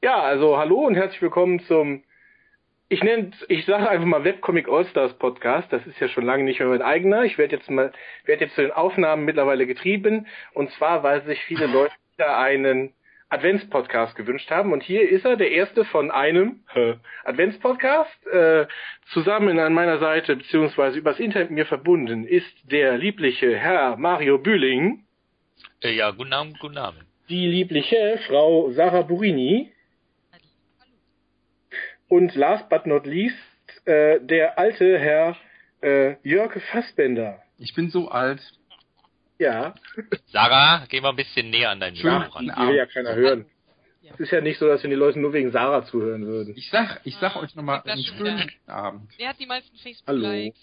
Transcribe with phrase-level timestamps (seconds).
[0.00, 2.04] Ja, also hallo und herzlich willkommen zum,
[2.88, 5.72] ich nenne, ich sage einfach mal Webcomic Allstars Podcast.
[5.72, 7.24] Das ist ja schon lange nicht mehr mein eigener.
[7.24, 7.90] Ich werde jetzt mal,
[8.24, 10.28] werde jetzt zu den Aufnahmen mittlerweile getrieben.
[10.54, 12.92] Und zwar, weil sich viele Leute wieder einen
[13.28, 14.72] Adventspodcast gewünscht haben.
[14.72, 16.94] Und hier ist er, der erste von einem äh,
[17.24, 18.24] Adventspodcast.
[18.28, 18.66] Äh,
[19.12, 24.38] zusammen an meiner Seite, beziehungsweise übers Internet mit mir verbunden, ist der liebliche Herr Mario
[24.38, 25.06] Bühling.
[25.82, 27.00] Äh, ja, guten Abend, guten Abend.
[27.28, 29.72] Die liebliche Frau Sarah Burini.
[32.08, 33.36] Und last but not least,
[33.84, 35.36] äh, der alte Herr
[35.82, 37.42] äh, Jörg Fassbender.
[37.58, 38.40] Ich bin so alt.
[39.38, 39.74] Ja.
[40.32, 42.18] Sarah, geh mal ein bisschen näher an deinen Schön.
[42.18, 42.68] Mikro Die ran.
[42.68, 43.46] will ja keiner hören.
[44.14, 46.54] Es ist ja nicht so, dass wir die Leute nur wegen Sarah zuhören würden.
[46.56, 48.46] Ich sag, ich sag euch nochmal Das einen schönen wieder.
[48.46, 49.10] guten Abend.
[49.18, 50.22] Wer hat die meisten Hallo.
[50.22, 50.58] Facebook-Likes?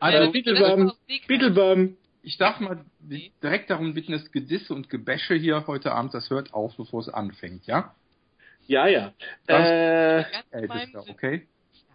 [0.00, 0.92] Also, Also, Beetlebum,
[1.28, 1.96] Beetlebum.
[2.22, 6.30] ich darf mal di- direkt darum bitten, das Gedisse und Gebäsche hier heute Abend, das
[6.30, 7.94] hört auf, bevor es anfängt, ja?
[8.66, 9.12] Ja, ja.
[9.46, 11.42] Das- Äh, Ältester, okay?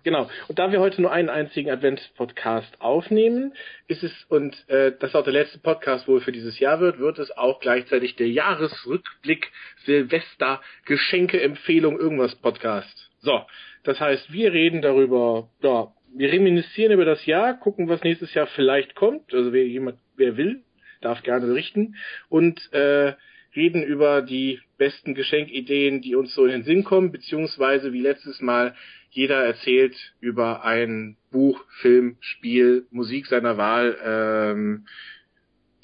[0.04, 0.30] genau.
[0.48, 3.54] Und da wir heute nur einen einzigen Advents-Podcast aufnehmen,
[3.88, 7.20] ist es, und äh, das auch der letzte Podcast wohl für dieses Jahr wird, wird
[7.20, 9.52] es auch gleichzeitig der Jahresrückblick
[9.86, 13.10] Silvester Geschenke Empfehlung irgendwas Podcast.
[13.20, 13.42] So,
[13.84, 18.48] das heißt, wir reden darüber, ja, wir reminiszieren über das Jahr, gucken, was nächstes Jahr
[18.48, 19.34] vielleicht kommt.
[19.34, 20.64] Also wer jemand, wer will,
[21.02, 21.96] darf gerne berichten
[22.30, 23.14] und äh,
[23.56, 28.42] reden über die besten Geschenkideen, die uns so in den Sinn kommen, beziehungsweise wie letztes
[28.42, 28.76] Mal
[29.10, 34.86] jeder erzählt über ein Buch, Film, Spiel, Musik seiner Wahl, ähm,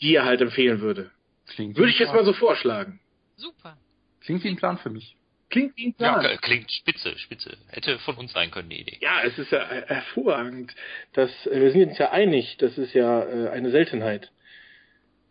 [0.01, 1.11] die er halt empfehlen würde.
[1.47, 2.99] Klingt Würde ich jetzt mal so vorschlagen.
[3.35, 3.77] Super.
[4.21, 5.15] Klingt wie ein Plan für mich.
[5.49, 6.25] Klingt wie ein Ja, Plan.
[6.35, 7.57] k- klingt spitze, spitze.
[7.69, 8.97] Hätte von uns sein können, die Idee.
[8.99, 10.73] Ja, es ist ja äh, hervorragend.
[11.13, 14.29] Das, äh, wir sind uns ja einig, das ist ja äh, eine Seltenheit.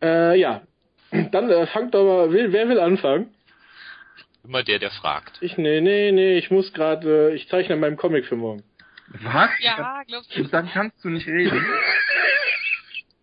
[0.03, 0.63] Äh, ja,
[1.31, 3.35] dann äh, fangt doch mal, will, wer will anfangen?
[4.45, 5.39] Immer der, der fragt.
[5.41, 8.63] Ich, nee, nee, nee, ich muss gerade, äh, ich zeichne an meinem Comic für morgen.
[9.09, 9.51] Was?
[9.61, 10.41] Ja, glaubst du?
[10.43, 11.65] Und dann kannst du nicht reden.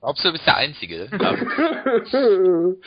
[0.02, 1.08] Glaubst du, du bist der Einzige?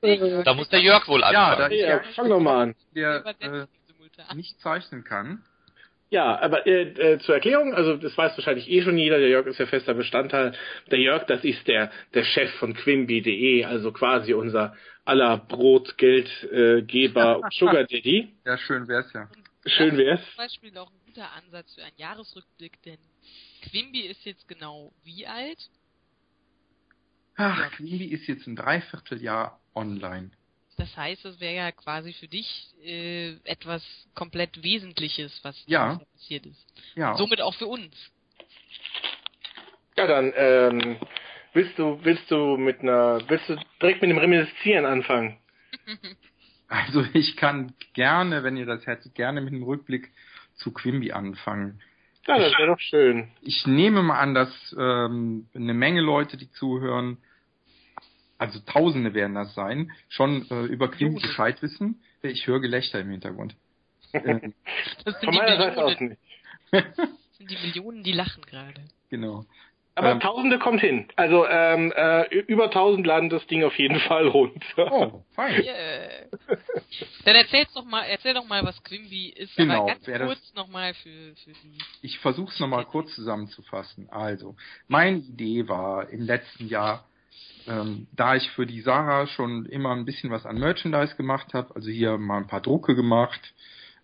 [0.00, 1.78] Da, ja, muss der Jörg wohl Ja, anfangen.
[1.80, 2.74] da- fang doch mal an.
[2.94, 3.66] Der äh,
[4.34, 5.42] nicht zeichnen kann.
[6.14, 9.48] Ja, aber äh, äh, zur Erklärung, also das weiß wahrscheinlich eh schon jeder, der Jörg
[9.48, 10.56] ist ja fester Bestandteil.
[10.88, 17.48] Der Jörg, das ist der der Chef von Quimby.de, also quasi unser aller Brotgeldgeber äh,
[17.58, 18.32] Sugar Daddy.
[18.44, 19.28] Ja, schön wär's ja.
[19.66, 20.20] Schön wär's.
[20.20, 22.98] Das ist zum Beispiel auch ein guter Ansatz für einen Jahresrückblick, denn
[23.62, 25.68] Quimby ist jetzt genau wie alt?
[27.34, 30.30] Ach, Quimby ist jetzt ein Dreivierteljahr online.
[30.76, 33.82] Das heißt, es wäre ja quasi für dich äh, etwas
[34.14, 36.00] komplett Wesentliches, was Ja.
[36.12, 36.66] passiert ist.
[36.96, 37.16] Ja.
[37.16, 37.94] Somit auch für uns.
[39.96, 40.96] Ja, dann ähm,
[41.52, 45.38] willst du willst du mit einer willst du direkt mit dem Reminiszieren anfangen?
[46.66, 50.10] Also ich kann gerne, wenn ihr das hättet, gerne mit einem Rückblick
[50.54, 51.80] zu Quimby anfangen.
[52.26, 53.28] Ja, das wäre doch schön.
[53.42, 57.18] Ich nehme mal an, dass ähm, eine Menge Leute, die zuhören,
[58.38, 61.22] also Tausende werden das sein, schon äh, über Quimby Millionen.
[61.22, 62.02] Bescheid wissen.
[62.22, 63.54] Ich höre Gelächter im Hintergrund.
[64.14, 64.54] Ähm,
[65.04, 66.18] Das sind Von die meiner Seite aus Millionen,
[66.70, 66.86] nicht.
[66.98, 68.80] das sind die Millionen, die lachen gerade.
[69.10, 69.44] genau.
[69.96, 70.18] Aber Ähm.
[70.20, 71.06] Tausende kommt hin.
[71.14, 74.92] Also ähm, äh, über tausend laden das Ding auf jeden Fall runter.
[74.92, 75.62] Oh, fein.
[75.62, 76.26] Yeah.
[77.24, 80.94] Dann erzähl's doch mal, erzähl doch mal, was Quimby ist, Genau, aber ganz kurz nochmal
[80.94, 81.78] für, für die.
[82.02, 84.08] Ich versuche es nochmal kurz zusammenzufassen.
[84.10, 84.56] Also,
[84.88, 87.06] meine Idee war im letzten Jahr,
[87.66, 91.74] ähm, da ich für die Sarah schon immer ein bisschen was an Merchandise gemacht habe,
[91.74, 93.40] also hier mal ein paar Drucke gemacht,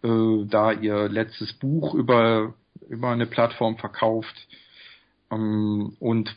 [0.03, 2.54] äh, da ihr letztes Buch über,
[2.88, 4.34] über eine Plattform verkauft
[5.31, 6.37] ähm, und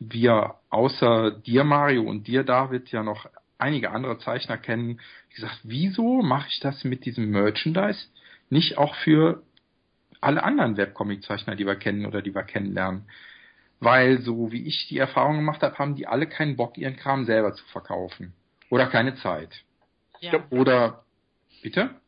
[0.00, 3.26] wir außer dir Mario und dir David ja noch
[3.58, 8.06] einige andere Zeichner kennen, wie gesagt, wieso mache ich das mit diesem Merchandise
[8.50, 9.42] nicht auch für
[10.20, 13.04] alle anderen Webcomic-Zeichner, die wir kennen oder die wir kennenlernen.
[13.84, 17.24] Weil, so wie ich die Erfahrung gemacht habe, haben die alle keinen Bock, ihren Kram
[17.26, 18.34] selber zu verkaufen.
[18.70, 19.64] Oder keine Zeit.
[20.20, 21.04] Ja, Oder,
[21.62, 22.00] bitte?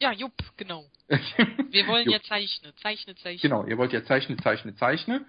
[0.00, 0.84] ja Jupp, genau.
[1.08, 2.72] Wir wollen ja zeichnen.
[2.80, 3.40] Zeichne, zeichne.
[3.48, 5.24] Genau, ihr wollt ja zeichne, zeichne, zeichne.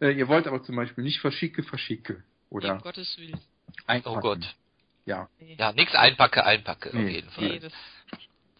[0.00, 2.22] Äh, ihr wollt aber zum Beispiel nicht verschicke, verschicke.
[2.50, 3.38] Um Oder Gottes Willen.
[3.86, 4.16] einpacken.
[4.16, 4.56] Oh Gott.
[5.06, 5.56] Ja, Nee.
[5.58, 7.10] Ja, nix einpacke, einpacke, auf Nee.
[7.16, 7.48] jeden Fall.
[7.48, 7.72] Nee, das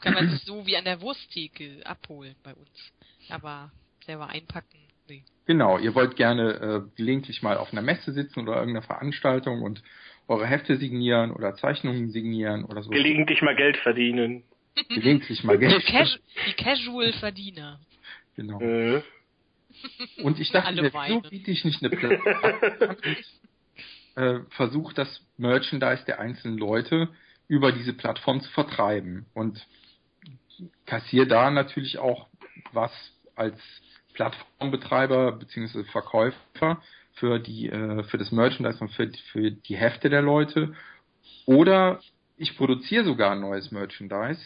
[0.01, 2.93] kann man sich so wie an der Wursttheke abholen bei uns.
[3.29, 3.71] Aber
[4.07, 4.79] selber einpacken,
[5.09, 5.23] nee.
[5.47, 5.79] genau.
[5.79, 9.83] Ihr wollt gerne äh, gelegentlich mal auf einer Messe sitzen oder irgendeiner Veranstaltung und
[10.29, 12.91] eure Hefte signieren oder Zeichnungen signieren oder so.
[12.91, 14.45] Gelegentlich mal Geld verdienen.
[14.89, 15.85] gelegentlich mal Geld.
[15.87, 17.81] Cas die Casual-Verdiener.
[18.37, 18.61] Genau.
[18.61, 19.03] Äh.
[20.23, 22.97] Und ich dachte mir, wieso biete ich nicht eine Plattform
[24.17, 27.09] äh, versuche das Merchandise der einzelnen Leute
[27.47, 29.65] über diese Plattform zu vertreiben und
[30.87, 32.27] kassiere da natürlich auch
[32.73, 32.93] was
[33.37, 33.59] als
[34.19, 35.85] Plattformbetreiber bzw.
[35.85, 36.83] Verkäufer
[37.15, 40.75] für die äh, für das Merchandise und für, für die Hefte der Leute
[41.47, 42.01] oder
[42.37, 44.41] ich produziere sogar ein neues Merchandise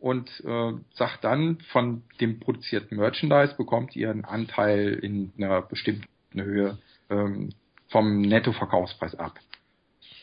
[0.00, 6.08] und äh, sag dann von dem produzierten Merchandise bekommt ihr einen Anteil in einer bestimmten
[6.34, 6.78] Höhe
[7.08, 7.50] ähm,
[7.90, 9.38] vom Nettoverkaufspreis ab.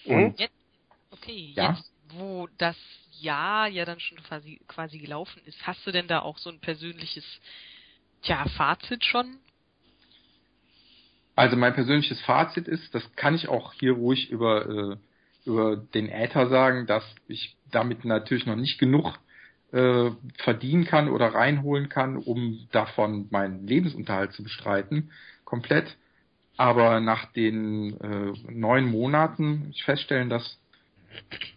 [0.06, 0.54] Und jetzt,
[1.12, 1.72] okay, Ja?
[1.72, 2.76] jetzt, wo das
[3.20, 6.60] Jahr ja dann schon quasi, quasi gelaufen ist, hast du denn da auch so ein
[6.60, 7.26] persönliches,
[8.22, 9.38] tja, Fazit schon?
[11.36, 14.98] Also mein persönliches Fazit ist, das kann ich auch hier ruhig über, äh,
[15.46, 19.18] über den Äther sagen, dass ich damit natürlich noch nicht genug
[19.72, 25.12] äh, verdienen kann oder reinholen kann, um davon meinen Lebensunterhalt zu bestreiten,
[25.46, 25.98] komplett.
[26.58, 30.60] Aber nach den äh, neun Monaten ich feststellen, dass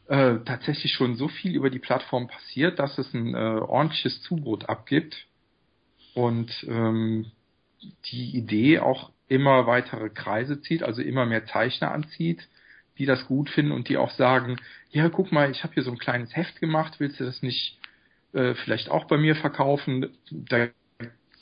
[0.06, 4.68] äh, tatsächlich schon so viel über die Plattform passiert, dass es ein äh, ordentliches Zubrot
[4.68, 5.26] abgibt
[6.14, 7.30] und ähm,
[8.06, 12.48] die Idee auch immer weitere Kreise zieht, also immer mehr Zeichner anzieht,
[12.98, 14.56] die das gut finden und die auch sagen,
[14.90, 17.78] ja, guck mal, ich habe hier so ein kleines Heft gemacht, willst du das nicht
[18.32, 20.16] äh, vielleicht auch bei mir verkaufen?
[20.30, 20.68] Da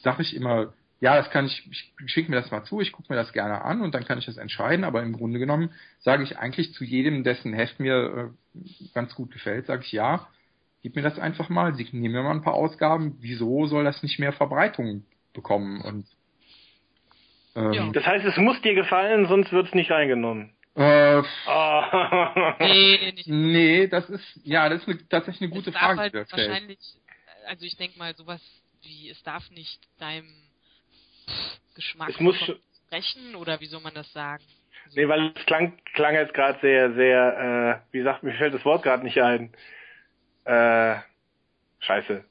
[0.03, 3.13] sage ich immer, ja, das kann ich, ich schicke mir das mal zu, ich gucke
[3.13, 5.71] mir das gerne an und dann kann ich das entscheiden, aber im Grunde genommen
[6.01, 8.59] sage ich eigentlich zu jedem, dessen Heft mir äh,
[8.95, 10.29] ganz gut gefällt, sage ich ja,
[10.83, 14.19] gib mir das einfach mal, signier mir mal ein paar Ausgaben, wieso soll das nicht
[14.19, 16.07] mehr Verbreitung bekommen und
[17.55, 17.91] ähm, Ja.
[17.93, 20.55] Das heißt, es muss dir gefallen, sonst wird's nicht reingenommen.
[20.75, 22.57] äh, Ah.
[22.61, 23.27] Nee, nicht.
[23.29, 26.79] Nee, das ist, ja, das ist eine, tatsächlich eine gute es darf Frage, halt wahrscheinlich,
[27.47, 28.41] also ich denke mal sowas
[28.83, 30.29] wie, es darf nicht deinem
[31.75, 32.37] Geschmack Es muss
[32.87, 34.43] sprechen oder wie soll man das sagen?
[34.95, 38.65] Nee, weil es klang, klang jetzt gerade sehr, sehr, äh, wie sagt, mir fällt das
[38.65, 39.53] Wort gerade nicht ein.
[40.51, 40.97] Äh,
[41.81, 42.25] scheiße.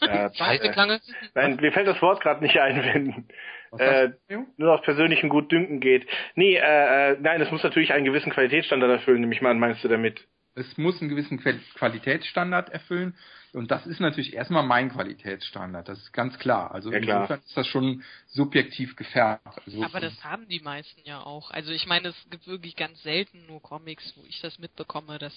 [0.00, 1.00] Äh, Scheiße äh, klange?
[1.34, 2.76] Nein, mir fällt das Wort gerade nicht ein,
[3.72, 4.10] wenn äh,
[4.56, 6.06] nur aus persönlichem Gutdünken geht.
[6.34, 9.82] Nee, äh, äh, nein, es muss natürlich einen gewissen Qualitätsstandard erfüllen, nehme ich mal meinst
[9.82, 10.26] du damit?
[10.54, 13.16] Es muss einen gewissen Qual- Qualitätsstandard erfüllen
[13.52, 16.72] und das ist natürlich erstmal mein Qualitätsstandard, das ist ganz klar.
[16.74, 17.16] Also Ja, klar.
[17.22, 19.46] insofern ist das schon subjektiv gefärbt.
[19.66, 21.50] Also, Aber das haben die meisten ja auch.
[21.50, 25.34] Also ich meine, es gibt wirklich ganz selten nur Comics, wo ich das mitbekomme, dass,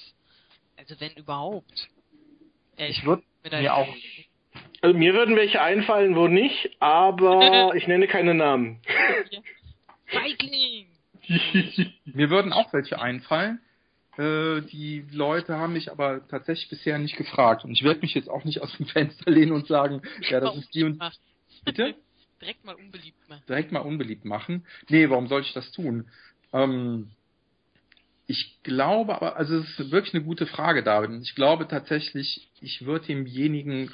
[0.81, 1.89] also wenn überhaupt.
[2.77, 3.95] Ja, Ich würd mir auch-
[4.81, 8.81] Also mir würden welche einfallen, wo nicht, aber ich nenne keine Namen.
[10.07, 10.87] Feigling!
[12.05, 13.61] Mir würden auch welche einfallen.
[14.17, 18.27] Äh, die Leute haben mich aber tatsächlich bisher nicht gefragt und ich werde mich jetzt
[18.29, 21.01] auch nicht aus dem Fenster lehnen und sagen, ja, das ist die und
[21.63, 21.95] bitte.
[22.41, 23.43] Direkt mal unbeliebt machen.
[23.47, 24.65] direkt mal unbeliebt machen.
[24.89, 26.09] Nee, warum soll ich das tun?
[26.51, 27.11] Ähm,
[28.27, 31.21] ich glaube aber, also es ist wirklich eine gute Frage, David.
[31.21, 33.93] Ich glaube tatsächlich, ich würde demjenigen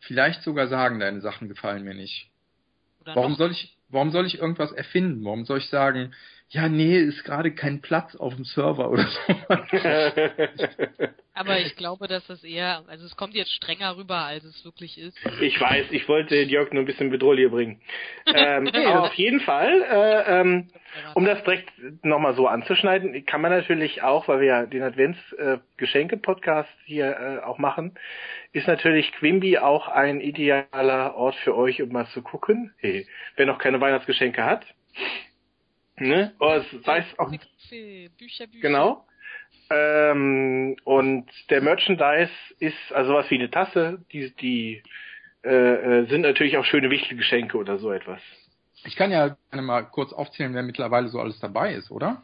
[0.00, 2.30] vielleicht sogar sagen, deine Sachen gefallen mir nicht.
[3.00, 5.24] Oder Warum noch, soll ich, warum soll ich irgendwas erfinden?
[5.24, 6.14] Warum soll ich sagen,
[6.50, 9.20] ja, nee, ist gerade kein Platz auf dem Server oder so?
[11.34, 14.96] aber ich glaube, dass das eher, also es kommt jetzt strenger rüber, als es wirklich
[14.96, 15.14] ist.
[15.42, 17.82] Ich weiß, ich wollte Jörg nur ein bisschen Bedrohlich bringen.
[18.26, 20.70] Ähm, aber auf jeden Fall, äh, ähm,
[21.14, 21.70] um das direkt
[22.02, 27.58] nochmal so anzuschneiden, kann man natürlich auch, weil wir ja den Advents-Geschenke-Podcast hier äh, auch
[27.58, 27.98] machen,
[28.52, 32.72] ist natürlich Quimby auch ein idealer Ort für euch, um mal zu gucken.
[32.78, 34.64] Hey, wer noch keine Weihnachtsgeschenke hat.
[36.00, 36.34] Ne?
[36.38, 37.46] Oder sei es auch Bücher,
[38.18, 38.60] Bücher, Bücher.
[38.60, 39.04] Genau.
[39.70, 44.82] Ähm, und der Merchandise ist also was wie eine Tasse, die, die
[45.44, 48.20] äh, äh, sind natürlich auch schöne wichtige Geschenke oder so etwas.
[48.84, 52.22] Ich kann ja gerne mal kurz aufzählen, wer mittlerweile so alles dabei ist, oder?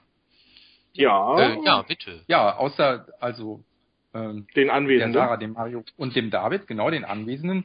[0.93, 2.23] Ja, Äh, ja, bitte.
[2.29, 3.65] Ja, außer, also,
[4.15, 5.15] ähm, den der Anwesenden.
[5.15, 7.65] Sarah, dem Mario und dem David, genau den Anwesenden,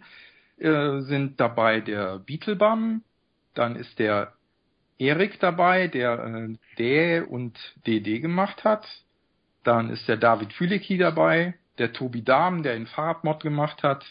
[0.57, 3.03] äh, sind dabei der Beetlebum,
[3.53, 4.33] dann ist der
[4.99, 8.85] Erik dabei, der äh, D und DD gemacht hat,
[9.63, 14.05] dann ist der David Fülecki dabei, der Tobi Dahm, der den Fahrradmod gemacht hat,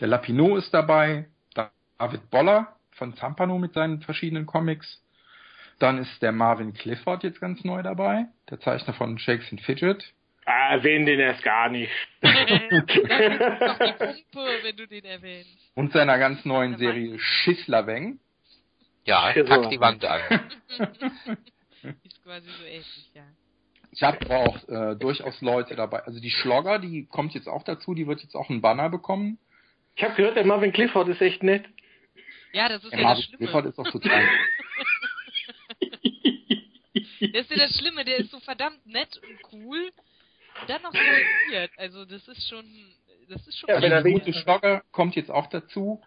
[0.00, 1.26] der Lapino ist dabei,
[1.98, 5.02] David Boller von Zampano mit seinen verschiedenen Comics,
[5.78, 10.04] dann ist der Marvin Clifford jetzt ganz neu dabei, der Zeichner von Shakes and Fidget,
[10.46, 11.90] Ah, erwähnen den erst gar nicht.
[12.20, 12.36] Pumpe,
[14.62, 15.48] wenn du den erwähnst.
[15.74, 18.18] und seiner ganz neuen Serie Schisslerweng.
[19.04, 20.20] Ja, pack die Wand an.
[22.02, 23.24] Ist quasi so ähnlich, ja.
[23.90, 26.00] Ich habe aber auch äh, durchaus Leute dabei.
[26.04, 29.38] Also die Schlogger, die kommt jetzt auch dazu, die wird jetzt auch einen Banner bekommen.
[29.94, 31.64] Ich habe gehört, der Marvin Clifford ist echt nett.
[32.52, 33.38] Ja, das ist Der ja das Marvin Schlimme.
[33.38, 34.28] Clifford ist auch total.
[37.20, 39.90] Das ist ja das Schlimme, der ist so verdammt nett und cool.
[40.68, 40.98] dann noch so.
[41.76, 42.64] Also das ist schon,
[43.28, 43.68] das ist schon.
[43.70, 46.02] Ja, wenn er die gute Schlogger kommt jetzt auch dazu.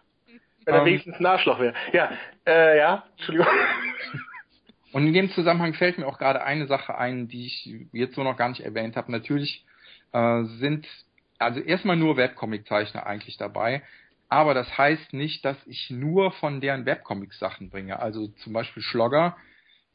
[0.68, 0.86] Wenn er Ähm.
[0.86, 1.74] wenigstens ein Arschloch wäre.
[1.94, 2.10] Ja,
[2.46, 3.48] äh, ja, Entschuldigung.
[4.92, 8.22] Und in dem Zusammenhang fällt mir auch gerade eine Sache ein, die ich jetzt so
[8.22, 9.10] noch gar nicht erwähnt habe.
[9.10, 9.64] Natürlich
[10.12, 10.86] äh, sind
[11.38, 13.82] also erstmal nur Webcomic-Zeichner eigentlich dabei,
[14.28, 17.98] aber das heißt nicht, dass ich nur von deren Webcomics Sachen bringe.
[17.98, 19.36] Also zum Beispiel Schlogger,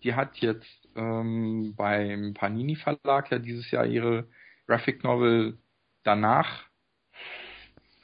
[0.03, 4.27] die hat jetzt ähm, beim Panini Verlag ja dieses Jahr ihre
[4.65, 5.59] Graphic Novel
[6.03, 6.63] danach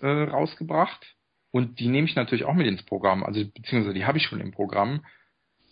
[0.02, 1.16] äh, rausgebracht.
[1.52, 4.40] Und die nehme ich natürlich auch mit ins Programm, also beziehungsweise die habe ich schon
[4.40, 5.06] im Programm.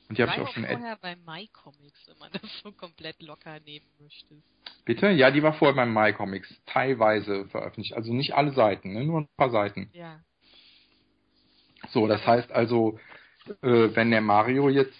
[0.09, 3.59] Und die habe ich auch schon vorher bei MyComics, wenn man das so komplett locker
[3.59, 4.41] nehmen möchte.
[4.85, 5.09] Bitte?
[5.09, 7.93] Ja, die war vorher beim MyComics teilweise veröffentlicht.
[7.93, 9.03] Also nicht alle Seiten, ne?
[9.03, 9.89] nur ein paar Seiten.
[9.93, 10.21] Ja.
[11.89, 12.99] So, das heißt also,
[13.61, 14.97] äh, wenn der Mario jetzt,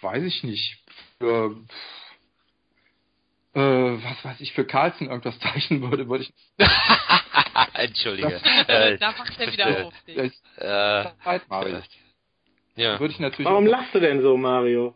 [0.00, 0.84] weiß ich nicht,
[1.18, 1.56] für,
[3.56, 6.34] äh, was weiß ich, für Carlsen irgendwas zeichnen würde, würde ich
[7.74, 8.40] Entschuldige.
[8.68, 10.16] Äh, Äh, da macht er wieder äh, auf dich.
[10.58, 11.80] äh, äh, Zeit, Mario.
[12.76, 12.98] ja.
[13.00, 14.94] Würde ich natürlich Warum lachst du denn so, Mario?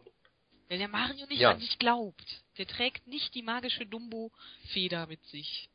[0.68, 1.52] Weil der Mario nicht Ja.
[1.52, 2.24] an sich glaubt.
[2.58, 5.68] Der trägt nicht die magische Dumbo-Feder mit sich.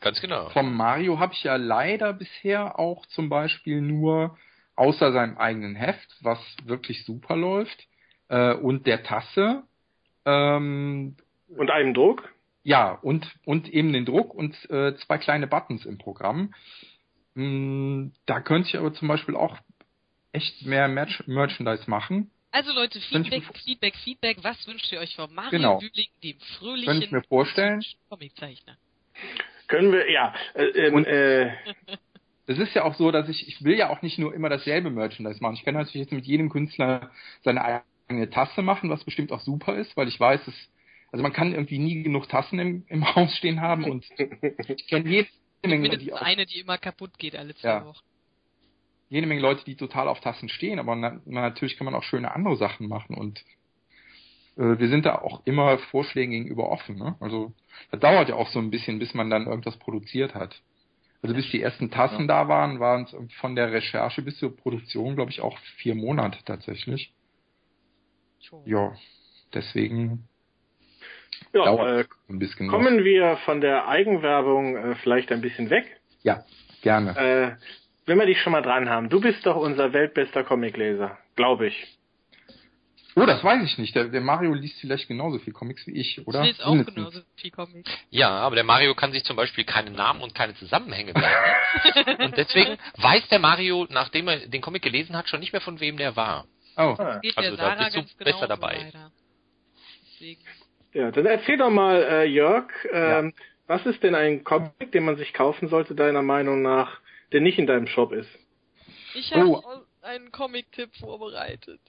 [0.00, 0.48] Ganz genau.
[0.50, 4.36] vom Mario habe ich ja leider bisher auch zum Beispiel nur
[4.74, 7.86] außer seinem eigenen Heft, was wirklich super läuft,
[8.28, 9.62] äh, und der Tasse,
[10.24, 11.16] ähm,
[11.56, 12.32] Und einem Druck?
[12.64, 16.54] ja, und, und eben den Druck und äh, zwei kleine Buttons im Programm.
[17.34, 19.58] Mm, da könnte ich aber zum Beispiel auch
[20.32, 22.30] echt mehr Merch Merchandise machen.
[22.50, 24.38] Also Leute, Feedback, Feedback, Feedback.
[24.42, 25.78] Was wünscht ihr euch von Mario Genau.
[25.78, 27.82] Bühling, dem Könnte ich fröhlichen mir vorstellen.
[28.10, 28.76] Comiczeichner?
[29.68, 30.34] Können wir, ja.
[30.54, 31.50] Äh, ähm, Und- äh,
[32.46, 34.90] Es ist ja auch so, dass ich, ich will ja auch nicht nur immer dasselbe
[34.90, 35.54] Merchandise machen.
[35.54, 37.10] Ich kann natürlich jetzt mit jedem Künstler
[37.42, 40.54] seine eigene Tasse machen, was bestimmt auch super ist, weil ich weiß, es,
[41.12, 44.04] also man kann irgendwie nie genug Tassen im, im Haus stehen haben und
[44.76, 45.28] ich kenne jede
[45.64, 47.84] Menge, Mindestens die auch, eine, die immer kaputt geht alle zwei Ja.
[47.86, 48.04] Wochen.
[49.10, 52.02] jede Menge Leute, die total auf Tassen stehen, aber na, na, natürlich kann man auch
[52.02, 53.44] schöne andere Sachen machen und
[54.56, 56.96] äh, wir sind da auch immer Vorschlägen gegenüber offen.
[56.96, 57.16] Ne?
[57.20, 57.54] Also
[57.90, 60.62] das dauert ja auch so ein bisschen, bis man dann irgendwas produziert hat.
[61.22, 65.14] Also bis die ersten Tassen da waren, waren es von der Recherche bis zur Produktion,
[65.14, 67.14] glaube ich, auch vier Monate tatsächlich.
[68.40, 68.66] Schon.
[68.66, 68.92] Ja,
[69.54, 70.28] deswegen
[71.52, 72.68] ja, dauert äh, ein bisschen.
[72.68, 75.84] kommen wir von der Eigenwerbung äh, vielleicht ein bisschen weg.
[76.22, 76.44] Ja,
[76.82, 77.16] gerne.
[77.16, 77.56] Äh,
[78.06, 81.98] wenn wir dich schon mal dran haben, du bist doch unser weltbester Comicleser, glaube ich.
[83.14, 83.94] Oh, das weiß ich nicht.
[83.94, 86.40] Der, der Mario liest vielleicht genauso viel Comics wie ich, oder?
[86.42, 86.94] Ich lese auch Mindestens.
[86.94, 87.90] genauso viel Comics.
[88.08, 92.16] Ja, aber der Mario kann sich zum Beispiel keine Namen und keine Zusammenhänge merken.
[92.24, 95.78] und deswegen weiß der Mario, nachdem er den Comic gelesen hat, schon nicht mehr von
[95.80, 96.46] wem der war.
[96.78, 97.18] Oh, Ah.
[97.20, 98.76] Geht Also der da bist du ganz besser dabei.
[98.84, 99.12] leider.
[100.14, 100.40] Deswegen.
[100.92, 103.32] Ja, dann erzähl doch mal, äh, Jörg, ähm,
[103.66, 107.00] was ist denn ein Comic, den man sich kaufen sollte, deiner Meinung nach,
[107.32, 108.28] der nicht in deinem Shop ist?
[109.14, 109.62] Ich habe Oh.
[110.02, 111.80] einen Comic-Tipp vorbereitet.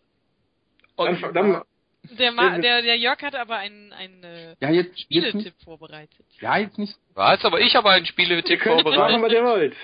[0.98, 1.62] Dann, dann,
[2.18, 5.64] Der, Ma der, der Jörg hatte aber einen, einen äh, ja, jetzt, jetzt Spieletipp nicht.
[5.64, 6.26] vorbereitet.
[6.40, 6.96] Ja, jetzt nicht.
[7.14, 7.44] Was?
[7.46, 9.22] Aber ich habe einen Spieletipp könnt machen, vorbereitet.
[9.22, 9.76] was ihr wollt.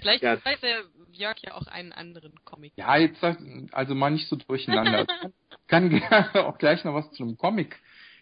[0.00, 0.44] Vielleicht Ja.
[0.44, 0.82] weiß der
[1.12, 2.72] Jörg ja auch einen anderen Comic.
[2.76, 3.38] Ja, jetzt sag-
[3.72, 5.06] also mal nicht so durcheinander.
[5.50, 7.76] Ich kann gerne auch gleich noch was zu einem Comic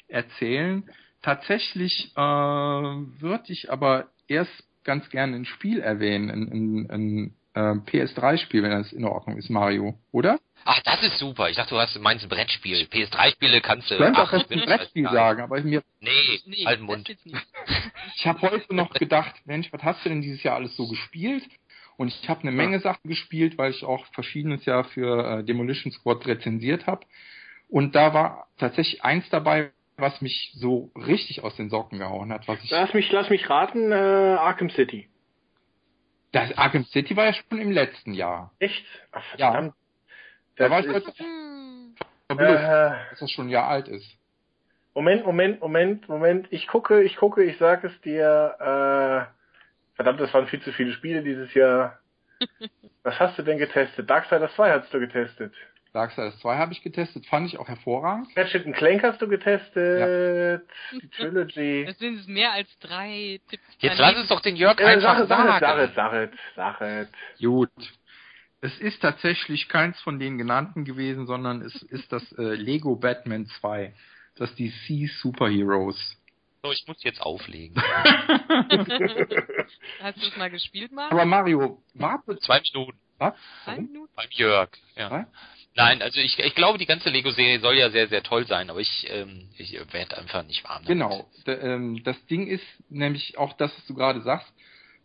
[0.09, 0.89] erzählen.
[1.23, 7.81] Tatsächlich äh, würde ich aber erst ganz gerne ein Spiel erwähnen, ein, ein, ein äh,
[7.91, 10.39] PS3-Spiel, wenn das in Ordnung ist, Mario, oder?
[10.65, 11.49] Ach, das ist super.
[11.49, 12.87] Ich dachte, du hast meinst ein Brettspiel.
[12.87, 13.95] PS3-Spiele kannst du.
[13.95, 15.13] Ich könnte auch ach, bin ein Brettspiel scheißegal.
[15.15, 17.17] sagen, aber mir, Nee, Nee, halt den Mund.
[18.17, 21.45] ich habe heute noch gedacht, Mensch, was hast du denn dieses Jahr alles so gespielt?
[21.97, 25.93] Und ich habe eine Menge Sachen gespielt, weil ich auch verschiedenes Jahr für äh, Demolition
[25.93, 27.07] Squad rezensiert habe.
[27.69, 32.47] Und da war tatsächlich eins dabei, was mich so richtig aus den Socken gehauen hat,
[32.49, 32.71] was ich.
[32.71, 35.09] Lass mich, lass mich raten, äh, Arkham City.
[36.33, 38.53] Das Arkham City war ja schon im letzten Jahr.
[38.59, 38.85] Echt?
[39.13, 39.53] Ach, Ja.
[39.53, 39.75] verdammt.
[40.57, 41.95] Da Das war ich ist, heute Hm.
[42.27, 44.07] verblüfft, äh, dass das schon ein Jahr alt ist.
[44.95, 46.47] Moment, Moment, Moment, Moment.
[46.51, 48.57] Ich gucke, ich gucke, ich sag es dir.
[48.59, 52.01] Äh, verdammt, das waren viel zu viele Spiele dieses Jahr.
[53.03, 54.09] Was hast du denn getestet?
[54.11, 55.55] Darksiders 2 hast du getestet.
[55.97, 58.29] Darksiders 2 habe ich getestet, fand ich auch hervorragend.
[58.37, 60.63] Ratchet Clank hast du getestet.
[60.93, 61.85] Die Trilogy.
[61.87, 63.65] Das sind es mehr als drei Tipps.
[63.79, 65.93] Jetzt lass es doch den Jörg Äh, einfach sag, sag, sagen.
[65.95, 67.09] sag, sag, sag, sag.
[67.41, 67.71] Gut.
[68.61, 73.47] Es ist tatsächlich keins von den genannten gewesen, sondern es ist das äh, Lego Batman
[73.47, 73.95] 2.
[74.37, 76.21] Das DC Superheroes.
[76.63, 77.77] So, ich muss jetzt auflegen.
[80.01, 81.11] Hast du es mal gespielt, Marc?
[81.11, 82.37] Aber Mario, warte.
[82.41, 83.35] Zwei Minuten Was?
[83.65, 83.77] Zwei?
[83.79, 84.13] Minuten?
[84.15, 84.69] beim Jörg.
[84.97, 85.27] Ja.
[85.77, 88.81] Nein, also ich, ich glaube, die ganze Lego-Serie soll ja sehr, sehr toll sein, aber
[88.81, 90.85] ich, ähm, ich werde einfach nicht warm.
[90.85, 90.89] Damit.
[90.89, 91.31] Genau.
[91.47, 94.51] D ähm, das Ding ist nämlich auch das, was du gerade sagst.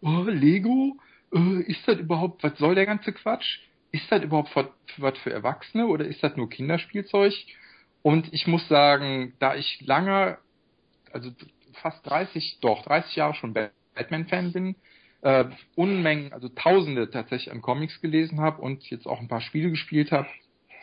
[0.01, 0.97] Oh, Lego?
[1.33, 3.59] Äh, ist das überhaupt, was soll der ganze Quatsch?
[3.91, 7.33] Ist das überhaupt was für Erwachsene oder ist das nur Kinderspielzeug?
[8.01, 10.37] Und ich muss sagen, da ich lange,
[11.11, 11.31] also
[11.73, 14.75] fast 30, doch 30 Jahre schon Batman-Fan bin,
[15.21, 19.69] äh, Unmengen, also Tausende tatsächlich an Comics gelesen habe und jetzt auch ein paar Spiele
[19.69, 20.27] gespielt habe.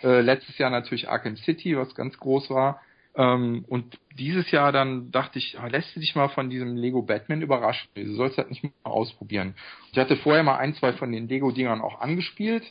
[0.02, 2.80] Äh, letztes Jahr natürlich Arkham City, was ganz groß war.
[3.14, 7.02] Ähm, und dieses Jahr dann dachte ich, ah, lässt du dich mal von diesem Lego
[7.02, 7.88] Batman überraschen.
[7.94, 9.56] Du sollst das nicht mal ausprobieren.
[9.92, 12.64] Ich hatte vorher mal ein, zwei von den Lego-Dingern auch angespielt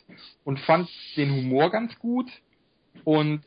[0.44, 2.30] und fand den Humor ganz gut.
[3.04, 3.42] Und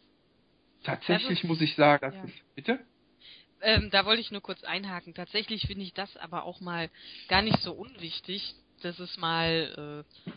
[0.83, 2.23] tatsächlich muss ich sagen, das ja.
[2.23, 2.79] ist, bitte?
[3.61, 5.13] Ähm, da wollte ich nur kurz einhaken.
[5.13, 6.89] Tatsächlich finde ich das aber auch mal
[7.27, 10.31] gar nicht so unwichtig, dass es mal äh,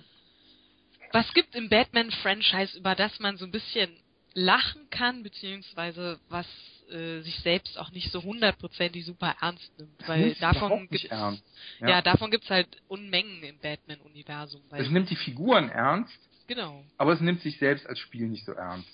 [1.15, 3.89] was gibt im Batman-Franchise, über das man so ein bisschen
[4.35, 6.47] lachen kann, beziehungsweise was
[6.91, 10.09] äh, sich selbst auch nicht so hundertprozentig super ernst nimmt.
[10.09, 11.45] Weil Nimmt's davon gibt's ernst.
[11.81, 11.89] ja.
[11.89, 12.03] Ja.
[12.03, 14.61] davon gibt's halt Unmengen im Batman-Universum.
[14.73, 16.13] Es nimmt die Figuren ernst,
[16.49, 16.85] Genau.
[16.99, 18.89] aber es nimmt sich selbst als Spiel nicht so ernst.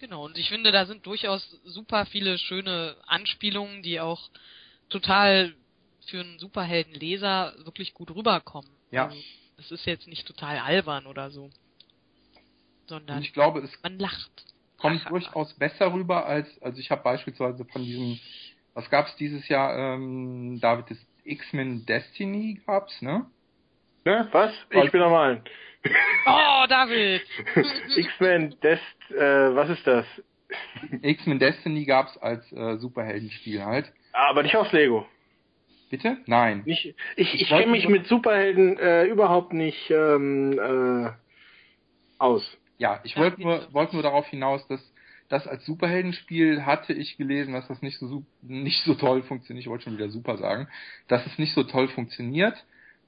[0.00, 4.30] Genau, und ich finde, da sind durchaus super viele schöne Anspielungen, die auch
[4.88, 5.54] total
[6.06, 8.70] für einen Superheldenleser wirklich gut rüberkommen.
[8.90, 9.08] Ja.
[9.08, 9.18] Also,
[9.58, 11.44] es ist jetzt nicht total albern oder so.
[11.44, 11.52] Und
[12.86, 14.30] Sondern ich glaube, es man lacht.
[14.78, 18.18] kommt durchaus besser rüber als, also ich habe beispielsweise von diesem,
[18.74, 23.26] was gab's dieses Jahr, ähm, David, das X-Men Destiny gab's, ne?
[24.04, 24.28] Ne?
[24.32, 24.52] Was?
[24.70, 25.42] Ich bin normal.
[26.26, 27.22] Oh, David!
[27.96, 30.06] X-Men, Dest, äh, was ist das?
[31.02, 33.92] X-Men Destiny gab's als äh, Superheldenspiel halt.
[34.12, 35.06] Aber nicht aus Lego.
[35.90, 36.18] Bitte?
[36.26, 36.62] Nein.
[36.66, 41.10] Ich ich Ich kenne mich mit Superhelden äh, überhaupt nicht ähm, äh,
[42.18, 42.44] aus.
[42.78, 44.80] Ja, ich wollte nur, wollte nur darauf hinaus, dass
[45.28, 49.62] das als Superheldenspiel hatte ich gelesen, dass das nicht so nicht so toll funktioniert.
[49.62, 50.68] Ich wollte schon wieder super sagen,
[51.06, 52.64] dass es nicht so toll funktioniert,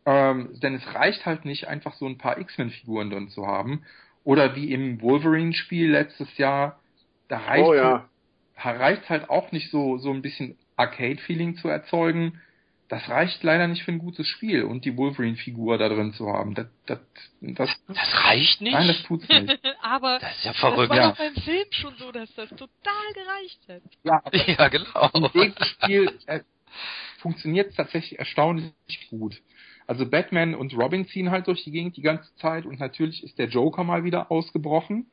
[0.07, 3.85] ähm, denn es reicht halt nicht einfach so ein paar X-Men-Figuren drin zu haben
[4.25, 6.81] oder wie im Wolverine-Spiel letztes Jahr,
[7.29, 8.09] da reicht Oh ja.
[8.57, 12.41] halt, reicht halt auch nicht so so ein bisschen Arcade-Feeling zu erzeugen.
[12.91, 16.55] Das reicht leider nicht für ein gutes Spiel und die Wolverine-Figur da drin zu haben.
[16.55, 16.99] Das, das,
[17.41, 18.73] das, Das reicht nicht?
[18.73, 19.61] nein, das tut's nicht.
[19.81, 20.91] Aber das ist ja das verrückt.
[20.91, 21.11] war ja.
[21.17, 23.83] beim Film schon so, dass das total gereicht hat.
[24.03, 24.23] Ja,
[24.59, 25.09] Ja, genau.
[25.15, 26.41] im Lego-Spiel äh,
[27.19, 28.73] funktioniert tatsächlich erstaunlich
[29.09, 29.41] gut.
[29.87, 33.39] Also Batman und Robin ziehen halt durch die Gegend die ganze Zeit und natürlich ist
[33.39, 35.13] der Joker mal wieder ausgebrochen.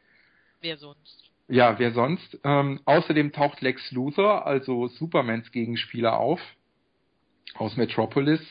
[0.62, 1.30] Wer sonst?
[1.48, 2.40] Ja, wer sonst?
[2.44, 6.42] Ähm, außerdem taucht Lex Luthor, also Supermans Gegenspieler, auf
[7.56, 8.42] aus Metropolis.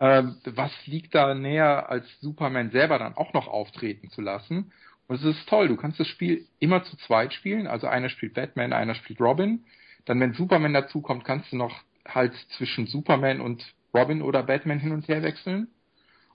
[0.00, 4.72] Ähm, was liegt da näher, als Superman selber dann auch noch auftreten zu lassen?
[5.06, 8.34] Und es ist toll, du kannst das Spiel immer zu zweit spielen, also einer spielt
[8.34, 9.64] Batman, einer spielt Robin.
[10.04, 14.92] Dann, wenn Superman dazukommt, kannst du noch halt zwischen Superman und Robin oder Batman hin
[14.92, 15.68] und her wechseln.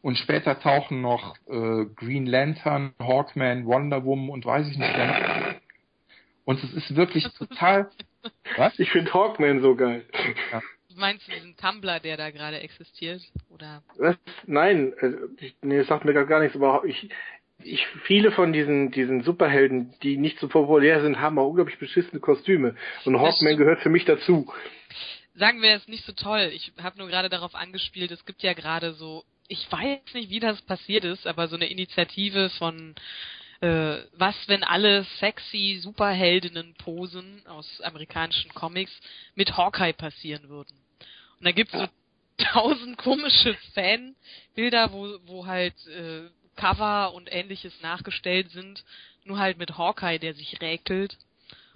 [0.01, 5.07] Und später tauchen noch äh, Green Lantern, Hawkman, Wonder Woman und weiß ich nicht wer.
[5.07, 5.61] noch.
[6.45, 7.89] Und es ist wirklich total.
[8.57, 8.77] Was?
[8.79, 10.05] Ich finde Hawkman so geil.
[10.97, 13.21] Meinst du diesen Tumblr, der da gerade existiert?
[13.49, 14.17] Oder Was?
[14.47, 15.11] Nein, äh,
[15.61, 17.09] nee, das sagt mir gar nichts, aber ich,
[17.63, 22.19] ich, viele von diesen, diesen Superhelden, die nicht so populär sind, haben auch unglaublich beschissene
[22.19, 22.75] Kostüme.
[23.05, 24.51] Und Hawkman gehört für mich dazu.
[25.35, 26.51] sagen wir es nicht so toll.
[26.53, 30.39] Ich habe nur gerade darauf angespielt, es gibt ja gerade so, ich weiß nicht, wie
[30.39, 32.95] das passiert ist, aber so eine Initiative von
[33.61, 38.91] äh, was, wenn alle sexy Superheldinnen posen aus amerikanischen Comics
[39.35, 40.75] mit Hawkeye passieren würden.
[41.39, 41.87] Und da gibt's so
[42.37, 48.83] tausend komische Fanbilder, wo, wo halt äh, Cover und ähnliches nachgestellt sind,
[49.23, 51.17] nur halt mit Hawkeye, der sich räkelt.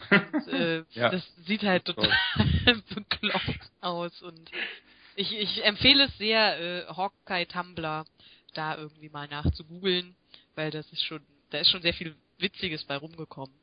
[0.10, 1.10] Und, äh, Ja.
[1.10, 2.12] Das sieht halt total
[2.96, 4.52] bekloppt aus und
[5.16, 8.06] ich, ich empfehle es sehr, äh, Hawkeye Tumblr
[8.54, 10.16] da irgendwie mal nachzugoogeln,
[10.56, 11.22] weil das ist schon,
[11.52, 13.54] da ist schon sehr viel Witziges bei rumgekommen.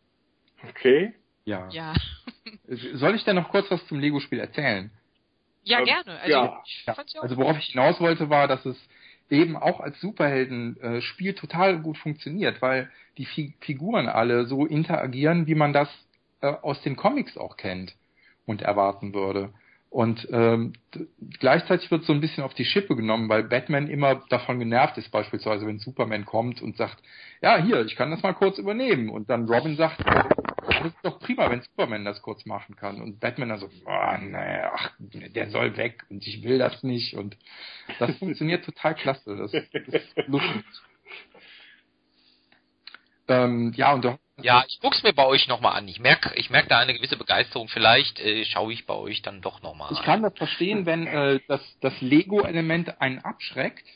[0.68, 1.14] Okay.
[1.44, 1.68] Ja.
[1.70, 1.94] Ja.
[2.94, 4.90] Soll ich denn noch kurz was zum Lego-Spiel erzählen?
[5.68, 6.20] Ja, Ähm, gerne.
[6.20, 6.62] Also ja.
[6.64, 8.76] ich Ja, also worauf ich hinaus wollte, war, dass es
[9.30, 15.54] eben auch als Superhelden-Spiel total gut funktioniert, weil die Fi Figuren alle so interagieren, wie
[15.54, 15.88] man das
[16.40, 17.94] äh, aus den Comics auch kennt
[18.46, 19.52] und erwarten würde.
[19.90, 20.74] Und ähm,
[21.40, 25.10] gleichzeitig wird so ein bisschen auf die Schippe genommen, weil Batman immer davon genervt ist,
[25.10, 26.98] beispielsweise wenn Superman kommt und sagt,
[27.40, 29.08] ja, hier, ich kann das mal kurz übernehmen.
[29.08, 29.98] Und dann Robin sagt,
[30.68, 33.00] das ist doch prima, wenn Superman das kurz machen kann.
[33.00, 37.14] Und Batman dann so, oh, nee, ach, der soll weg und ich will das nicht.
[37.14, 37.36] Und
[37.98, 39.36] das funktioniert total klasse.
[39.36, 40.64] Das, das ist lustig.
[43.28, 45.86] Ähm, ja, und du Ja, ich guck's mir bei euch nochmal an.
[45.86, 47.68] Ich merk, ich merk da eine gewisse Begeisterung.
[47.68, 51.40] Vielleicht äh, schaue ich bei euch dann doch nochmal Ich kann das verstehen, wenn äh,
[51.46, 53.86] das, das Lego-Element einen abschreckt.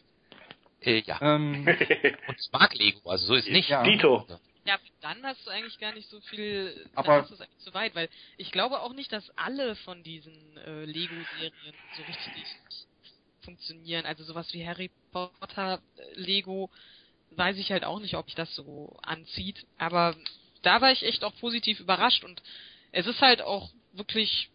[0.80, 1.18] Äh, ja.
[1.22, 3.70] Ähm, Und ich mag Lego, also so ist nicht.
[3.70, 3.82] Ja.
[3.82, 4.26] Dito.
[4.64, 7.58] Ja, dann hast du eigentlich gar nicht so viel, Aber- dann hast du es eigentlich
[7.64, 12.46] zu weit, weil ich glaube auch nicht, dass alle von diesen äh, Lego-Serien so richtig
[13.40, 14.06] funktionieren.
[14.06, 16.70] Also sowas wie Harry Potter, äh, Lego,
[17.30, 19.66] weiß ich halt auch nicht, ob ich das so anzieht.
[19.78, 20.16] Aber
[20.62, 22.40] da war ich echt auch positiv überrascht und
[22.92, 24.50] es ist halt auch wirklich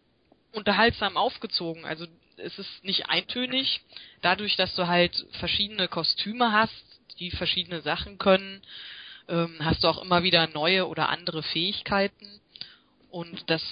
[0.52, 1.84] unterhaltsam aufgezogen.
[1.84, 3.80] Also es ist nicht eintönig,
[4.22, 6.84] dadurch, dass du halt verschiedene Kostüme hast,
[7.18, 8.62] die verschiedene Sachen können,
[9.28, 12.40] ähm, hast du auch immer wieder neue oder andere Fähigkeiten
[13.10, 13.62] und das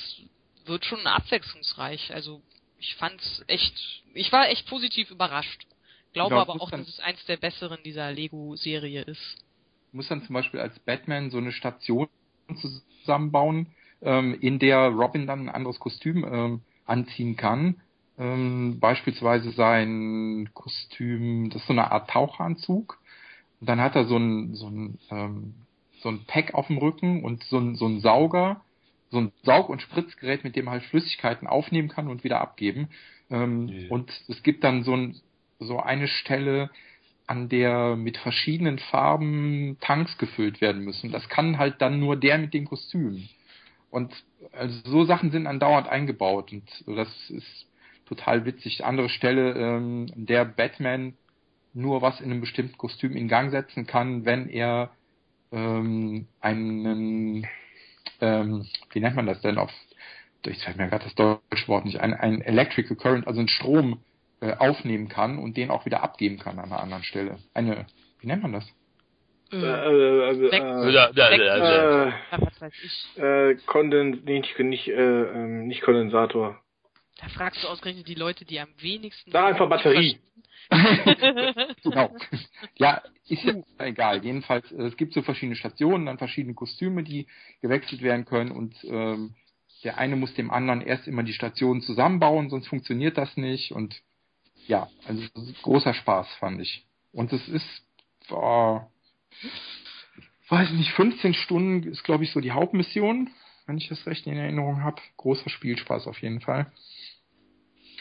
[0.65, 2.13] wird schon abwechslungsreich.
[2.13, 2.43] Also
[2.79, 3.75] ich fand's echt,
[4.15, 5.67] ich war echt positiv überrascht.
[6.13, 9.37] Glaube Ja, aber auch, dass es eins der besseren dieser Lego-Serie ist.
[9.93, 12.09] muss dann zum Beispiel als Batman so eine Station
[13.03, 13.67] zusammenbauen,
[14.03, 17.81] ähm, in der Robin dann ein anderes Kostüm ähm, anziehen kann.
[18.19, 22.99] Ähm, beispielsweise sein Kostüm, das ist so eine Art Taucheranzug.
[23.61, 25.55] Und dann hat er so ein, so ein, ähm,
[26.01, 28.61] so ein Pack auf dem Rücken und so ein, so ein Sauger,
[29.11, 32.89] so ein Saug- und Spritzgerät, mit dem er halt Flüssigkeiten aufnehmen kann und wieder abgeben.
[33.31, 33.91] Ähm, Ja.
[33.91, 35.17] Und es gibt dann so, ein,
[35.59, 36.71] so eine Stelle,
[37.27, 41.11] an der mit verschiedenen Farben Tanks gefüllt werden müssen.
[41.11, 43.29] Das kann halt dann nur der mit dem Kostüm.
[43.91, 44.13] Und
[44.53, 47.67] also so Sachen sind andauernd eingebaut und das ist
[48.07, 48.85] total witzig.
[48.85, 51.15] Andere Stelle, ähm, der Batman
[51.77, 54.91] nur was in einem bestimmten Kostüm in Gang setzen kann, wenn er
[55.53, 57.47] ähm, einen,
[58.21, 59.71] ähm, wie nennt man das denn auf,
[60.47, 64.03] ich fällt mir gerade das deutsche Wort nicht, ein, ein Electrical Current, also einen Strom
[64.41, 67.39] äh, aufnehmen kann und den auch wieder abgeben kann an einer anderen Stelle.
[67.53, 67.87] Eine,
[68.21, 68.67] wie nennt man das?
[69.53, 73.19] Äh, äh, äh, Weg- äh, Ja, äh, was weiß ich.
[73.19, 76.59] äh, Konden, nee, nicht, nicht, äh, ähm, nicht Kondensator.
[77.19, 79.31] Da fragst du ausgerechnet die Leute, die am wenigsten.
[79.31, 80.19] Sag einfach Batterie.
[81.83, 82.17] genau.
[82.77, 84.25] Ja, ist ja egal.
[84.25, 87.27] Jedenfalls, äh, es gibt so verschiedene Stationen, dann verschiedene Kostüme, die
[87.63, 89.35] gewechselt werden können und ähm,
[89.85, 94.03] der eine muss dem anderen erst immer die Stationen zusammenbauen, sonst funktioniert das nicht und
[94.67, 95.23] ja, also
[95.63, 96.85] großer Spaß, fand ich.
[97.13, 97.87] Und es ist,
[98.31, 98.81] oh,
[100.49, 103.31] weiß nicht, 15 Stunden ist, glaube ich, so die Hauptmission,
[103.67, 105.01] wenn ich das recht in Erinnerung habe.
[105.17, 106.71] Großer Spielspaß auf jeden Fall.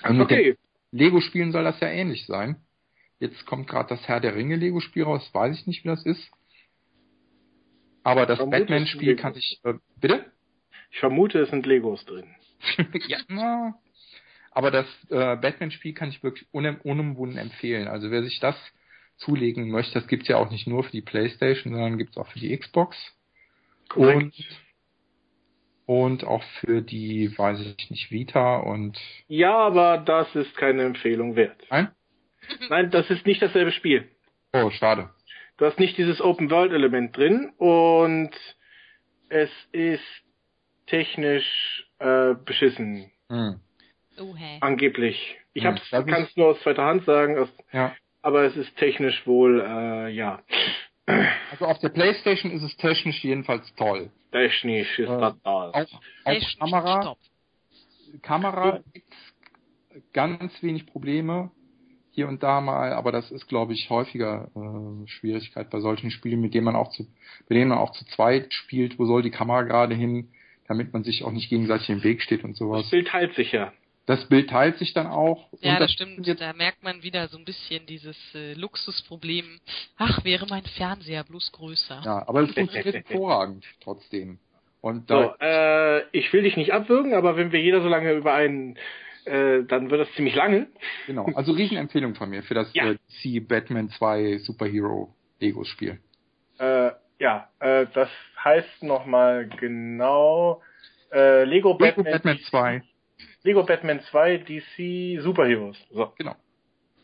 [0.04, 0.58] Und mit den Okay.
[0.92, 2.58] Lego-Spielen soll das ja ähnlich sein.
[3.20, 6.32] Jetzt kommt gerade das Herr der Ringe Lego-Spiel raus, weiß ich nicht, wie das ist.
[8.04, 9.60] Aber das Batman-Spiel kann ich.
[9.64, 10.32] Äh, bitte?
[10.92, 12.28] Ich vermute, es sind Legos drin.
[13.08, 13.76] ja, na.
[14.52, 17.88] Aber das äh, Batman-Spiel kann ich wirklich unem unumwunden empfehlen.
[17.88, 18.56] Also wer sich das
[19.18, 22.40] zulegen möchte, das gibt's ja auch nicht nur für die Playstation, sondern gibt's auch für
[22.40, 22.96] die Xbox.
[23.90, 24.24] Korrekt.
[24.24, 24.65] Und,
[25.86, 31.36] und auch für die, weiß ich nicht, Vita und Ja, aber das ist keine Empfehlung
[31.36, 31.62] wert.
[31.70, 31.90] Nein?
[32.70, 34.10] Nein, das ist nicht dasselbe Spiel.
[34.54, 35.10] Oh, schade.
[35.58, 38.32] Du hast nicht dieses Open-World-Element drin und
[39.30, 40.04] es ist
[40.88, 43.60] technisch äh, beschissen, Hm.
[44.20, 44.58] Oh, hä.
[44.62, 45.38] angeblich.
[45.54, 47.96] Ich Hm, kann es nur aus zweiter Hand sagen, aus, Ja.
[48.22, 50.42] aber es ist technisch wohl, äh, ja,
[51.52, 54.10] Also auf der Playstation ist es technisch jedenfalls toll.
[54.32, 55.70] technisch ist Äh, das da.
[55.70, 56.42] Auch, auch?
[56.60, 57.18] Kamera, Stopp.
[58.22, 59.16] Kamera gibt's
[60.14, 61.52] ganz wenig Probleme
[62.12, 66.40] hier und da mal, aber das ist, glaube ich, häufiger äh, Schwierigkeit bei solchen Spielen,
[66.42, 67.04] mit denen man auch zu,
[67.50, 68.98] bei denen man auch zu zweit spielt.
[68.98, 70.30] Wo soll die Kamera gerade hin,
[70.68, 72.84] damit man sich auch nicht gegenseitig im Weg steht und sowas.
[72.84, 73.74] Das Bild teilt sich ja.
[74.08, 75.50] Das Bild teilt sich dann auch.
[75.62, 76.28] Ja, und das stimmt.
[76.28, 79.60] Jetzt, Da merkt man wieder so ein bisschen dieses äh, Luxusproblem.
[79.98, 82.02] Ach, wäre mein Fernseher bloß größer.
[82.06, 84.38] ja, aber es funktioniert hervorragend trotzdem.
[84.82, 88.14] Und So, da, äh, ich will dich nicht abwürgen, aber wenn wir jeder so lange
[88.14, 88.78] über einen,
[89.26, 90.68] äh, dann wird das ziemlich lange.
[91.08, 91.26] genau.
[91.34, 92.92] Also Riesenempfehlung von mir für das Ja.
[92.92, 96.00] äh, DC Batman 2 Superhero Lego Spiel.
[96.60, 98.10] Äh, ja, äh, das
[98.44, 100.62] heißt nochmal genau
[101.12, 102.84] äh, Lego, Lego Batman, Batman 2.
[103.46, 105.78] Lego Batman 2 DC Superheroes.
[105.92, 106.12] So.
[106.18, 106.36] Genau.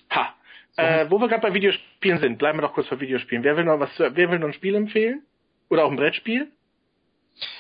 [0.10, 0.36] Ha.
[0.72, 0.82] So.
[0.82, 3.44] Äh, wo wir gerade bei Videospielen sind, bleiben wir doch kurz bei Videospielen.
[3.44, 5.22] Wer will noch was zu, wer will noch ein Spiel empfehlen?
[5.70, 6.52] Oder auch ein Brettspiel?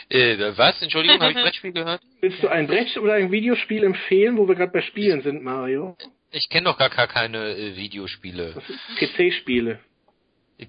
[0.09, 0.81] Äh, was?
[0.81, 2.01] Entschuldigung, habe ich Brettspiel gehört?
[2.21, 5.95] Willst du ein Brett oder ein Videospiel empfehlen, wo wir gerade bei Spielen sind, Mario?
[6.31, 8.55] Ich kenne doch gar, gar keine äh, Videospiele.
[8.97, 9.79] PC-Spiele.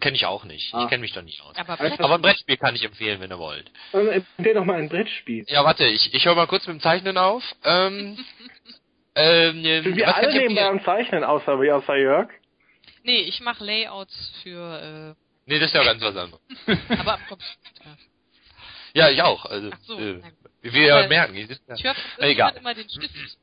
[0.00, 0.72] Kenne ich auch nicht.
[0.74, 0.84] Ah.
[0.84, 1.54] Ich kenne mich doch nicht aus.
[1.56, 3.70] Aber Aber ein Brettspiel kann ich empfehlen, wenn ihr wollt.
[3.92, 5.44] Dann empfehle doch mal ein Brettspiel.
[5.48, 7.42] Ja, warte, ich, ich höre mal kurz mit dem Zeichnen auf.
[7.64, 8.18] Ähm,
[9.14, 10.58] ähm, Sind wir alle empfehlen?
[10.58, 12.30] am Zeichnen, außer, außer Jörg?
[13.04, 16.40] nee, ich mache Layouts für, Nee, das ist ja ganz was anderes.
[16.66, 17.98] äh, aber am Computer.
[18.94, 19.44] Ja, ich auch.
[19.46, 20.22] Also, so, äh,
[20.62, 21.34] wir merken.
[21.34, 21.74] Ich, ja.
[21.74, 23.38] Ich höre immer den Stift.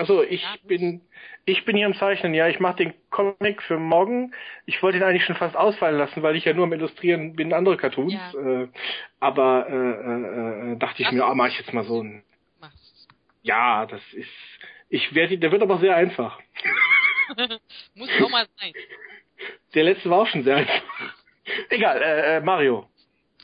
[0.00, 1.02] Also ich bin
[1.44, 4.32] ich bin hier im Zeichnen, ja, ich mache den Comic für morgen.
[4.64, 7.52] Ich wollte ihn eigentlich schon fast ausfallen lassen, weil ich ja nur am Illustrieren bin,
[7.52, 8.14] andere Cartoons.
[8.14, 8.62] Ja.
[8.62, 8.68] Äh,
[9.20, 12.02] aber äh, äh, äh, dachte ich Lass mir, ah, uns- mach ich jetzt mal so
[12.02, 12.24] ein.
[13.42, 14.30] Ja, das ist.
[14.88, 16.38] Ich werde, der wird aber sehr einfach.
[17.94, 18.72] Muss auch mal sein.
[19.74, 20.82] Der letzte war auch schon sehr einfach.
[21.68, 22.88] Egal, äh, äh, Mario.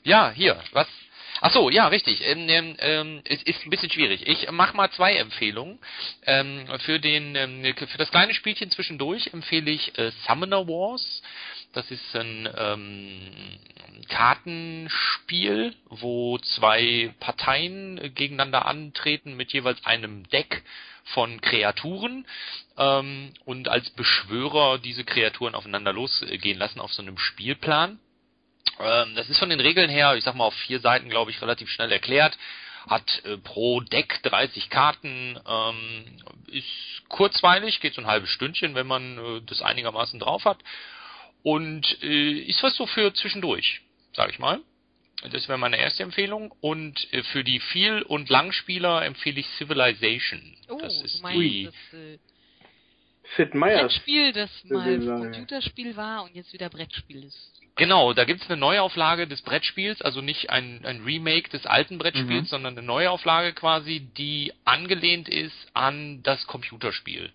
[0.05, 0.88] Ja, hier, was?
[1.40, 2.20] Ach so, ja, richtig.
[2.25, 4.27] Ähm, ähm, ähm, es ist ein bisschen schwierig.
[4.27, 5.79] Ich mach mal zwei Empfehlungen.
[6.25, 11.22] Ähm, für den, ähm, für das kleine Spielchen zwischendurch empfehle ich äh, Summoner Wars.
[11.72, 13.20] Das ist ein ähm,
[14.09, 20.62] Kartenspiel, wo zwei Parteien gegeneinander antreten mit jeweils einem Deck
[21.05, 22.27] von Kreaturen
[22.79, 28.01] ähm, und als Beschwörer diese Kreaturen aufeinander losgehen lassen auf so einem Spielplan.
[28.81, 31.41] Ähm, das ist von den Regeln her, ich sag mal auf vier Seiten, glaube ich,
[31.41, 32.37] relativ schnell erklärt.
[32.89, 36.05] Hat äh, pro Deck 30 Karten, ähm,
[36.47, 40.59] ist kurzweilig, geht so ein halbes Stündchen, wenn man äh, das einigermaßen drauf hat.
[41.43, 43.81] Und äh, ist was so für zwischendurch,
[44.13, 44.61] sag ich mal.
[45.31, 46.53] Das wäre meine erste Empfehlung.
[46.61, 50.57] Und äh, für die Viel- und Langspieler empfehle ich Civilization.
[50.69, 52.19] Oh, das du ist meinst die, das äh,
[53.37, 53.81] Sid Meier's.
[53.81, 54.99] Brettspiel, das mal.
[54.99, 57.61] Computerspiel war und jetzt wieder Brettspiel ist.
[57.77, 62.45] Genau, da gibt's eine Neuauflage des Brettspiels, also nicht ein, ein Remake des alten Brettspiels,
[62.45, 62.47] Mhm.
[62.47, 67.31] sondern eine Neuauflage quasi, die angelehnt ist an das Computerspiel.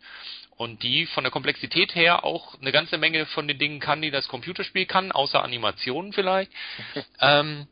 [0.58, 4.12] Und die von der Komplexität her auch eine ganze Menge von den Dingen kann, die
[4.12, 6.52] das Computerspiel kann, außer Animationen vielleicht.
[7.22, 7.68] ähm,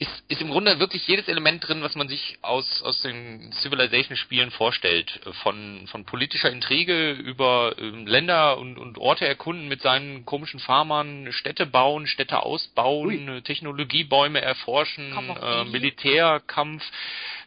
[0.00, 4.50] ist, ist im Grunde wirklich jedes Element drin, was man sich aus, aus den Civilization-Spielen
[4.50, 5.20] vorstellt.
[5.42, 11.30] Von, von politischer Intrige über ähm, Länder und, und Orte erkunden mit seinen komischen Farmern,
[11.32, 15.64] Städte bauen, Städte ausbauen, äh, Technologiebäume erforschen, äh?
[15.64, 16.82] Militärkampf.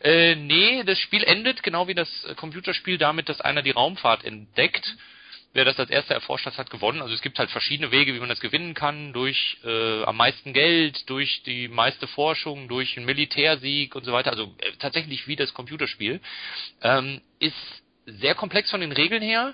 [0.01, 4.95] Äh, nee, das Spiel endet, genau wie das Computerspiel, damit, dass einer die Raumfahrt entdeckt.
[5.55, 7.01] Wer das als erster erforscht hat, hat gewonnen.
[7.01, 9.13] Also es gibt halt verschiedene Wege, wie man das gewinnen kann.
[9.13, 14.31] Durch äh, am meisten Geld, durch die meiste Forschung, durch einen Militärsieg und so weiter.
[14.31, 16.21] Also äh, tatsächlich wie das Computerspiel.
[16.81, 19.53] Ähm, ist sehr komplex von den Regeln her.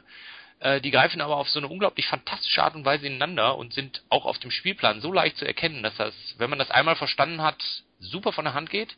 [0.60, 4.02] Äh, die greifen aber auf so eine unglaublich fantastische Art und Weise ineinander und sind
[4.08, 7.42] auch auf dem Spielplan so leicht zu erkennen, dass das, wenn man das einmal verstanden
[7.42, 7.62] hat,
[8.00, 8.96] super von der Hand geht.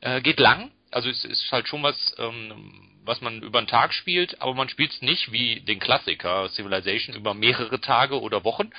[0.00, 2.72] Äh, geht lang, also es ist halt schon was, ähm,
[3.04, 7.14] was man über einen Tag spielt, aber man spielt es nicht wie den Klassiker Civilization
[7.14, 8.70] über mehrere Tage oder Wochen.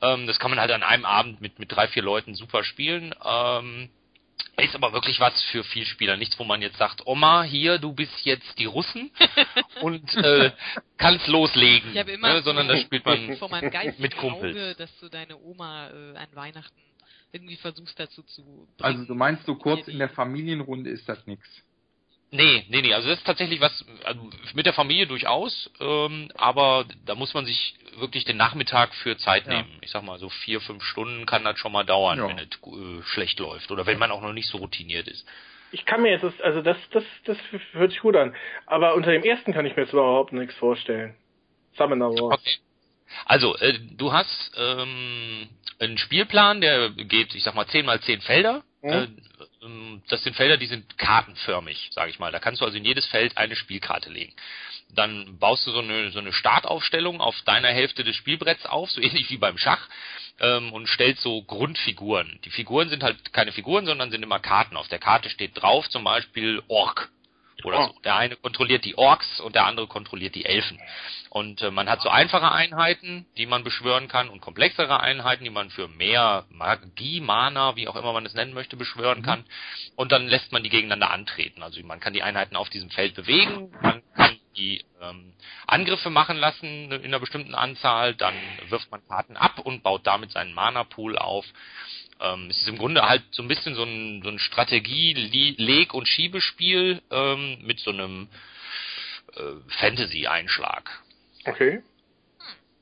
[0.00, 3.14] Ähm, das kann man halt an einem Abend mit, mit drei, vier Leuten super spielen.
[3.22, 3.90] Ähm,
[4.56, 6.16] ist aber wirklich was für Vielspieler.
[6.16, 9.10] Nichts, wo man jetzt sagt, Oma, hier, du bist jetzt die Russen
[9.82, 10.50] und äh,
[10.96, 11.92] kannst loslegen.
[11.92, 14.56] Ich habe immer ne, sondern da spielt man vor meinem geistigen mit Kumpels.
[14.56, 16.80] Auge, dass du deine Oma äh, an Weihnachten
[17.34, 18.68] irgendwie versuchst dazu zu bringen.
[18.78, 21.42] Also du meinst so kurz in der Familienrunde ist das nix.
[22.30, 26.84] Nee, nee, nee, also das ist tatsächlich was, also mit der Familie durchaus, ähm, aber
[27.04, 29.52] da muss man sich wirklich den Nachmittag für Zeit Ja.
[29.62, 29.78] nehmen.
[29.82, 32.28] Ich sag mal, so vier, fünf Stunden kann das schon mal dauern, Ja.
[32.28, 35.24] wenn es äh, schlecht läuft oder wenn man auch noch nicht so routiniert ist.
[35.70, 37.38] Ich kann mir jetzt, das, also das, das, das
[37.72, 38.34] hört sich gut an.
[38.66, 41.14] Aber unter dem ersten kann ich mir jetzt überhaupt nichts vorstellen.
[41.76, 42.40] Summoner Wars.
[42.40, 42.58] Okay.
[43.24, 45.48] Also, äh, du hast ähm,
[45.78, 48.62] einen Spielplan, der geht, ich sag mal, 10 mal 10 Felder.
[48.82, 48.90] Mhm.
[48.90, 49.06] Äh,
[49.62, 52.32] ähm, das sind Felder, die sind kartenförmig, sage ich mal.
[52.32, 54.32] Da kannst du also in jedes Feld eine Spielkarte legen.
[54.90, 59.00] Dann baust du so eine, so eine Startaufstellung auf deiner Hälfte des Spielbretts auf, so
[59.02, 59.88] ähnlich wie beim Schach,
[60.40, 62.40] ähm, und stellst so Grundfiguren.
[62.44, 64.76] Die Figuren sind halt keine Figuren, sondern sind immer Karten.
[64.76, 67.10] Auf der Karte steht drauf zum Beispiel Ork
[67.64, 67.86] oder Oh.
[67.94, 68.00] so.
[68.00, 70.78] Der eine kontrolliert die Orks und der andere kontrolliert die Elfen.
[71.30, 75.50] Und äh, man hat so einfache Einheiten, die man beschwören kann und komplexere Einheiten, die
[75.50, 79.44] man für mehr Magie, Mana, wie auch immer man es nennen möchte, beschwören kann.
[79.96, 81.62] Und dann lässt man die gegeneinander antreten.
[81.62, 85.32] Also man kann die Einheiten auf diesem Feld bewegen, man kann die ähm,
[85.66, 88.34] Angriffe machen lassen in einer bestimmten Anzahl, dann
[88.68, 91.44] wirft man Karten ab und baut damit seinen Mana-Pool auf.
[92.24, 96.08] Ähm, es ist im Grunde halt so ein bisschen so ein, so ein Strategie-Leg- und
[96.08, 98.28] Schiebespiel ähm, mit so einem
[99.36, 99.40] äh,
[99.80, 101.02] Fantasy-Einschlag.
[101.44, 101.82] Okay.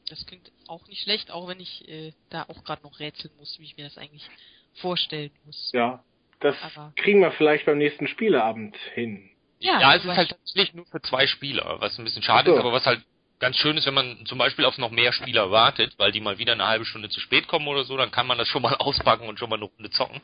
[0.08, 3.58] Das klingt auch nicht schlecht, auch wenn ich äh, da auch gerade noch rätseln muss,
[3.58, 4.28] wie ich mir das eigentlich
[4.74, 5.70] vorstellen muss.
[5.72, 6.02] Ja.
[6.40, 9.30] Das Aber- kriegen wir vielleicht beim nächsten Spieleabend hin.
[9.60, 12.50] Ja, Ja, es ist halt ich- tatsächlich nur für zwei Spieler, was ein bisschen schade
[12.50, 12.56] so.
[12.56, 13.02] ist, aber was halt
[13.42, 16.38] ganz schön ist, wenn man zum Beispiel auf noch mehr Spieler wartet, weil die mal
[16.38, 18.74] wieder eine halbe Stunde zu spät kommen oder so, dann kann man das schon mal
[18.78, 20.22] auspacken und schon mal eine Runde zocken,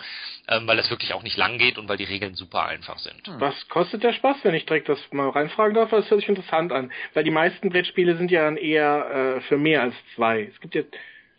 [0.49, 3.27] ähm, weil das wirklich auch nicht lang geht und weil die Regeln super einfach sind.
[3.27, 3.41] Hm.
[3.41, 5.91] Was kostet der Spaß, wenn ich direkt das mal reinfragen darf?
[5.91, 6.93] Das hört sich interessant an.
[7.13, 10.49] Weil die meisten Brettspiele sind ja dann eher äh, für mehr als zwei.
[10.55, 10.83] Es gibt ja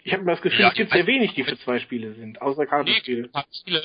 [0.04, 2.66] Ich habe das Gefühl, Ja, es gibt sehr wenig, die für zwei Spiele sind, außer
[2.66, 3.30] Kartenspiele.
[3.34, 3.84] Nee, viele,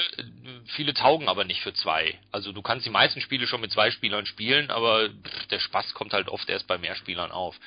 [0.77, 2.18] viele taugen aber nicht für zwei.
[2.31, 5.92] Also du kannst die meisten Spiele schon mit zwei Spielern spielen, aber pff, der Spaß
[5.94, 7.59] kommt halt oft erst bei mehr Spielern auf.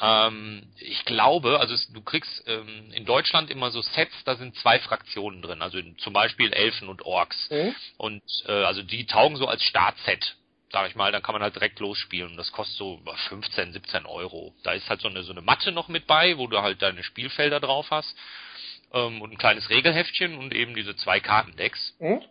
[0.00, 4.56] Ähm, ich glaube, also es, du kriegst ähm, in Deutschland immer so Sets, da sind
[4.56, 7.48] zwei Fraktionen drin, also in, zum Beispiel Elfen und Orks.
[7.50, 7.74] Hm?
[7.96, 10.36] Und äh, also die taugen so als Startset,
[10.74, 12.32] sag ich mal, dann kann man halt direkt losspielen.
[12.32, 14.54] Und das kostet so 15, 17 Euro.
[14.64, 17.04] Da ist halt so eine so eine Matte noch mit bei, wo du halt deine
[17.04, 18.16] Spielfelder drauf hast.
[18.92, 22.22] Ähm, und ein kleines Regelheftchen und eben diese zwei Kartendecks Hm?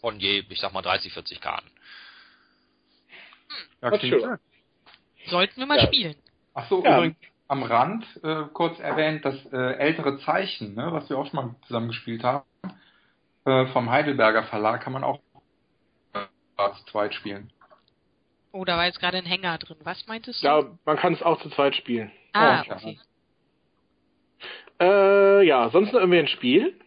[0.00, 1.70] von je, ich sag mal, 30, 40 Karten.
[3.80, 4.30] Ja, Das klingt schön.
[4.30, 4.38] schön.
[5.28, 5.86] Sollten wir mal Ja.
[5.86, 6.16] spielen.
[6.54, 6.96] Ach so, Ja.
[6.98, 11.36] übrigens am Rand äh, kurz erwähnt, das äh, ältere Zeichen, ne, was wir auch schon
[11.36, 12.44] mal zusammen gespielt haben,
[13.44, 15.20] äh, vom Heidelberger Verlag kann man auch
[16.14, 16.26] äh,
[16.78, 17.52] zu zweit spielen.
[18.56, 19.76] Oh, da war jetzt gerade ein Hänger drin.
[19.82, 20.46] Was meintest du?
[20.46, 22.10] Ja, man kann es auch zu zweit spielen.
[22.32, 22.76] ah, Oh, ja.
[22.76, 22.98] okay.
[24.80, 26.78] Äh, ja, sonst noch irgendwie ein Spiel?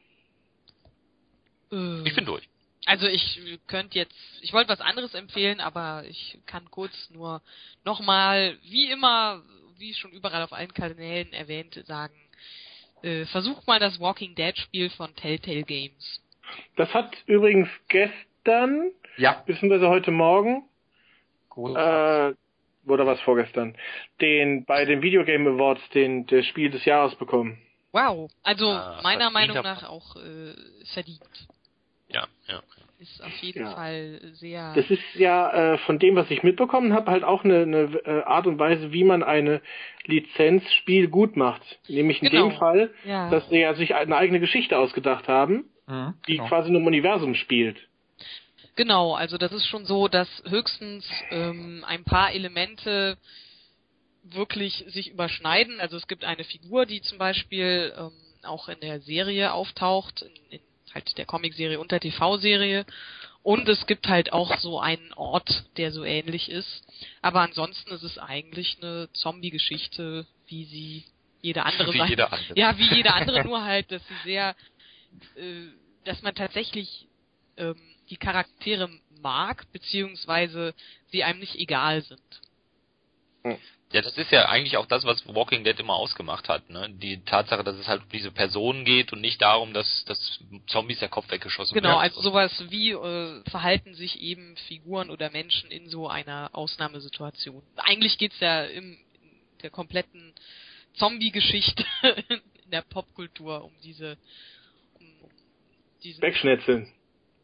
[1.71, 2.47] Äh, Ich bin durch.
[2.85, 7.41] Also ich könnte jetzt, ich wollte was anderes empfehlen, aber ich kann kurz nur
[7.85, 9.43] nochmal, wie immer,
[9.77, 12.15] wie schon überall auf allen Kanälen erwähnt, sagen,
[13.03, 16.21] äh, versucht mal das Walking Dead Spiel von Telltale Games.
[16.77, 20.63] Das hat übrigens gestern, Ja, beziehungsweise heute Morgen,
[21.49, 22.37] großartig.
[22.37, 23.75] äh, oder was vorgestern,
[24.21, 27.57] den bei den Videogame Awards den das Spiel des Jahres bekommen.
[27.91, 30.53] Wow, also Ah, meiner Meinung nach auch äh,
[30.93, 31.21] verdient.
[32.09, 32.61] Ja, ja.
[32.99, 33.71] Ist auf jeden Ja.
[33.75, 34.73] Fall sehr.
[34.75, 38.23] Das ist ja äh, von dem, was ich mitbekommen habe, halt auch eine, eine äh,
[38.23, 39.61] Art und Weise, wie man eine
[40.05, 41.61] Lizenzspiel gut macht.
[41.87, 42.49] Nämlich in Genau.
[42.49, 43.29] dem Fall, ja.
[43.29, 46.47] dass sie ja sich eine eigene Geschichte ausgedacht haben, Mhm, die genau.
[46.49, 47.77] quasi nur im Universum spielt.
[48.79, 53.17] Genau, also das ist schon so, dass höchstens ähm, ein paar Elemente
[54.23, 55.81] wirklich sich überschneiden.
[55.81, 60.31] Also es gibt eine Figur, die zum Beispiel ähm, auch in der Serie auftaucht, in,
[60.51, 60.59] in
[60.93, 62.85] halt der Comicserie und der TV-Serie.
[63.43, 66.85] Und es gibt halt auch so einen Ort, der so ähnlich ist.
[67.21, 71.03] Aber ansonsten ist es eigentlich eine Zombie-Geschichte, wie sie
[71.41, 72.57] jede andere Wie jeder andere.
[72.57, 74.55] ja, wie jede andere, nur halt, dass sie sehr,
[75.35, 75.65] äh,
[76.05, 77.09] dass man tatsächlich
[77.57, 77.75] ähm,
[78.09, 78.89] die Charaktere
[79.21, 80.73] mag, beziehungsweise
[81.11, 82.21] sie einem nicht egal sind.
[83.91, 86.89] Ja, das ist ja eigentlich auch das, was Walking Dead immer ausgemacht hat, ne?
[86.91, 90.99] Die Tatsache, dass es halt um diese Personen geht und nicht darum, dass, dass Zombies
[90.99, 92.01] der Kopf weggeschossen Genau, wird.
[92.01, 97.63] also sowas wie äh, verhalten sich eben Figuren oder Menschen in so einer Ausnahmesituation.
[97.77, 100.33] Eigentlich geht's ja im, in der kompletten
[100.95, 101.83] Zombie-Geschichte
[102.29, 104.17] in der Popkultur um diese
[104.99, 105.29] um, um
[106.03, 106.93] diesen Wegschnetzeln.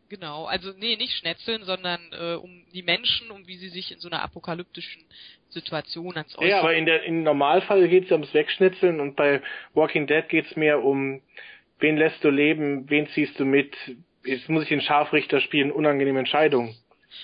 [0.08, 4.00] Genau, also nee, nicht schnetzeln, sondern äh, um die Menschen, um wie sie sich in
[4.00, 5.04] so einer apokalyptischen
[5.50, 9.42] Situation ans Ja, aber in der im Normalfall geht es ja ums Wegschnetzeln und bei
[9.74, 11.22] Walking Dead geht es mehr um,
[11.80, 13.76] wen lässt du leben, wen ziehst du mit,
[14.24, 16.76] jetzt muss ich den Scharfrichter spielen, unangenehme Entscheidungen.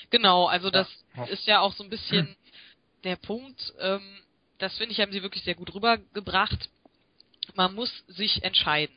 [0.10, 1.26] Genau, also das Ja.
[1.26, 2.36] ist ja auch so ein bisschen
[3.04, 4.02] der Punkt, ähm,
[4.58, 6.70] das finde ich, haben sie wirklich sehr gut rübergebracht.
[7.56, 8.96] Man muss sich entscheiden.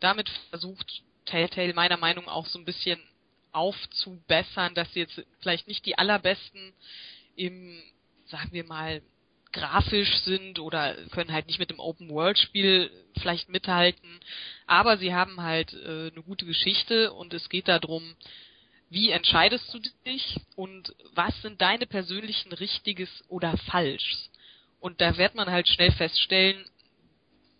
[0.00, 3.00] Damit versucht Telltale meiner Meinung nach auch so ein bisschen
[3.56, 6.74] aufzubessern, dass sie jetzt vielleicht nicht die allerbesten
[7.34, 7.82] im,
[8.26, 9.02] sagen wir mal,
[9.52, 14.20] grafisch sind oder können halt nicht mit dem Open-World-Spiel vielleicht mithalten,
[14.66, 18.16] aber sie haben halt äh, eine gute Geschichte und es geht darum,
[18.90, 24.30] wie entscheidest du dich und was sind deine persönlichen Richtiges oder Falschs?
[24.78, 26.64] Und da wird man halt schnell feststellen,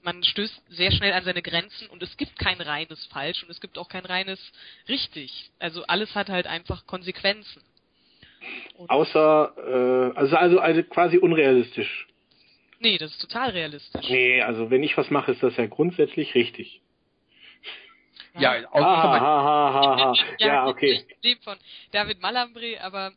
[0.07, 3.61] man stößt sehr schnell an seine Grenzen und es gibt kein reines Falsch und es
[3.61, 4.40] gibt auch kein reines
[4.88, 5.51] Richtig.
[5.59, 7.61] Also alles hat halt einfach Konsequenzen.
[8.77, 12.07] Und Außer, äh, also, also, also quasi unrealistisch.
[12.79, 14.09] nee, das ist total realistisch.
[14.09, 16.81] Nee, also wenn ich was mache, ist das ja grundsätzlich richtig.
[18.38, 20.14] Ja, Ha, außer ha, bei- ha, ha, ha.
[20.38, 21.05] ja, Ja, okay.
[21.42, 21.59] Von
[21.90, 23.12] David Malambre, aber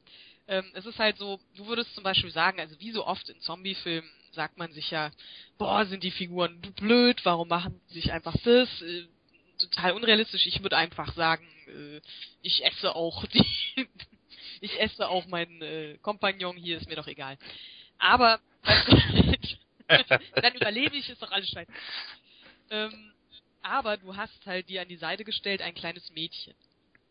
[0.49, 3.39] ähm, es ist halt so, du würdest zum Beispiel sagen, also wie so oft in
[3.39, 5.11] Zombie-Filmen sagt man sich ja,
[5.59, 8.81] boah, sind die Figuren blöd, warum machen sie sich einfach das?
[8.81, 9.05] Äh,
[9.59, 10.47] total unrealistisch.
[10.47, 12.01] Ich würde einfach sagen, äh,
[12.41, 13.45] ich esse auch die,
[14.61, 17.37] ich esse auch meinen äh, Kompagnon hier, ist mir doch egal.
[17.99, 18.39] Aber
[19.87, 21.71] dann überlebe ich, ist doch alles scheiße.
[22.71, 23.13] Ähm,
[23.61, 26.55] aber du hast halt dir an die Seite gestellt ein kleines Mädchen.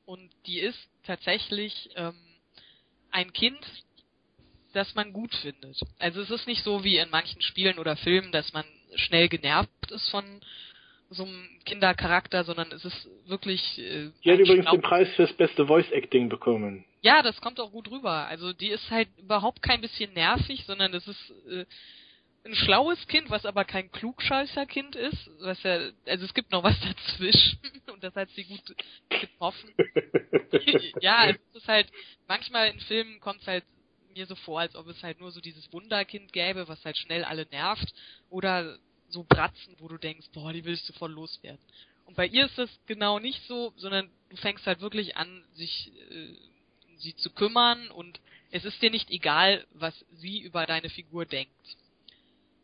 [0.07, 2.28] Und die ist tatsächlich ähm,
[3.11, 3.59] ein Kind,
[4.73, 5.81] das man gut findet.
[5.99, 8.65] Also es ist nicht so wie in manchen Spielen oder Filmen, dass man
[8.97, 10.25] schnell genervt ist von
[11.11, 13.79] so einem Kindercharakter, sondern es ist wirklich.
[13.79, 16.85] Äh, Die hat übrigens den Preis fürs beste Voice Acting bekommen.
[17.01, 18.27] ja, das kommt auch gut rüber.
[18.27, 21.65] Also die ist halt überhaupt kein bisschen nervig, sondern das ist äh,
[22.45, 26.79] ein schlaues Kind, was aber kein Klugscheißer-Kind ist, was ja, also es gibt noch was
[27.07, 27.59] dazwischen
[27.93, 28.63] und das hat sie gut
[29.09, 29.75] getroffen.
[31.01, 31.91] ja, es ist halt,
[32.27, 33.65] manchmal in Filmen kommt es halt
[34.15, 37.25] mir so vor, als ob es halt nur so dieses Wunderkind gäbe, was halt schnell
[37.25, 37.93] alle nervt,
[38.31, 38.79] oder
[39.09, 41.63] so Bratzen, wo du denkst, boah, die willst du voll loswerden.
[42.05, 45.93] Und bei ihr ist das genau nicht so, sondern du fängst halt wirklich an, sich
[46.11, 46.35] äh,
[46.97, 48.21] sie zu kümmern und
[48.51, 51.53] es ist dir nicht egal, was sie über deine Figur denkt.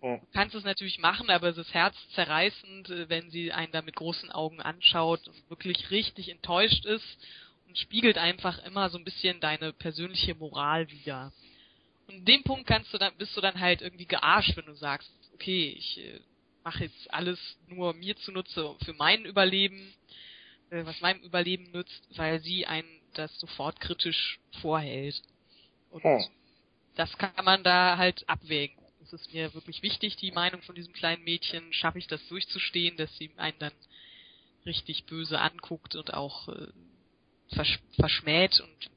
[0.04, 3.96] Du kannst es natürlich machen, aber es ist herzzerreißend, äh, wenn sie einen da mit
[3.96, 7.18] großen Augen anschaut und wirklich richtig enttäuscht ist
[7.66, 11.32] und spiegelt einfach immer so ein bisschen deine persönliche Moral wider.
[12.06, 14.74] Und in dem Punkt kannst du dann, bist du dann halt irgendwie gearscht, wenn du
[14.74, 16.20] sagst, okay, ich äh,
[16.64, 17.38] mache jetzt alles
[17.68, 19.94] nur mir zunutze für mein Überleben,
[20.68, 25.22] äh, was meinem Überleben nützt, weil sie einen das sofort kritisch vorhält.
[25.90, 26.24] Und hm.
[26.94, 30.94] das kann man da halt abwägen es ist mir wirklich wichtig, die Meinung von diesem
[30.94, 33.72] kleinen Mädchen, schaffe ich das durchzustehen, dass sie einen dann
[34.64, 36.68] richtig böse anguckt und auch äh,
[37.48, 38.60] versch verschmäht.
[38.60, 38.90] Und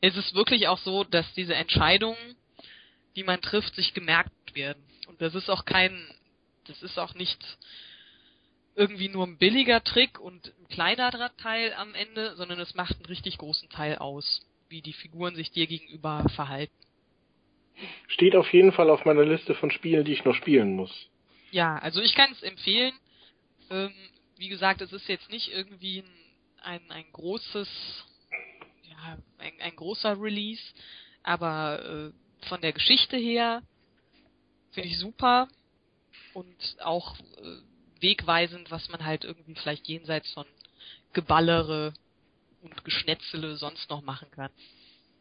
[0.00, 2.36] es ist wirklich auch so, dass diese Entscheidungen,
[3.16, 4.82] die man trifft, sich gemerkt werden.
[5.08, 6.08] Und das ist auch kein,
[6.64, 7.58] das ist auch nicht
[8.76, 13.06] irgendwie nur ein billiger Trick und ein kleiner Teil am Ende, sondern es macht einen
[13.06, 14.40] richtig großen Teil aus,
[14.70, 16.72] wie die Figuren sich dir gegenüber verhalten.
[18.08, 21.08] Steht auf jeden Fall auf meiner Liste von Spielen, die ich noch spielen muss.
[21.50, 22.94] Ja, also ich kann es empfehlen.
[23.70, 23.92] Ähm,
[24.36, 26.04] wie gesagt, es ist jetzt nicht irgendwie
[26.62, 27.68] ein, ein, ein großes,
[28.84, 30.62] ja, ein, ein großer Release,
[31.22, 33.62] aber äh, von der Geschichte her
[34.72, 35.48] finde ich super
[36.34, 40.46] und auch äh, wegweisend, was man halt irgendwie vielleicht jenseits von
[41.12, 41.92] Geballere
[42.62, 44.50] und Geschnetzele sonst noch machen kann.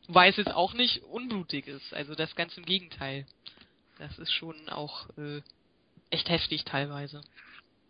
[0.10, 1.94] Wobei es jetzt auch nicht unblutig ist.
[1.94, 3.28] Also das ganz im Gegenteil.
[4.00, 5.42] Das ist schon auch äh,
[6.10, 7.22] echt heftig teilweise.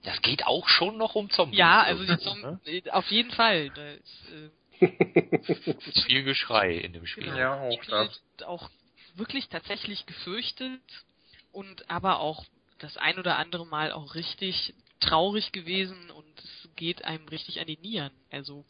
[0.03, 1.57] Das geht auch schon noch um Zombies.
[1.57, 2.71] Ja, also die Zombies, ne?
[2.85, 3.69] äh, auf jeden Fall.
[3.69, 4.31] Da ist,
[4.81, 7.23] äh, viel Geschrei in dem Spiel.
[7.23, 7.37] Genau.
[7.37, 8.21] Ja, auch das.
[8.45, 8.69] Auch
[9.15, 10.81] wirklich tatsächlich gefürchtet
[11.53, 12.43] und aber auch
[12.79, 17.67] das ein oder andere Mal auch richtig traurig gewesen und es geht einem richtig an
[17.67, 18.11] die Nieren.
[18.29, 18.65] Also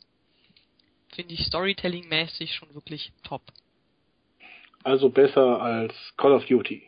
[1.15, 3.41] finde ich Storytelling-mäßig schon wirklich top.
[4.83, 6.83] Also besser als Call of Duty.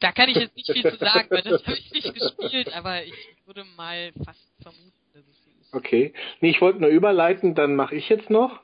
[0.00, 3.04] Da kann ich jetzt nicht viel zu sagen, weil das habe ich nicht gespielt, aber
[3.04, 3.14] ich
[3.46, 5.74] würde mal fast vermuten, dass es so ist.
[5.74, 6.14] Okay.
[6.40, 8.60] Nee, ich wollte nur überleiten, dann mache ich jetzt noch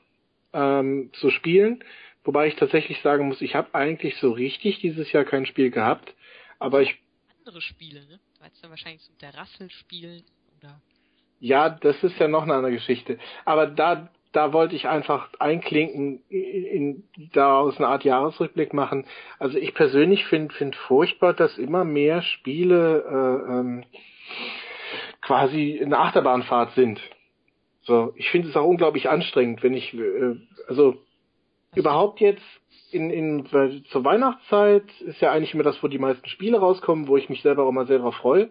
[0.53, 1.83] ähm, zu spielen.
[2.23, 6.15] Wobei ich tatsächlich sagen muss, ich habe eigentlich so richtig dieses Jahr kein Spiel gehabt,
[6.57, 6.97] aber ich
[7.45, 8.19] andere Spiele, ne?
[8.39, 10.23] Du hast dann wahrscheinlich so mit der Rassel spielen
[10.57, 10.81] oder
[11.39, 13.19] ja, das ist ja noch eine andere Geschichte.
[13.43, 19.05] Aber da da wollte ich einfach einklinken, in, in, daraus eine Art Jahresrückblick machen.
[19.39, 23.83] Also ich persönlich finde find furchtbar, dass immer mehr Spiele äh, ähm,
[25.21, 26.99] quasi eine Achterbahnfahrt sind.
[27.83, 30.35] So, ich finde es auch unglaublich anstrengend, wenn ich äh,
[30.67, 30.97] also
[31.75, 32.43] überhaupt jetzt
[32.91, 33.45] in, in
[33.91, 37.41] zur Weihnachtszeit ist ja eigentlich immer das, wo die meisten Spiele rauskommen, wo ich mich
[37.41, 38.49] selber auch mal sehr drauf freue.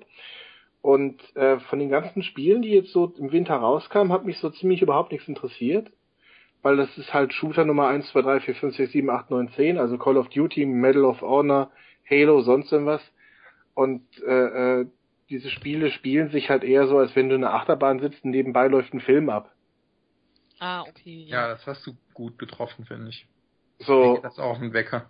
[0.84, 4.50] Und äh, von den ganzen Spielen, die jetzt so im Winter rauskamen, hat mich so
[4.50, 5.90] ziemlich überhaupt nichts interessiert.
[6.60, 9.48] Weil das ist halt Shooter Nummer 1, 2, 3, 4, 5, 6, 7, 8, 9,
[9.52, 11.70] 10, also Call of Duty, Medal of Honor,
[12.10, 13.00] Halo, sonst irgendwas.
[13.72, 14.86] Und äh, äh,
[15.30, 18.32] diese Spiele spielen sich halt eher so, als wenn du in einer Achterbahn sitzt und
[18.32, 19.54] nebenbei läuft ein Film ab.
[20.58, 21.24] Ah, okay.
[21.26, 23.26] Ja, ja das hast du gut getroffen, finde ich.
[23.78, 24.16] So.
[24.16, 25.08] Ich das ist auch ein Wecker.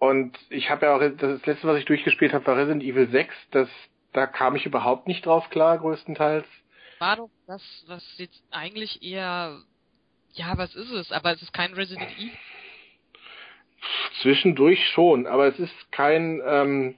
[0.00, 3.32] Und ich habe ja auch, das letzte, was ich durchgespielt habe, war Resident Evil 6.
[3.52, 3.68] Das,
[4.14, 6.46] da kam ich überhaupt nicht drauf klar, größtenteils.
[7.00, 9.58] War doch das, was jetzt eigentlich eher,
[10.32, 11.12] ja, was ist es?
[11.12, 12.30] Aber es ist kein Resident Evil.
[14.22, 16.94] Zwischendurch schon, aber es ist kein, ähm,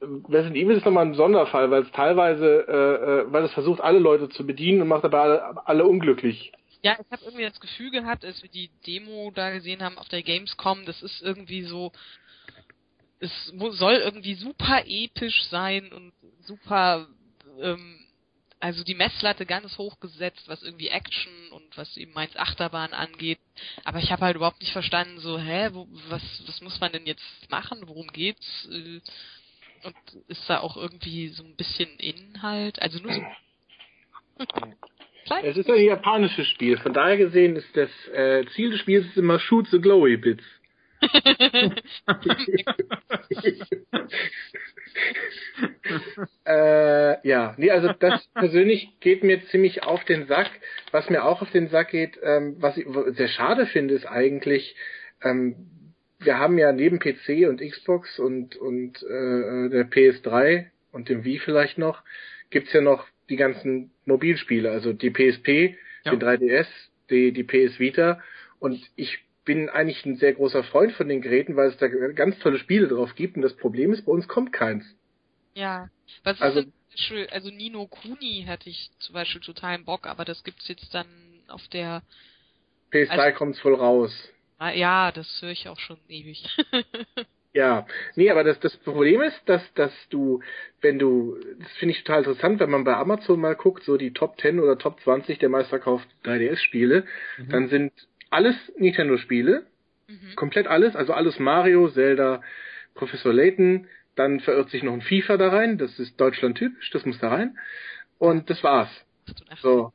[0.00, 2.72] Resident Evil ist nochmal ein Sonderfall, weil es teilweise, äh,
[3.26, 6.52] äh, weil es versucht, alle Leute zu bedienen und macht aber alle, alle unglücklich.
[6.82, 10.08] Ja, ich habe irgendwie das Gefühl gehabt, als wir die Demo da gesehen haben auf
[10.08, 11.90] der Gamescom, das ist irgendwie so,
[13.20, 16.12] es soll irgendwie super episch sein und
[16.42, 17.08] super,
[17.60, 17.98] ähm,
[18.60, 23.38] also die Messlatte ganz hoch gesetzt, was irgendwie Action und was eben meins Achterbahn angeht.
[23.84, 27.06] Aber ich habe halt überhaupt nicht verstanden, so, hä, wo, was, was muss man denn
[27.06, 27.82] jetzt machen?
[27.86, 28.68] Worum geht's?
[28.70, 29.00] Äh,
[29.84, 29.96] und
[30.26, 32.82] ist da auch irgendwie so ein bisschen Inhalt?
[32.82, 33.22] Also nur so.
[35.42, 39.38] Es ist ein japanisches Spiel, von daher gesehen ist das äh, Ziel des Spiels immer
[39.38, 40.44] Shoot the Glowy Bits.
[46.44, 50.50] äh, ja, nee, also das persönlich geht mir ziemlich auf den Sack.
[50.90, 54.74] Was mir auch auf den Sack geht, ähm, was ich sehr schade finde, ist eigentlich,
[55.22, 55.56] ähm,
[56.18, 61.38] wir haben ja neben PC und Xbox und, und äh, der PS3 und dem Wii
[61.38, 62.02] vielleicht noch,
[62.50, 66.10] gibt's ja noch die ganzen Mobilspiele, also die PSP, ja.
[66.10, 66.66] den 3DS,
[67.10, 68.20] die, die PS Vita.
[68.58, 72.38] Und ich bin eigentlich ein sehr großer Freund von den Geräten, weil es da ganz
[72.40, 73.36] tolle Spiele drauf gibt.
[73.36, 74.84] Und das Problem ist, bei uns kommt keins.
[75.54, 75.88] Ja.
[76.22, 80.44] Was ist also, denn, also Nino Kuni hätte ich zum Beispiel totalen Bock, aber das
[80.44, 81.06] gibt's jetzt dann
[81.48, 82.02] auf der
[82.92, 84.12] PS3 also, kommt's voll raus.
[84.58, 86.44] Ah, ja, das höre ich auch schon ewig.
[87.54, 87.86] ja,
[88.16, 90.42] nee, aber das, das Problem ist, dass, dass du,
[90.82, 94.12] wenn du, das finde ich total interessant, wenn man bei Amazon mal guckt, so die
[94.12, 97.06] Top 10 oder Top 20 der meistverkauften 3DS-Spiele,
[97.38, 97.48] mhm.
[97.48, 97.92] dann sind
[98.30, 99.66] alles Nintendo-Spiele,
[100.08, 100.34] mhm.
[100.36, 102.42] komplett alles, also alles Mario, Zelda,
[102.94, 107.06] Professor Layton, dann verirrt sich noch ein FIFA da rein, das ist Deutschland typisch, das
[107.06, 107.58] muss da rein.
[108.18, 108.90] Und das war's.
[109.62, 109.92] So.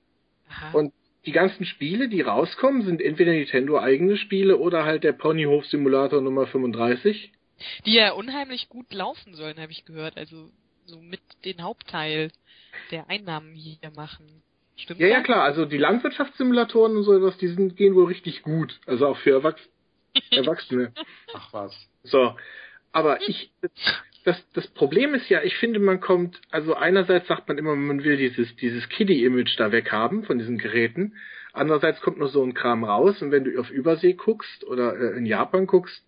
[0.47, 0.71] Aha.
[0.71, 0.93] Und
[1.25, 6.21] die ganzen Spiele, die rauskommen, sind entweder Nintendo eigene Spiele oder halt der Ponyhof Simulator
[6.21, 7.31] Nummer 35.
[7.85, 10.17] Die ja unheimlich gut laufen sollen, habe ich gehört.
[10.17, 10.49] Also
[10.85, 12.29] so mit den Hauptteil
[12.91, 14.43] der Einnahmen hier machen.
[14.75, 15.17] Stimmt ja, das?
[15.17, 18.79] ja klar, also die Landwirtschaftssimulatoren und so etwas, die sind, gehen wohl richtig gut.
[18.85, 19.61] Also auch für Erwachs
[20.31, 20.93] Erwachsene.
[21.33, 21.89] Ach was.
[22.03, 22.35] So.
[22.91, 23.51] Aber ich,
[24.23, 28.03] das, das Problem ist ja, ich finde, man kommt, also einerseits sagt man immer, man
[28.03, 31.15] will dieses, dieses Kiddie-Image da weghaben von diesen Geräten.
[31.51, 35.17] Andererseits kommt nur so ein Kram raus und wenn du auf Übersee guckst oder äh,
[35.17, 36.05] in Japan guckst,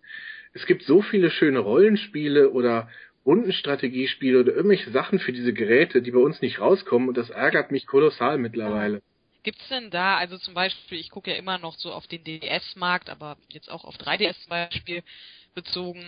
[0.52, 2.88] es gibt so viele schöne Rollenspiele oder
[3.26, 7.72] Rundenstrategiespiele oder irgendwelche Sachen für diese Geräte, die bei uns nicht rauskommen und das ärgert
[7.72, 9.02] mich kolossal mittlerweile.
[9.42, 13.10] Gibt's denn da, also zum Beispiel, ich gucke ja immer noch so auf den DS-Markt,
[13.10, 15.02] aber jetzt auch auf 3DS zum Beispiel
[15.54, 16.04] bezogen,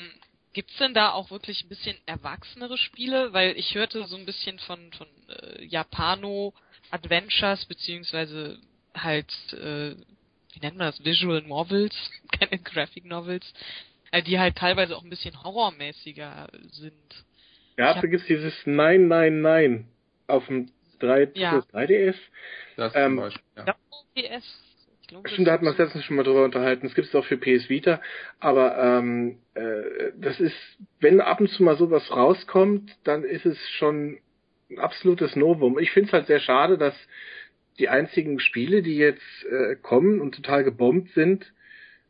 [0.55, 3.33] Gibt's denn da auch wirklich ein bisschen erwachsenere Spiele?
[3.33, 6.55] Weil ich hörte so ein bisschen von, von äh, Japano
[6.91, 8.59] Adventures, beziehungsweise
[8.93, 9.95] halt, äh,
[10.53, 11.95] wie nennt man das, Visual Novels,
[12.33, 13.53] keine Graphic Novels,
[14.27, 17.25] die halt teilweise auch ein bisschen horrormäßiger sind.
[17.77, 19.89] Ja, da gibt's dieses Nein, Nein, Nein
[20.27, 21.59] auf dem 3, ja.
[21.73, 22.17] 3DS.
[22.77, 23.77] Das ähm, zum Beispiel, ja.
[24.17, 24.69] DS
[25.09, 26.87] Glaube, Stimmt, da hat man uns letztens schon mal drüber unterhalten.
[26.87, 28.03] Es gibt es auch für PS Vita,
[28.41, 30.55] aber ähm, äh, das ist,
[31.01, 34.19] wenn ab und zu mal sowas rauskommt, dann ist es schon
[34.71, 35.79] ein absolutes Novum.
[35.79, 36.95] Ich finde es halt sehr schade, dass
[37.79, 41.51] die einzigen Spiele, die jetzt äh, kommen und total gebombt sind,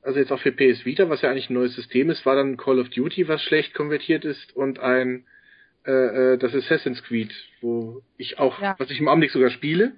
[0.08, 2.56] also jetzt auch für PS Vita, was ja eigentlich ein neues System ist, war dann
[2.56, 5.26] Call of Duty, was schlecht konvertiert ist, und ein
[5.86, 5.92] äh,
[6.32, 7.30] äh das Assassin's Creed,
[7.60, 8.74] wo ich auch, ja.
[8.78, 9.92] was ich im Augenblick sogar spiele.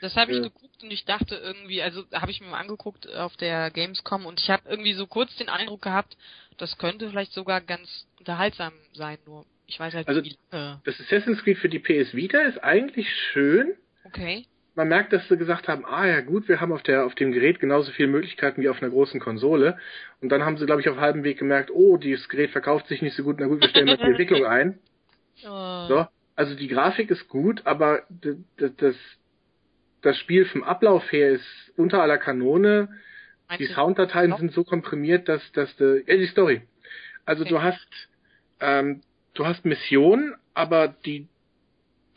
[0.00, 0.44] Das habe ich ja.
[0.44, 4.40] geguckt und ich dachte irgendwie, also habe ich mir mal angeguckt auf der Gamescom und
[4.40, 6.16] ich habe irgendwie so kurz den Eindruck gehabt,
[6.56, 10.80] das könnte vielleicht sogar ganz unterhaltsam sein, nur ich weiß halt also, wie lange.
[10.86, 13.74] Das Assassin's Creed für die PS Vita ist eigentlich schön.
[14.04, 14.46] Okay.
[14.74, 17.32] Man merkt, dass sie gesagt haben, ah ja gut, wir haben auf der auf dem
[17.32, 19.76] Gerät genauso viele Möglichkeiten wie auf einer großen Konsole.
[20.20, 23.02] Und dann haben sie, glaube ich, auf halbem Weg gemerkt, oh, dieses Gerät verkauft sich
[23.02, 24.78] nicht so gut, na gut, wir stellen mal die Entwicklung ein.
[25.42, 25.86] Oh.
[25.88, 26.06] So,
[26.36, 28.02] also die Grafik ist gut, aber
[28.58, 28.94] das,
[30.02, 32.88] das Spiel vom Ablauf her ist unter aller Kanone.
[33.48, 36.62] Meinst die Sounddateien sind so komprimiert, dass, dass de, ja, die Story.
[37.24, 37.50] Also okay.
[37.50, 38.08] du hast,
[38.60, 39.02] ähm,
[39.34, 41.26] du hast Missionen, aber die,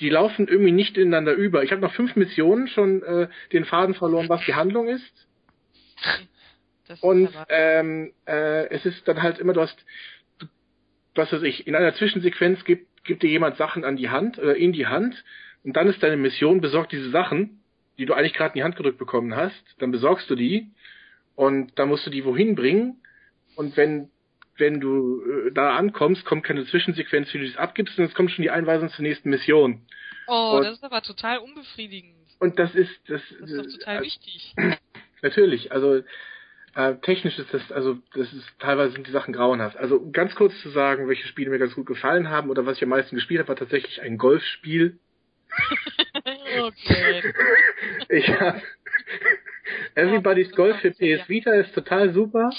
[0.03, 1.63] die laufen irgendwie nicht ineinander über.
[1.63, 5.27] Ich habe nach fünf Missionen schon äh, den Faden verloren, was die Handlung ist.
[6.87, 9.85] Das Und ist ähm, äh, es ist dann halt immer, du hast,
[11.15, 14.53] was weiß ich, in einer Zwischensequenz gibt, gibt dir jemand Sachen an die Hand, äh,
[14.53, 15.23] in die Hand,
[15.63, 17.63] und dann ist deine Mission, besorgt diese Sachen
[17.97, 20.71] die du eigentlich gerade in die Hand gedrückt bekommen hast, dann besorgst du die
[21.35, 23.01] und dann musst du die wohin bringen
[23.55, 24.09] und wenn
[24.57, 28.31] wenn du äh, da ankommst, kommt keine Zwischensequenz, wie du das abgibst, sondern es kommt
[28.31, 29.81] schon die Einweisung zur nächsten Mission.
[30.27, 32.15] Oh, und, das ist aber total unbefriedigend.
[32.39, 34.53] Und das ist das, das ist doch total äh, wichtig.
[35.21, 36.03] Natürlich, also
[36.75, 39.77] äh, technisch ist das, also das ist teilweise sind die Sachen grauenhaft.
[39.77, 42.83] Also ganz kurz zu sagen, welche Spiele mir ganz gut gefallen haben oder was ich
[42.83, 44.99] am meisten gespielt habe, war tatsächlich ein Golfspiel.
[46.61, 47.33] okay.
[48.09, 48.61] Ich hab
[49.95, 52.51] Everybody's Golf für PS Vita ist total super,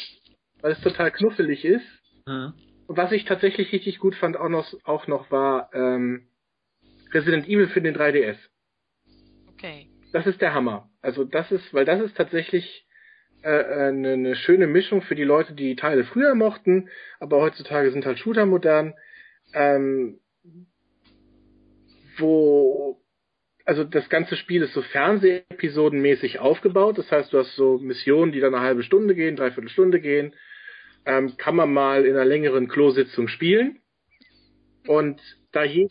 [0.65, 1.87] weil es total knuffelig ist.
[2.27, 2.55] Mhm.
[2.87, 6.27] Und was ich tatsächlich richtig gut fand auch noch, auch noch war ähm,
[7.13, 8.39] Resident Evil für den 3DS.
[9.53, 9.89] Okay.
[10.15, 10.89] Das ist der Hammer.
[11.03, 12.87] Also das ist, weil das ist tatsächlich
[13.43, 16.89] äh, eine, eine schöne Mischung für die Leute, die Teile früher mochten,
[17.21, 18.95] aber heutzutage sind halt Shooter modern.
[19.53, 20.19] Ähm,
[22.17, 23.03] wo
[23.67, 26.97] also das ganze Spiel ist so Fernsehepisodenmäßig aufgebaut.
[26.97, 30.35] Das heißt, du hast so Missionen, die dann eine halbe Stunde gehen, dreiviertel Stunde gehen.
[31.07, 33.81] Ähm, kann man mal in einer längeren Klositzung spielen.
[34.87, 35.21] Und
[35.53, 35.89] da je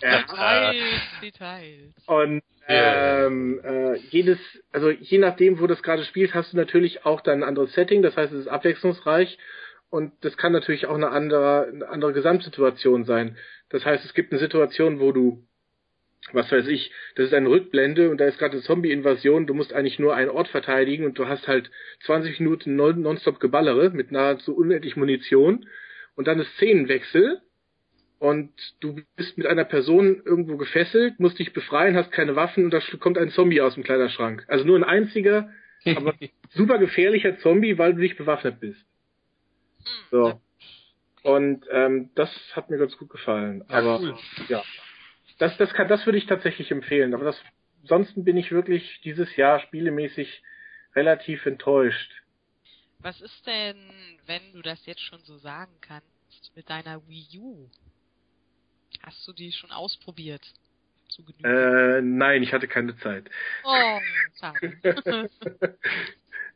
[0.00, 0.76] Details,
[1.22, 1.94] Details.
[2.06, 4.38] Und ähm, äh, jedes,
[4.72, 7.72] also also je nachdem, wo das gerade spielt, hast du natürlich auch dann ein anderes
[7.74, 9.38] Setting, das heißt, es ist abwechslungsreich
[9.90, 13.36] und das kann natürlich auch eine andere, eine andere Gesamtsituation sein.
[13.68, 15.46] Das heißt, es gibt eine Situation, wo du,
[16.32, 19.72] was weiß ich, das ist eine Rückblende und da ist gerade eine Zombie-Invasion, du musst
[19.72, 21.70] eigentlich nur einen Ort verteidigen und du hast halt
[22.06, 25.66] 20 Minuten nonstop Geballere mit nahezu unendlich Munition
[26.16, 27.40] und dann ist Szenenwechsel
[28.18, 28.50] und
[28.80, 32.80] du bist mit einer Person irgendwo gefesselt, musst dich befreien, hast keine Waffen und da
[32.98, 34.44] kommt ein Zombie aus dem Kleiderschrank.
[34.48, 35.50] Also nur ein einziger,
[35.84, 36.14] aber
[36.50, 38.80] super gefährlicher Zombie, weil du nicht bewaffnet bist.
[40.10, 40.40] So.
[41.22, 43.64] Und ähm, das hat mir ganz gut gefallen.
[43.68, 44.14] Aber cool.
[44.48, 44.62] ja,
[45.38, 47.14] das das kann das würde ich tatsächlich empfehlen.
[47.14, 47.40] Aber das
[47.82, 50.42] ansonsten bin ich wirklich dieses Jahr spielemäßig
[50.94, 52.10] relativ enttäuscht.
[53.00, 53.76] Was ist denn,
[54.26, 56.06] wenn du das jetzt schon so sagen kannst,
[56.56, 57.68] mit deiner Wii U?
[59.02, 60.42] Hast du die schon ausprobiert?
[61.44, 63.30] Äh, nein, ich hatte keine Zeit.
[63.64, 64.00] Oh,
[64.40, 65.28] schade.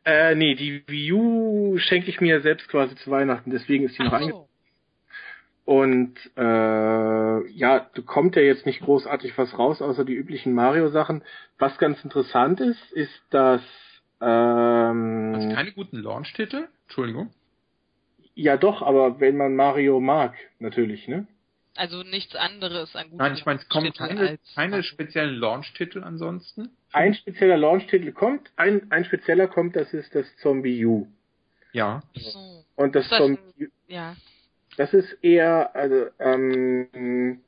[0.05, 4.03] Äh, nee, die Wii U schenke ich mir selbst quasi zu Weihnachten, deswegen ist die
[4.03, 4.48] noch Ach so.
[5.69, 6.41] Und äh,
[7.51, 11.21] ja, da kommt ja jetzt nicht großartig was raus, außer die üblichen Mario-Sachen.
[11.59, 13.61] Was ganz interessant ist, ist, dass
[14.19, 16.69] ähm, Also keine guten Launch-Titel?
[16.85, 17.29] Entschuldigung.
[18.33, 21.27] ja doch, aber wenn man Mario mag, natürlich, ne?
[21.75, 26.71] Also nichts anderes an guten Nein, ich meine, es kommen keine, keine speziellen Launch-Titel ansonsten.
[26.93, 31.05] Ein spezieller Launch-Titel kommt, ein, ein spezieller kommt, das ist das Zombie U.
[31.73, 32.01] Ja.
[32.15, 32.65] So.
[32.75, 34.15] Und das das Zombie Ja.
[34.79, 37.41] Das ist eher, also, ähm,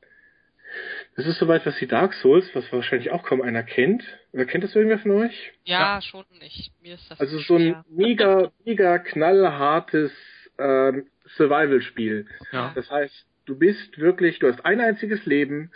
[1.15, 4.03] das ist soweit was wie Dark Souls, was wahrscheinlich auch kaum einer kennt.
[4.33, 5.53] Oder kennt das irgendwer von euch?
[5.63, 6.71] ja, schon nicht.
[6.81, 7.85] Mir ist das Also so ein schwer.
[7.89, 10.11] mega, mega knallhartes
[10.57, 11.07] ähm,
[11.37, 12.27] Survival-Spiel.
[12.51, 12.71] Ja.
[12.75, 15.71] Das heißt, du bist wirklich, du hast ein einziges Leben,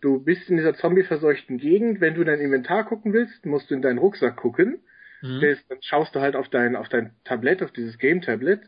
[0.00, 2.00] du bist in dieser zombie-verseuchten Gegend.
[2.00, 4.80] Wenn du in dein Inventar gucken willst, musst du in deinen Rucksack gucken.
[5.22, 5.40] Mhm.
[5.40, 8.62] Das- Dann schaust du halt auf dein, auf dein Tablett, auf dieses Game-Tablet.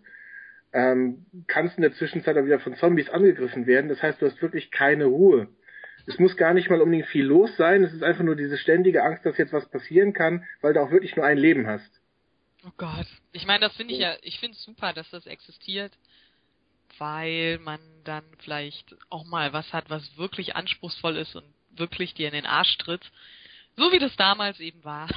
[0.73, 3.89] Ähm, kannst in der Zwischenzeit auch wieder von Zombies angegriffen werden.
[3.89, 5.49] Das heißt, du hast wirklich keine Ruhe.
[6.07, 7.83] Es muss gar nicht mal unbedingt viel los sein.
[7.85, 10.91] Es ist einfach nur diese ständige Angst, dass jetzt was passieren kann, weil du auch
[10.91, 12.01] wirklich nur ein Leben hast.
[12.65, 13.07] Oh Gott.
[13.33, 15.93] Ich meine, das finde ich ja, ich finde es super, dass das existiert,
[16.99, 22.29] weil man dann vielleicht auch mal was hat, was wirklich anspruchsvoll ist und wirklich dir
[22.29, 23.11] in den Arsch tritt.
[23.77, 25.09] So wie das damals eben war.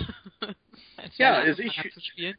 [1.18, 2.38] Ja, also ich- haben zu spielen.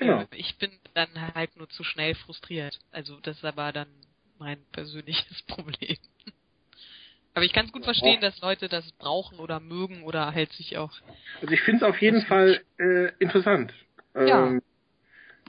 [0.00, 0.22] Genau.
[0.22, 2.78] Äh, Ich bin dann halt nur zu schnell frustriert.
[2.90, 3.88] Also das ist aber dann
[4.38, 5.96] mein persönliches Problem.
[7.34, 10.76] Aber ich kann es gut verstehen, dass Leute das brauchen oder mögen oder halt sich
[10.78, 10.92] auch.
[11.40, 13.72] Also ich finde es auf jeden Fall äh, interessant.
[14.16, 14.48] Ja.
[14.48, 14.62] Ähm,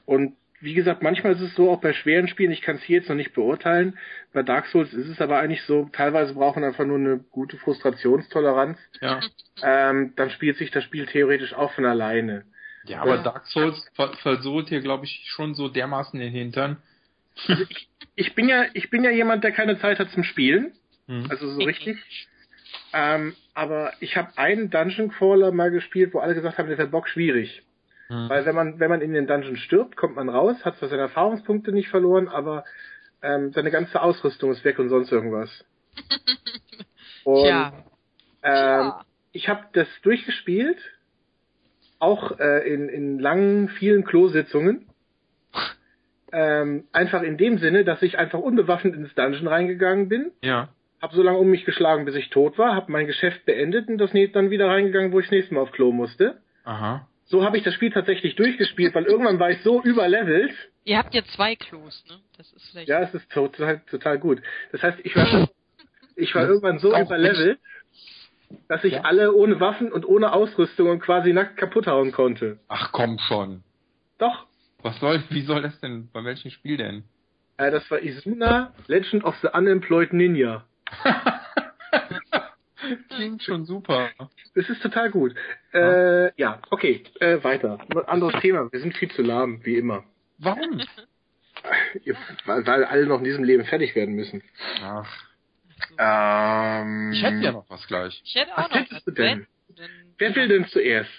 [0.06, 2.98] und wie gesagt, manchmal ist es so, auch bei schweren Spielen, ich kann es hier
[3.00, 3.98] jetzt noch nicht beurteilen,
[4.32, 8.78] bei Dark Souls ist es aber eigentlich so, teilweise brauchen einfach nur eine gute Frustrationstoleranz,
[9.02, 9.22] Ja.
[9.64, 12.46] ähm, dann spielt sich das Spiel theoretisch auch von alleine.
[12.86, 13.24] Ja, aber Ja.
[13.24, 16.78] Dark Souls ver versohlt hier, glaube ich, schon so dermaßen den Hintern.
[18.16, 20.74] Ich bin ja, ich bin ja jemand, der keine Zeit hat zum Spielen,
[21.08, 21.28] Hm.
[21.30, 21.98] also so richtig.
[22.94, 26.92] Ähm, aber ich habe einen Dungeon Crawler mal gespielt, wo alle gesagt haben, der wird
[26.92, 27.64] Bock schwierig.
[28.08, 28.28] Hm.
[28.30, 31.04] Weil wenn man, wenn man in den Dungeon stirbt, kommt man raus, hat zwar seine
[31.04, 32.66] Erfahrungspunkte nicht verloren, aber
[33.22, 35.64] ähm, seine ganze Ausrüstung ist weg und sonst irgendwas.
[37.24, 37.74] Und Tja.
[38.44, 39.06] ähm, Tja.
[39.32, 40.78] ich habe das durchgespielt,
[42.02, 44.88] auch äh, in, in langen, vielen Klositzungen.
[46.34, 50.70] Ähm, einfach in dem Sinne, dass ich einfach unbewaffnet ins Dungeon reingegangen bin, Ja.
[51.02, 53.98] habe so lange um mich geschlagen, bis ich tot war, habe mein Geschäft beendet und
[53.98, 56.38] das nächste dann wieder reingegangen, wo ich das nächste Mal auf Klo musste.
[56.64, 57.06] Aha.
[57.26, 60.54] So habe ich das Spiel tatsächlich durchgespielt, weil irgendwann war ich so überlevelt.
[60.86, 62.16] Ihr habt ja zwei Klos, ne?
[62.38, 62.88] Das ist vielleicht.
[62.88, 64.42] Ja, es ist total, total gut.
[64.72, 65.50] Das heißt, ich war,
[66.16, 67.60] ich war irgendwann so überlevelt,
[68.68, 69.02] dass ich Ja.
[69.02, 72.60] alle ohne Waffen und ohne Ausrüstung und quasi nackt kaputt hauen konnte.
[72.68, 73.64] Ach komm schon.
[74.18, 74.46] Doch,
[74.84, 77.04] Was soll, wie soll das denn, bei welchem Spiel denn?
[77.58, 80.66] äh, das war Isuna, Legend of the Unemployed Ninja.
[83.10, 84.10] Klingt schon super.
[84.56, 85.36] Das ist total gut.
[85.74, 87.78] Äh, ja, okay, äh, weiter.
[88.08, 88.72] Anderes Thema.
[88.72, 90.04] Wir sind viel zu lahm, wie immer.
[90.40, 90.82] Warum?
[92.46, 94.42] Weil, alle noch in diesem Leben fertig werden müssen.
[94.84, 95.08] Ach.
[95.98, 98.22] Ähm, ich hätte ja noch was gleich.
[98.24, 99.48] Ich hätte auch Was noch hättest du denn?
[99.70, 101.10] Wenn, Wer will denn zuerst?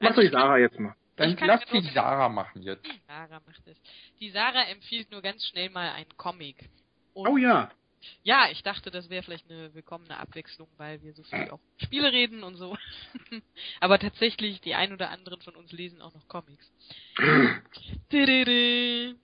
[0.00, 0.94] Mach Also doch Sarah jetzt mal.
[1.16, 2.86] Dann lass die Sarah machen jetzt.
[2.86, 3.76] Die Sarah macht es.
[4.20, 6.68] Die Sarah empfiehlt nur ganz schnell mal einen Comic.
[7.14, 7.70] Und Oh ja.
[8.22, 12.12] Ja, ich dachte, das wäre vielleicht eine willkommene Abwechslung, weil wir so viel auch Spiele
[12.12, 12.76] reden und so.
[13.80, 16.70] Aber tatsächlich, die ein oder anderen von uns lesen auch noch Comics.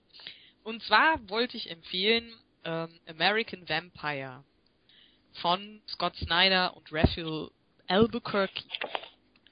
[0.63, 2.33] Und zwar wollte ich empfehlen
[2.65, 4.43] ähm, American Vampire
[5.41, 7.49] von Scott Snyder und Raphael
[7.87, 8.63] Albuquerque.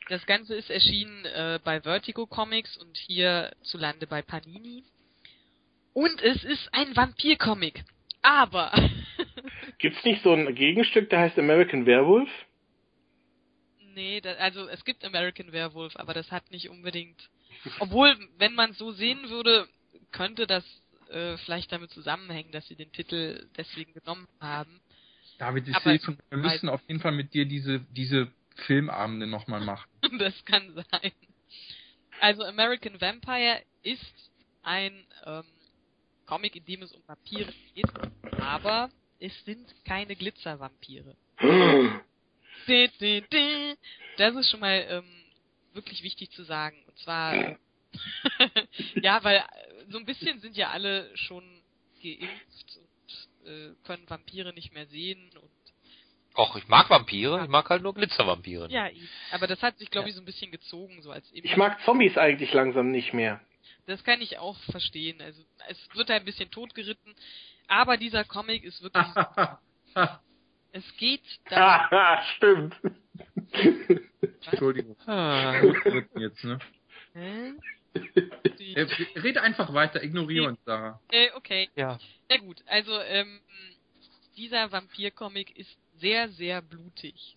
[0.10, 4.84] Das Ganze ist erschienen äh, bei Vertigo Comics und hierzulande bei Panini.
[5.94, 7.86] Und es ist ein Vampir-Comic.
[8.22, 8.72] Aber.
[9.78, 12.30] Gibt's nicht so ein Gegenstück, der heißt American Werewolf?
[13.94, 17.30] nee, da, also es gibt American Werewolf, aber das hat nicht unbedingt.
[17.80, 19.68] Obwohl, wenn man es so sehen würde,
[20.12, 20.64] könnte das
[21.14, 24.82] äh, vielleicht damit zusammenhängen, dass sie den Titel deswegen genommen haben.
[25.38, 28.32] David, ich sehe schon, wir müssen auf jeden Fall mit dir diese, diese
[28.66, 29.90] Filmabende nochmal machen.
[30.20, 31.12] das kann sein.
[32.20, 34.32] Also American Vampire ist
[34.64, 35.44] ein ähm,
[36.26, 37.86] Comic, in dem es um Vampire geht,
[38.40, 38.90] aber
[39.20, 41.16] es sind keine Glitzervampire.
[44.16, 45.04] Das ist schon mal ähm,
[45.74, 46.78] wirklich wichtig zu sagen.
[46.88, 47.34] Und zwar,
[48.96, 49.44] ja, weil
[49.90, 51.44] so ein bisschen sind ja alle schon
[52.02, 55.50] geimpft und äh, können Vampire nicht mehr sehen und
[56.36, 58.68] Och, ich mag Vampire, ich mag halt nur Glitzervampire.
[58.72, 58.90] ja,
[59.32, 62.18] aber das hat sich glaube ich so ein bisschen gezogen, so als Ich mag Zombies
[62.18, 63.40] eigentlich langsam nicht mehr.
[63.86, 65.22] Das kann ich auch verstehen.
[65.22, 67.14] Also es wird ein bisschen totgeritten,
[67.68, 69.06] aber dieser Comic ist wirklich.
[70.72, 72.24] es geht da.
[72.38, 72.76] Stimmt.
[74.46, 74.96] Entschuldigung.
[75.06, 75.62] Ah.
[76.16, 76.60] Jetzt, ne?
[77.14, 77.54] Hä?
[77.96, 78.88] Äh,
[79.22, 81.00] Rede einfach weiter, ignoriere uns, Sarah.
[81.12, 82.00] äh, okay, Ja.
[82.30, 82.64] na gut.
[82.66, 83.40] Also ähm,
[84.36, 87.36] dieser Vampir-Comic ist sehr, sehr blutig.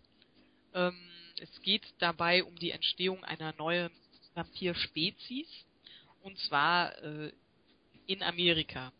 [0.75, 0.97] Ähm,
[1.41, 3.91] es geht dabei um die Entstehung einer neuen
[4.35, 5.49] Vampir-Spezies
[6.23, 7.33] und zwar äh,
[8.07, 8.93] in Amerika.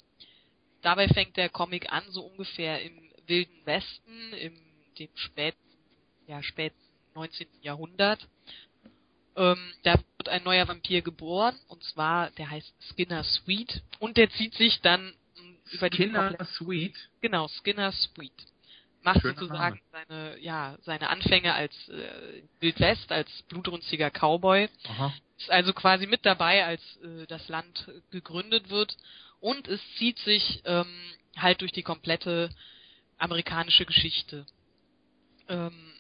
[0.83, 4.55] Dabei fängt der Comic an, so ungefähr im Wilden Westen, im
[4.99, 5.59] dem späten,
[6.27, 6.77] ja, späten
[7.15, 7.47] 19.
[7.63, 8.27] Jahrhundert.
[9.37, 14.31] Ähm, da wird ein neuer Vampir geboren, und zwar, der heißt Skinner Sweet, und der
[14.31, 15.07] zieht sich dann
[15.37, 16.95] mh, über die Skinner komplette- Sweet.
[17.21, 18.33] Genau, Skinner Sweet.
[19.03, 24.69] Macht Schöner sozusagen seine, ja, seine Anfänge als äh, Wild West, als blutrünstiger Cowboy.
[24.89, 25.15] Aha.
[25.39, 28.97] Ist also quasi mit dabei, als äh, das Land gegründet wird.
[29.39, 30.87] Und es zieht sich ähm,
[31.37, 32.51] halt durch die komplette
[33.19, 34.47] amerikanische Geschichte.
[35.49, 35.93] Ähm,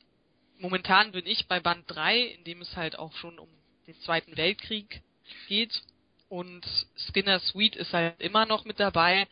[0.59, 3.49] momentan bin ich bei Band 3, in dem es halt auch schon um
[3.87, 5.03] den Zweiten Weltkrieg
[5.49, 5.83] geht.
[6.29, 9.29] Und Skinner Sweet ist halt immer noch mit dabei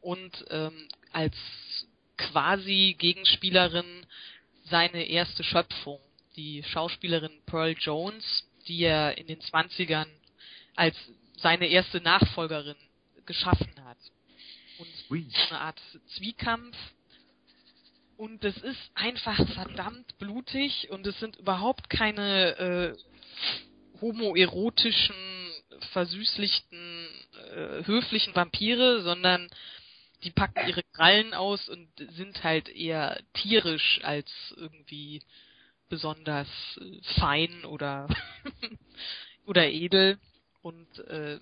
[0.00, 1.34] und ähm, als
[2.16, 4.06] quasi Gegenspielerin
[4.64, 6.00] seine erste Schöpfung,
[6.36, 10.06] die Schauspielerin Pearl Jones, die er in den 20ern
[10.76, 10.96] als
[11.38, 12.76] seine erste Nachfolgerin
[13.26, 13.98] geschaffen hat.
[14.78, 15.14] Und so
[15.50, 15.80] eine Art
[16.16, 16.76] Zwiekampf.
[18.18, 22.96] Und es ist einfach verdammt blutig und es sind überhaupt keine äh,
[24.00, 25.14] homoerotischen,
[25.92, 27.08] versüßlichten,
[27.54, 29.48] äh, höflichen Vampire, sondern
[30.24, 35.22] die packen ihre Krallen aus und sind halt eher tierisch als irgendwie
[35.88, 36.48] besonders
[36.80, 38.08] äh, fein oder
[39.46, 40.18] oder edel.
[40.60, 41.38] Und äh,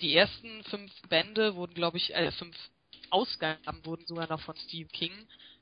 [0.00, 2.56] die ersten fünf Bände wurden, glaube ich, äh, fünf
[3.10, 5.12] Ausgaben wurden sogar noch von Steve King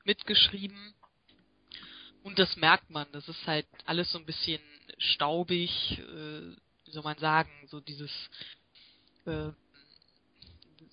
[0.05, 0.93] mitgeschrieben.
[2.23, 3.07] Und das merkt man.
[3.11, 4.61] Das ist halt alles so ein bisschen
[4.97, 8.11] staubig, äh, wie soll man sagen, so dieses
[9.25, 9.51] äh,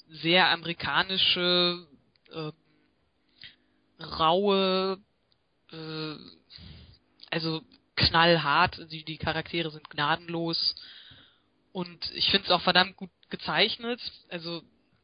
[0.09, 1.87] sehr amerikanische,
[2.31, 2.53] äh,
[4.03, 4.99] raue,
[5.73, 6.17] äh,
[7.31, 7.63] also
[7.97, 10.75] knallhart, die, die Charaktere sind gnadenlos
[11.73, 14.01] und ich finde es auch verdammt gut gezeichnet.
[14.29, 14.63] Also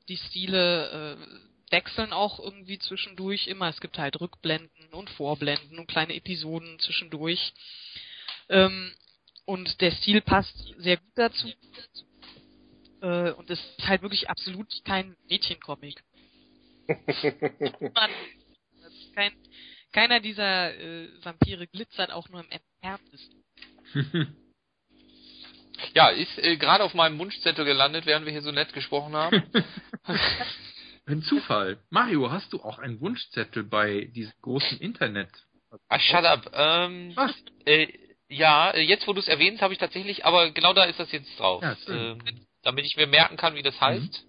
[0.09, 3.69] die Stile äh, wechseln auch irgendwie zwischendurch immer.
[3.69, 7.53] Es gibt halt Rückblenden und Vorblenden und kleine Episoden zwischendurch.
[8.49, 8.93] Ähm,
[9.45, 11.49] und der Stil passt sehr gut dazu.
[13.01, 16.03] Äh, und es ist halt wirklich absolut kein Mädchencomic.
[19.15, 19.33] Kein,
[19.93, 23.45] keiner dieser äh, Vampire glitzert auch nur im entferntesten.
[25.95, 29.43] Ja, ist äh, gerade auf meinem Wunschzettel gelandet, während wir hier so nett gesprochen haben.
[31.07, 31.79] Ein Zufall.
[31.91, 35.31] Mario, hast du auch einen Wunschzettel bei diesem großen Internet?
[35.89, 36.51] ah, shut up.
[36.55, 37.33] Ähm, Was?
[37.65, 37.89] äh,
[38.29, 41.39] ja, jetzt wo du es erwähnst, habe ich tatsächlich, aber genau da ist das jetzt
[41.39, 41.63] drauf.
[41.63, 44.27] Ja, ähm, damit ich mir merken kann, wie das heißt.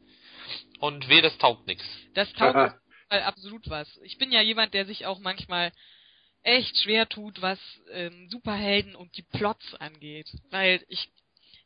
[0.80, 1.84] Und weh, das taugt nix.
[2.14, 3.88] Das taugt auf jeden Fall absolut was.
[4.04, 5.72] Ich bin ja jemand, der sich auch manchmal
[6.42, 7.60] echt schwer tut, was
[7.92, 10.28] ähm, Superhelden und die Plots angeht.
[10.50, 11.10] Weil ich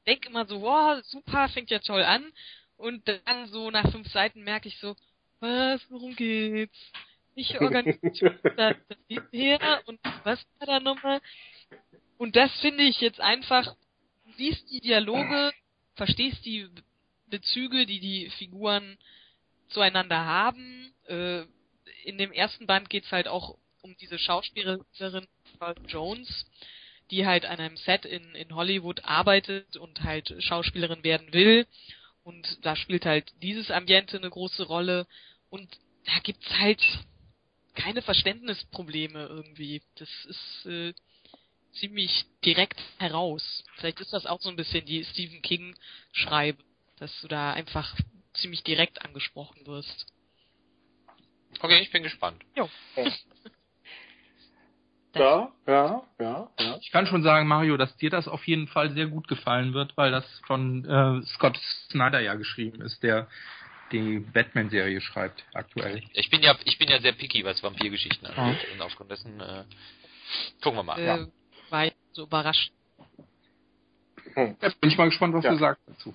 [0.05, 2.31] denke immer so, wow, super, fängt ja toll an.
[2.77, 4.95] Und dann so nach fünf Seiten merke ich so,
[5.39, 6.91] was, worum geht's?
[7.35, 8.75] Ich organisiere das
[9.31, 11.21] her und was war da nochmal?
[12.17, 13.75] Und das finde ich jetzt einfach,
[14.25, 15.53] du siehst die Dialoge,
[15.95, 16.67] verstehst die
[17.27, 18.97] Bezüge, die die Figuren
[19.69, 20.93] zueinander haben.
[21.07, 21.43] Äh,
[22.03, 25.27] in dem ersten Band geht's halt auch um diese Schauspielerin
[25.87, 26.45] Jones,
[27.11, 31.65] die halt an einem Set in, in Hollywood arbeitet und halt Schauspielerin werden will.
[32.27, 35.07] Und da spielt halt dieses Ambiente eine große Rolle.
[35.49, 35.65] Und
[36.03, 36.83] da gibt's halt
[37.73, 39.81] keine Verständnisprobleme irgendwie.
[39.95, 40.93] Das ist äh,
[41.79, 43.63] ziemlich direkt heraus.
[43.77, 45.73] Vielleicht ist das auch so ein bisschen die Stephen King
[46.11, 46.61] Schreibe,
[46.97, 47.97] dass du da einfach
[48.33, 50.07] ziemlich direkt angesprochen wirst.
[51.61, 52.43] Okay, ich bin gespannt.
[52.57, 52.69] Jo.
[55.19, 56.77] Ja, ja, ja, ja.
[56.81, 59.95] Ich kann schon sagen, Mario, dass dir das auf jeden Fall sehr gut gefallen wird,
[59.97, 61.57] weil das von äh, Scott
[61.91, 63.27] Snyder ja geschrieben ist, der
[63.91, 66.01] die Batman-Serie schreibt aktuell.
[66.13, 68.65] Ich bin ja, ich bin ja sehr picky, was Vampirgeschichten angeht.
[68.73, 69.63] Und aufgrund dessen äh,
[70.61, 70.99] gucken wir mal.
[70.99, 71.27] Äh, Ja.
[71.69, 72.71] War ich so überrascht.
[74.61, 75.51] Jetzt bin ich mal gespannt, was Ja.
[75.51, 76.13] du sagst dazu.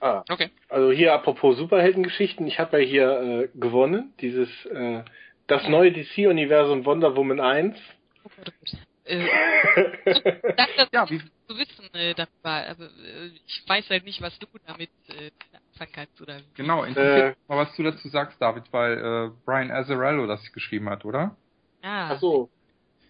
[0.00, 0.50] Ah, Okay.
[0.68, 5.02] also hier apropos Superheldengeschichten, ich habe ja hier äh, gewonnen, dieses äh,
[5.46, 7.76] das neue DC-Universum Wonder Woman 1.
[8.24, 8.78] Oh Gott, oh Gott.
[9.04, 9.26] Äh,
[10.56, 14.38] danke, das Ja, wie, zu wissen äh, darüber, aber äh, ich weiß halt nicht, was
[14.38, 15.30] du damit äh,
[15.72, 16.54] anfangen kannst oder wie.
[16.54, 17.52] genau, interessiert Äh.
[17.52, 21.36] mal, was du dazu sagst, David, weil äh, Brian Azzarello das geschrieben hat, oder?
[21.82, 22.50] Ah, Ach so.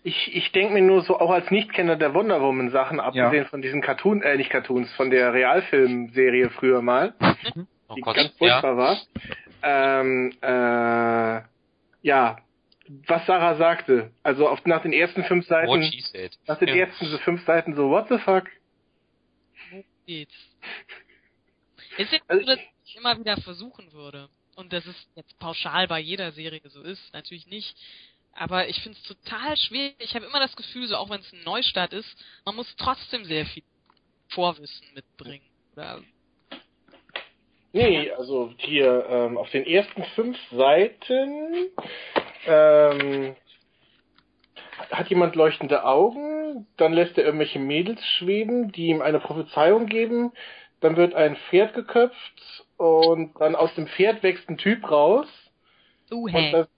[0.02, 3.62] Ich, ich denke mir nur so, auch als Nichtkenner der Wonder Woman Sachen, abgesehen von
[3.62, 7.14] diesen Cartoon, äh, nicht Cartoons, von der Realfilmserie früher mal,
[7.88, 8.16] Oh die Gott.
[8.16, 8.60] ganz Ja.
[8.60, 8.98] furchtbar war.
[9.62, 11.42] Ähm, äh,
[12.02, 12.36] ja,
[13.06, 16.74] was Sarah sagte, also auf, nach den ersten fünf What Seiten, nach den Ja.
[16.76, 18.44] ersten so fünf Seiten so, what the fuck?
[19.70, 20.34] wo geht's?
[21.96, 24.28] Ist jetzt Also so, dass ich immer wieder versuchen würde.
[24.56, 27.76] Und das ist jetzt pauschal bei jeder Serie so ist, natürlich nicht.
[28.32, 29.92] Aber ich finde es total schwer.
[29.98, 33.24] Ich habe immer das Gefühl, so auch wenn es ein Neustart ist, man muss trotzdem
[33.24, 33.62] sehr viel
[34.28, 35.44] Vorwissen mitbringen.
[35.74, 36.02] Oder
[37.72, 41.70] Nee, also hier ähm, auf den ersten fünf Seiten
[42.46, 43.36] ähm,
[44.90, 50.32] hat jemand leuchtende Augen, dann lässt er irgendwelche Mädels schweben, die ihm eine Prophezeiung geben,
[50.80, 55.28] dann wird ein Pferd geköpft und dann aus dem Pferd wächst ein Typ raus
[56.10, 56.52] uh, und hey.
[56.52, 56.68] das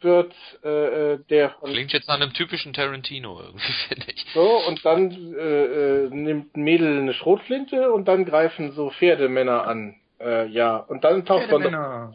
[0.00, 4.26] wird äh, äh, der von Klingt jetzt nach einem typischen Tarantino irgendwie, finde ich.
[4.34, 9.66] so und dann äh, äh, nimmt ein Mädel eine Schrotflinte und dann greifen so Pferdemänner
[9.66, 9.96] an.
[10.20, 12.14] Äh, ja, und dann taucht Wonder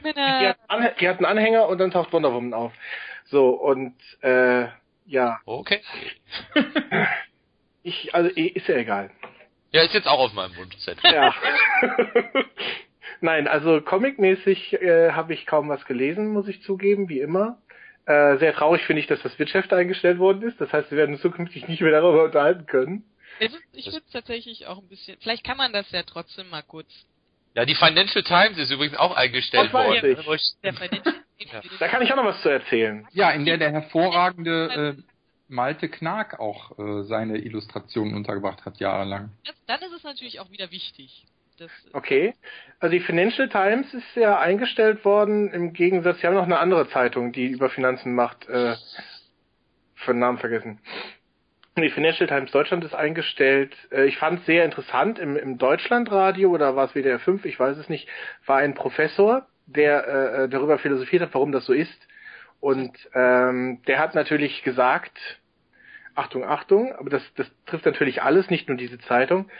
[0.00, 0.48] Männer.
[0.48, 2.72] hat, Anhä- die hat einen Anhänger und dann taucht Wonder Woman auf.
[3.26, 4.66] So, und äh,
[5.06, 5.80] ja, Okay.
[7.82, 9.10] ich, also eh, ist ja egal.
[9.72, 11.10] Ja, ist jetzt auch auf meinem Wunschzettel.
[11.12, 11.34] Ja.
[13.20, 17.58] Nein, also comicmäßig äh, habe ich kaum was gelesen, muss ich zugeben, wie immer.
[18.04, 20.60] Äh, sehr traurig finde ich, dass das Wirtschaft eingestellt worden ist.
[20.60, 23.04] Das heißt, wir werden uns zukünftig nicht mehr darüber unterhalten können.
[23.40, 23.50] Ich
[23.86, 25.16] würde es tatsächlich auch ein bisschen.
[25.20, 26.88] Vielleicht kann man das ja trotzdem mal kurz.
[27.54, 30.16] Ja, die Financial Times ist übrigens auch eingestellt worden.
[31.80, 33.06] Da kann ich auch noch was zu erzählen.
[33.10, 35.02] Ja, in der der hervorragende äh,
[35.48, 39.32] Malte Knag auch äh, seine Illustrationen untergebracht hat, jahrelang.
[39.44, 41.26] Das, dann ist es natürlich auch wieder wichtig.
[41.58, 42.34] Das, Okay.
[42.80, 46.88] Also die Financial Times ist ja eingestellt worden, im Gegensatz, wir haben noch eine andere
[46.88, 48.76] Zeitung, die über Finanzen macht, äh,
[49.94, 50.80] für den Namen vergessen.
[51.78, 53.74] Die Financial Times Deutschland ist eingestellt.
[53.90, 57.58] Äh, ich fand es sehr interessant, im, im Deutschlandradio, oder war es WDR 5, ich
[57.58, 58.08] weiß es nicht,
[58.44, 62.08] war ein Professor, der äh, darüber philosophiert hat, warum das so ist.
[62.60, 65.18] Und ähm, der hat natürlich gesagt,
[66.14, 69.50] Achtung, Achtung, aber das, das trifft natürlich alles, nicht nur diese Zeitung,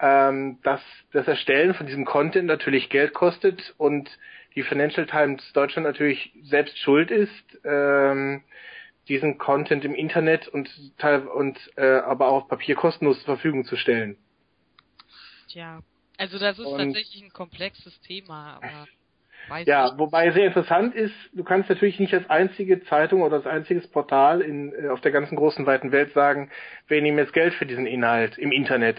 [0.00, 0.80] ähm, dass
[1.12, 4.10] das Erstellen von diesem Content natürlich Geld kostet und
[4.56, 8.42] die Financial Times Deutschland natürlich selbst schuld ist, ähm,
[9.10, 13.64] diesen Content im Internet und teil und äh, aber auch auf Papier kostenlos zur Verfügung
[13.66, 14.16] zu stellen.
[15.48, 15.80] Tja.
[16.16, 18.86] Also das ist Und- tatsächlich ein komplexes Thema, aber
[19.48, 19.98] weiß Ja, nicht.
[19.98, 24.40] wobei sehr interessant ist, du kannst natürlich nicht als einzige Zeitung oder als einziges Portal
[24.42, 26.50] in, äh, auf der ganzen großen weiten Welt sagen,
[26.86, 28.98] wir nehmen jetzt Geld für diesen Inhalt im Internet.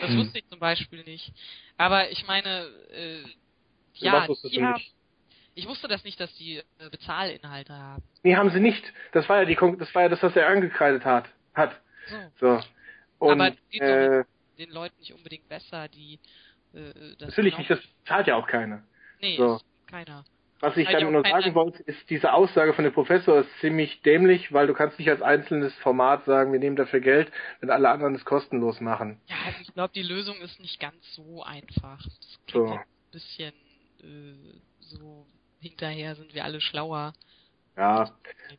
[0.00, 0.18] Das Hm.
[0.18, 1.32] wusste ich zum Beispiel nicht.
[1.76, 3.18] Aber ich meine, äh,
[3.94, 4.94] ja, die haben, nicht?
[5.54, 8.02] Ich wusste das nicht, dass die äh, Bezahlinhalte haben.
[8.22, 8.82] Nee, haben sie nicht.
[9.12, 11.28] Das war ja die Kon- das war ja das, was er angekreidet hat.
[11.54, 11.80] Hat.
[12.38, 12.58] So.
[12.58, 12.60] So.
[13.18, 14.24] Und Aber die äh,
[14.58, 16.18] den Leuten nicht unbedingt besser, die
[16.74, 18.82] äh, das natürlich genau- nicht, das zahlt ja auch keiner.
[19.20, 19.60] Nee, so.
[19.86, 20.24] keiner.
[20.62, 24.52] Was ich dann nur sagen wollte, ist, diese Aussage von dem Professor ist ziemlich dämlich,
[24.52, 28.14] weil du kannst nicht als einzelnes Format sagen, wir nehmen dafür Geld, wenn alle anderen
[28.14, 29.18] es kostenlos machen.
[29.26, 32.02] Ja, also ich glaube, die Lösung ist nicht ganz so einfach.
[32.04, 32.74] Das klingt So.
[32.74, 33.54] ein bisschen
[34.02, 35.26] äh, so
[35.60, 37.12] hinterher sind wir alle schlauer.
[37.76, 38.10] Ja.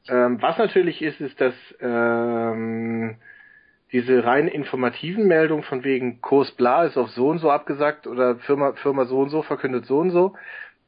[0.08, 3.18] Ähm, was natürlich ist, ist, dass ähm,
[3.92, 8.38] diese rein informativen Meldungen von wegen Kurs bla ist auf so und so abgesagt oder
[8.38, 10.36] Firma, Firma so und so verkündet so und so,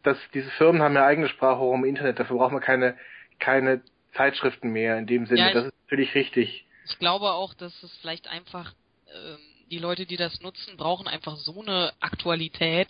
[0.04, 2.98] dass diese Firmen haben ja eigene Sprachrohr im Internet, dafür braucht man keine,
[3.40, 3.82] keine
[4.16, 5.40] Zeitschriften mehr in dem Sinne.
[5.40, 6.66] Ja, das ist natürlich richtig.
[6.86, 8.74] Ich glaube auch, dass es vielleicht einfach
[9.08, 9.38] ähm,
[9.70, 12.88] die Leute, die das nutzen, brauchen einfach so eine Aktualität,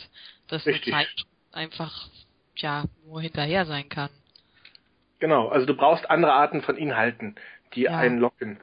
[0.48, 0.94] dass Richtig.
[0.94, 2.10] eine Zeit einfach
[2.62, 4.10] ja nur hinterher sein kann.
[5.20, 7.36] Genau, also du brauchst andere Arten von Inhalten,
[7.76, 7.98] die Ja.
[7.98, 8.60] einen locken.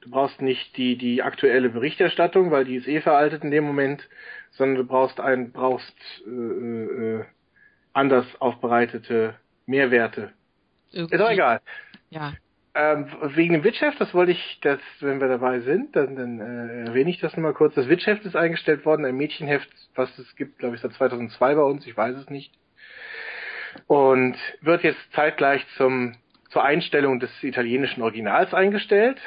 [0.00, 4.06] Du brauchst nicht die, die aktuelle Berichterstattung, weil die ist eh veraltet in dem Moment,
[4.52, 7.24] sondern du brauchst ein, brauchst äh, äh,
[7.92, 9.34] anders aufbereitete
[9.66, 10.32] Mehrwerte.
[10.92, 11.14] Irgendwie.
[11.14, 11.60] Ist auch egal.
[12.10, 12.34] Ja.
[12.76, 16.86] Ähm, wegen dem Witchheft, das wollte ich, das, wenn wir dabei sind, dann, dann äh,
[16.88, 17.74] erwähne ich das nochmal kurz.
[17.74, 21.62] Das Witchheft ist eingestellt worden, ein Mädchenheft, was es gibt, glaube ich, seit 2002 bei
[21.62, 22.52] uns, ich weiß es nicht.
[23.86, 26.16] Und wird jetzt zeitgleich zum,
[26.50, 29.18] zur Einstellung des italienischen Originals eingestellt.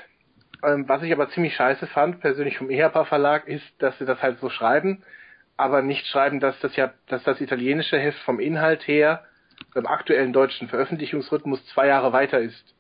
[0.63, 4.21] Ähm, was ich aber ziemlich scheiße fand, persönlich vom EHPA Verlag, ist, dass sie das
[4.21, 5.03] halt so schreiben,
[5.55, 9.23] aber nicht schreiben, dass das ja, dass das italienische Heft vom Inhalt her
[9.73, 12.75] beim aktuellen deutschen Veröffentlichungsrhythmus zwei Jahre weiter ist.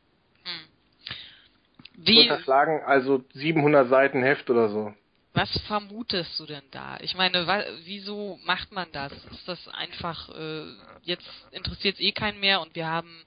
[1.97, 4.93] Wie, Unterschlagen also 700 Seiten Heft oder so.
[5.37, 6.97] Was vermutest du denn da?
[6.99, 9.13] Ich meine, wa wieso macht man das?
[9.13, 10.65] Ist das einfach, äh,
[11.03, 13.23] jetzt interessiert es eh keinen mehr und wir haben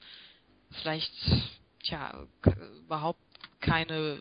[0.83, 1.13] vielleicht,
[1.85, 2.27] tja,
[2.81, 3.21] überhaupt
[3.61, 4.19] keine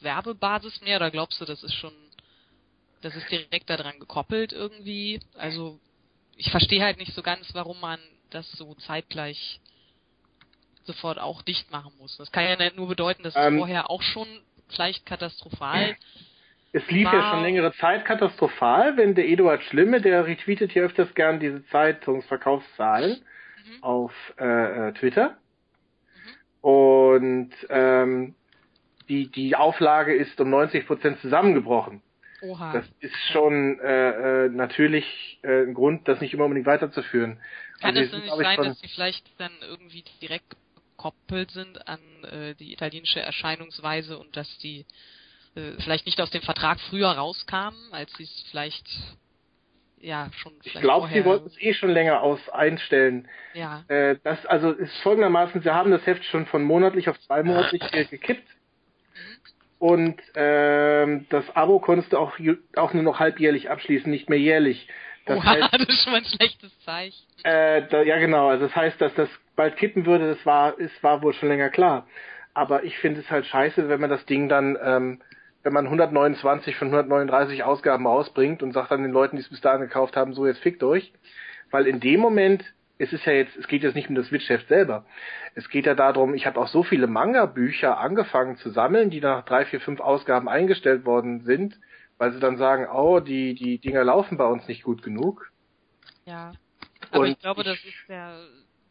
[0.00, 0.96] Werbebasis mehr?
[0.96, 1.92] Oder glaubst du, das ist schon,
[3.02, 5.20] das ist direkt daran gekoppelt irgendwie?
[5.34, 5.78] Also,
[6.36, 9.60] ich verstehe halt nicht so ganz, warum man das so zeitgleich
[10.84, 12.16] sofort auch dicht machen muss.
[12.16, 14.26] Das kann ja nicht nur bedeuten, dass es Ähm, vorher auch schon
[14.68, 15.98] vielleicht katastrophal
[16.76, 17.30] Es lief ja Wow.
[17.30, 23.12] schon längere Zeit katastrophal, wenn der Eduard Schlimme, der retweetet hier öfters gern diese Zeitungsverkaufszahlen
[23.64, 23.82] Mhm.
[23.82, 25.38] auf äh, äh, Twitter.
[26.60, 28.34] Und ähm,
[29.08, 32.02] die, die Auflage ist um 90 Prozent zusammengebrochen.
[32.42, 32.74] Oha.
[32.74, 37.40] Das ist schon äh, äh, natürlich äh, ein Grund, das nicht immer unbedingt weiterzuführen.
[37.80, 40.54] Kann Also es denn nicht sein, dass sie vielleicht dann irgendwie direkt
[40.96, 44.84] gekoppelt sind an äh, die italienische Erscheinungsweise und dass die
[45.56, 48.86] äh, vielleicht nicht aus dem Vertrag früher rauskamen, als sie es vielleicht
[49.98, 53.28] ja schon Ich vielleicht glaube, vorher, sie wollten es eh schon länger aus einstellen.
[53.54, 57.82] ja Äh, das also ist folgendermaßen, sie haben das Heft schon von monatlich auf zweimonatlich
[58.10, 58.46] gekippt.
[59.78, 62.38] Und ähm, das Abo konntest du auch,
[62.76, 64.88] auch nur noch halbjährlich abschließen, nicht mehr jährlich.
[65.26, 67.26] Das Oha, heißt, das ist schon ein schlechtes Zeichen.
[67.42, 71.02] äh, da, ja genau, also das heißt, dass das bald kippen würde, das war, ist,
[71.02, 72.06] war wohl schon länger klar.
[72.54, 75.20] Aber ich finde es halt scheiße, wenn man das Ding dann, ähm,
[75.66, 79.60] wenn man 129 von 139 Ausgaben rausbringt und sagt dann den Leuten, die es bis
[79.60, 81.12] dahin gekauft haben, so jetzt fickt euch.
[81.72, 82.62] Weil in dem Moment,
[82.98, 85.04] es ist ja jetzt, es geht jetzt nicht um das Switch-Heft selber.
[85.56, 89.44] Es geht ja darum, ich habe auch so viele Manga-Bücher angefangen zu sammeln, die nach
[89.44, 91.76] drei, vier, fünf Ausgaben eingestellt worden sind,
[92.16, 95.50] weil sie dann sagen, oh, die, die Dinger laufen bei uns nicht gut genug.
[96.26, 96.52] Ja.
[97.10, 98.38] Aber Und ich glaube, ich- das ist der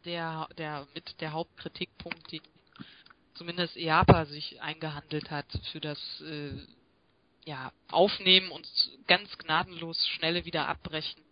[0.04, 2.40] der der mit der Hauptkritikpunkt, den
[3.36, 6.52] zumindest EAPA sich eingehandelt hat für das äh,
[7.44, 8.68] ja Aufnehmen und
[9.06, 11.22] ganz gnadenlos schnelle Wiederabbrechen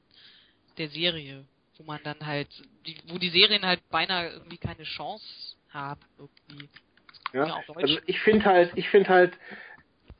[0.78, 1.44] der Serie,
[1.76, 2.48] wo man dann halt
[2.86, 5.24] die, wo die Serien halt beinahe irgendwie keine Chance
[5.70, 6.68] haben irgendwie.
[7.32, 9.36] Ja, also ich finde halt, ich finde halt,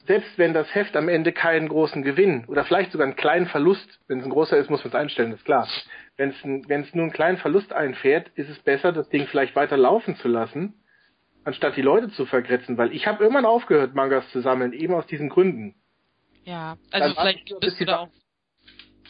[0.06, 4.00] selbst wenn das Heft am Ende keinen großen Gewinn oder vielleicht sogar einen kleinen Verlust,
[4.08, 5.68] wenn es ein großer ist, muss man es einstellen, ist klar.
[6.16, 9.26] Wenn es ein, wenn es nur einen kleinen Verlust einfährt, ist es besser, das Ding
[9.28, 10.74] vielleicht weiter laufen zu lassen,
[11.44, 15.06] anstatt die Leute zu vergrätzen, weil ich habe irgendwann aufgehört, Mangas zu sammeln, eben aus
[15.06, 15.74] diesen Gründen.
[16.44, 18.08] Ja, Dann also warte vielleicht ich, bis bist du da auch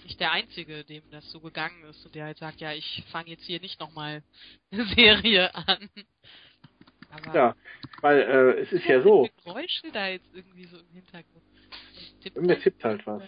[0.05, 3.31] nicht der Einzige, dem das so gegangen ist und der halt sagt, ja, ich fange
[3.31, 4.23] jetzt hier nicht nochmal
[4.71, 5.89] eine Serie an.
[7.11, 7.57] Aber Ja,
[8.03, 11.45] weil äh, es ist ja so, Geräusche da jetzt irgendwie so im Hintergrund.
[12.23, 12.63] Tippt mir das?
[12.63, 13.23] tippt halt was.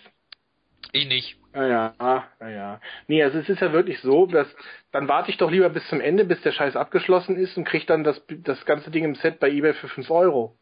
[0.93, 1.37] Ich nicht.
[1.55, 2.81] Ja, ja, ah, ja, ja.
[3.09, 4.47] Nee, also es ist ja wirklich so, dass
[4.93, 7.87] dann warte ich doch lieber bis zum Ende, bis der Scheiß abgeschlossen ist und krieg
[7.87, 10.57] dann das, das ganze Ding im Set bei eBay für 5 Euro.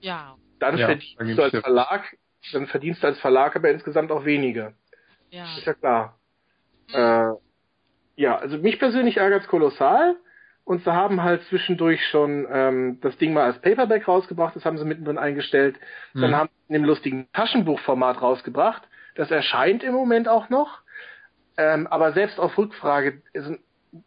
[0.00, 2.16] Ja, Dann Ja, verdienst gebe du als Verlag,
[2.52, 4.74] dann verdienst du als Verlag aber insgesamt auch weniger.
[5.30, 5.44] ja.
[5.56, 6.18] Ist ja klar.
[6.92, 7.32] Äh,
[8.16, 10.16] ja, also mich persönlich ärgert's kolossal.
[10.66, 14.78] Und sie haben halt zwischendurch schon ähm, das Ding mal als Paperback rausgebracht, das haben
[14.78, 15.76] sie mittendrin eingestellt.
[16.14, 16.34] Dann Mhm.
[16.34, 18.82] haben sie in dem lustigen Taschenbuchformat rausgebracht.
[19.14, 20.80] Das erscheint im Moment auch noch.
[21.56, 23.22] Ähm, aber selbst auf Rückfrage,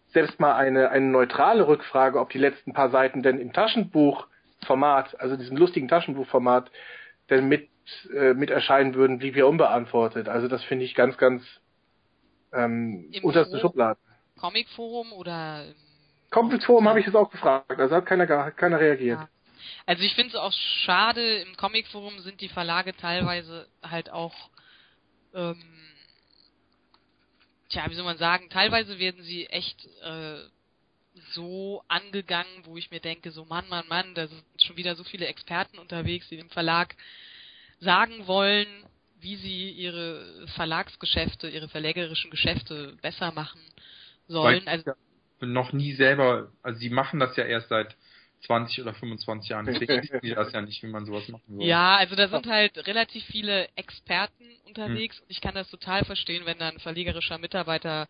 [0.08, 5.38] selbst mal eine, eine neutrale Rückfrage, ob die letzten paar Seiten denn im Taschenbuchformat, also
[5.38, 6.70] diesem lustigen Taschenbuchformat,
[7.30, 7.70] denn mit,
[8.14, 10.28] äh, mit erscheinen würden, blieb ja unbeantwortet.
[10.28, 11.44] Also das finde ich ganz, ganz
[12.54, 13.62] ähm, Im unterste Forum?
[13.62, 14.04] Schubladen.
[14.38, 15.76] Comicforum oder im
[16.30, 19.20] Comicforum habe ich das auch gefragt, also hat keiner, keiner reagiert.
[19.20, 19.30] Ja.
[19.86, 20.52] Also ich finde es auch
[20.86, 24.34] schade, im Comicforum sind die Verlage teilweise halt auch,
[25.38, 25.64] ähm,
[27.70, 30.40] tja, wie soll man sagen, teilweise werden sie echt äh,
[31.32, 35.04] so angegangen, wo ich mir denke, so Mann, Mann, Mann, da sind schon wieder so
[35.04, 36.96] viele Experten unterwegs, die dem Verlag
[37.80, 38.68] sagen wollen,
[39.20, 43.62] wie sie ihre Verlagsgeschäfte, ihre verlegerischen Geschäfte besser machen
[44.28, 44.66] sollen.
[44.66, 44.92] Weil also
[45.40, 47.96] noch nie selber, also sie machen das ja erst seit
[48.46, 51.66] 20 oder 25 Jahren, deswegen wissen sie das ja nicht, wie man sowas machen soll.
[51.66, 55.24] Ja, also da sind halt relativ viele Experten unterwegs hm.
[55.24, 58.08] und ich kann das total verstehen, wenn da ein verlegerischer Mitarbeiter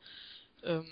[0.63, 0.85] ähm,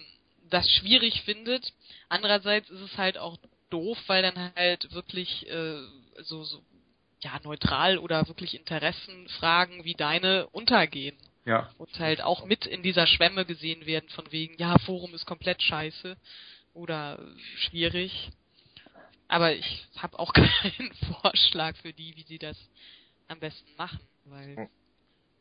[0.50, 1.74] das schwierig findet.
[2.08, 3.38] Andererseits ist es halt auch
[3.70, 5.80] doof, weil dann halt wirklich äh,
[6.22, 6.64] so, so
[7.22, 11.18] ja neutral oder wirklich Interessenfragen wie deine untergehen.
[11.46, 11.70] Ja.
[11.78, 15.62] Und halt auch mit in dieser Schwemme gesehen werden von wegen, ja, Forum ist komplett
[15.62, 16.18] scheiße
[16.74, 17.20] oder
[17.58, 18.32] schwierig.
[19.28, 22.58] Aber ich habe auch keinen Vorschlag für die, wie sie das
[23.28, 24.70] am besten machen, weil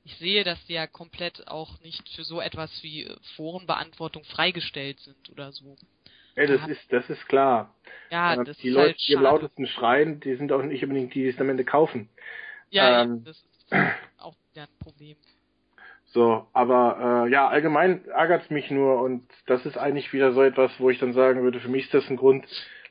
[0.05, 5.31] ich sehe, dass die ja komplett auch nicht für so etwas wie Forenbeantwortung freigestellt sind
[5.31, 5.77] oder so.
[6.37, 7.75] Ja, das ist, das ist klar.
[8.11, 11.15] Ja, das die ist Leute, halt die am lautesten schreien, die sind auch nicht unbedingt
[11.15, 12.09] die, die es am Ende kaufen.
[12.71, 13.73] Ja, ähm, eben, das ist
[14.19, 15.17] auch wieder ein Problem.
[16.07, 20.43] So, aber äh, ja, allgemein ärgert es mich nur und das ist eigentlich wieder so
[20.43, 22.47] etwas, wo ich dann sagen würde, für mich ist das ein Grund,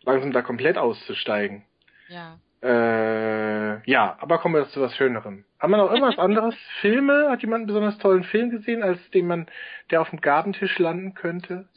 [0.06, 1.64] langsam da komplett auszusteigen.
[2.08, 2.40] Ja.
[2.62, 5.44] Äh, ja, aber kommen wir zu was Schönerem.
[5.60, 6.56] Haben wir noch irgendwas anderes?
[6.82, 7.30] Filme?
[7.30, 9.48] Hat jemand einen besonders tollen Film gesehen, als den man,
[9.92, 11.68] der auf dem Gabentisch landen könnte?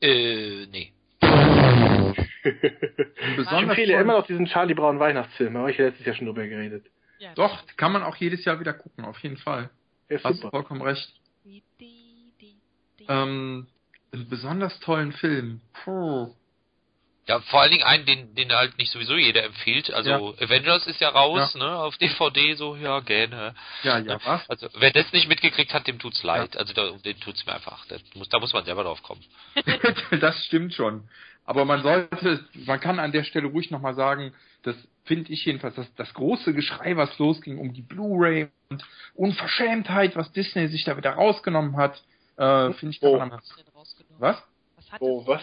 [0.00, 0.92] Äh, nee.
[2.42, 6.46] Ich empfehle immer noch diesen Charlie Brown Weihnachtsfilm, habe ich ja letztes Jahr schon drüber
[6.46, 6.86] geredet.
[7.18, 9.68] ja Doch, kann man auch jedes Jahr wieder gucken, auf jeden Fall.
[10.08, 10.50] Ist Hast super.
[10.50, 11.12] vollkommen recht.
[11.44, 12.56] Die, die, die,
[12.98, 13.06] die.
[13.08, 13.66] Ähm,
[14.12, 15.60] einen besonders tollen Film.
[15.84, 16.34] Puh.
[17.30, 19.92] Ja, vor allen Dingen einen, den, den halt nicht sowieso jeder empfiehlt.
[19.92, 20.18] Also Ja.
[20.44, 23.54] Avengers ist ja raus, ne, auf DVD, so, ja, gerne.
[23.84, 24.50] Ja, ja, was?
[24.50, 26.56] Also, wer das nicht mitgekriegt hat, dem tut's leid.
[26.56, 27.86] Also, da, dem tut's mir einfach.
[28.14, 29.22] Muss, da muss man selber drauf kommen.
[30.20, 31.08] das stimmt schon.
[31.44, 34.74] Aber man sollte, man kann an der Stelle ruhig nochmal sagen, das
[35.04, 40.32] finde ich jedenfalls, das, das große Geschrei, was losging um die Blu-ray und Unverschämtheit, was
[40.32, 42.02] Disney sich da wieder rausgenommen hat,
[42.36, 43.12] äh, finde ich Oh.
[43.12, 43.30] daran.
[43.30, 44.20] Was denn rausgenommen?
[44.20, 44.42] Was?
[44.76, 45.42] Was hat Oh, es was?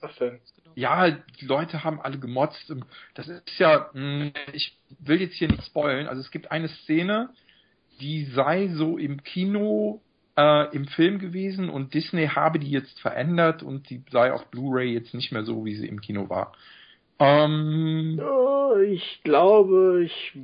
[0.00, 0.40] Was denn?
[0.74, 2.72] Ja, die Leute haben alle gemotzt.
[3.14, 6.08] Das ist ja, mh, ich will jetzt hier nicht spoilen.
[6.08, 7.30] Also es gibt eine Szene,
[8.00, 10.02] die sei so im Kino
[10.36, 14.92] äh, im Film gewesen und Disney habe die jetzt verändert und die sei auf Blu-ray
[14.92, 16.52] jetzt nicht mehr so, wie sie im Kino war.
[17.18, 20.36] Ähm, Oh, ich glaube, ich,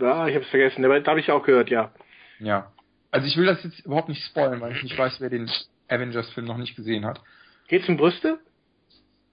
[0.00, 1.92] ja, ich habe es vergessen, aber da habe ich auch gehört, ja.
[2.40, 2.72] ja.
[3.10, 5.50] Also ich will das jetzt überhaupt nicht spoilen, weil ich nicht weiß, wer den
[5.88, 7.20] Avengers-Film noch nicht gesehen hat.
[7.68, 8.38] Geht's um Brüste?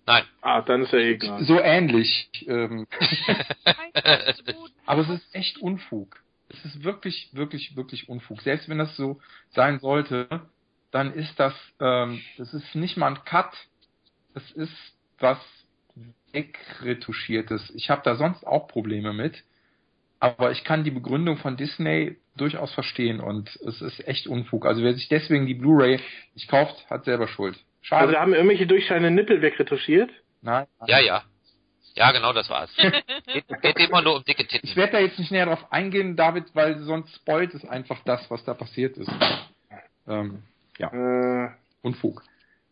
[0.05, 0.23] Nein.
[0.41, 1.43] Ah, dann ist ja egal.
[1.43, 2.29] So ähnlich.
[2.47, 2.87] Ähm.
[4.85, 6.21] Aber es ist echt Unfug.
[6.49, 8.41] Es ist wirklich, wirklich, wirklich Unfug.
[8.41, 9.19] Selbst wenn das so
[9.51, 10.27] sein sollte,
[10.91, 13.53] dann ist das, ähm, das ist nicht mal ein Cut.
[14.35, 14.75] Es ist
[15.19, 15.39] was
[16.33, 17.71] wegretuschiertes.
[17.75, 19.43] Ich habe da sonst auch Probleme mit.
[20.19, 24.65] Aber ich kann die Begründung von Disney durchaus verstehen und es ist echt Unfug.
[24.65, 25.99] Also wer sich deswegen die Blu-ray
[26.33, 27.57] nicht kauft, hat selber Schuld.
[27.83, 28.07] Schade.
[28.07, 30.09] Also haben irgendwelche durchscheinende Nippel wegretuschiert?
[30.41, 30.65] Nein.
[30.87, 31.23] Ja, ja.
[31.95, 32.73] Ja, genau, das war's.
[33.27, 34.75] geht, geht immer nur um dicke Ich Titten.
[34.75, 38.43] werde da jetzt nicht näher drauf eingehen, David, weil sonst spoilt es einfach das, was
[38.45, 39.11] da passiert ist.
[40.07, 40.41] Ähm,
[40.79, 41.49] ja, Äh,
[41.83, 42.23] Unfug.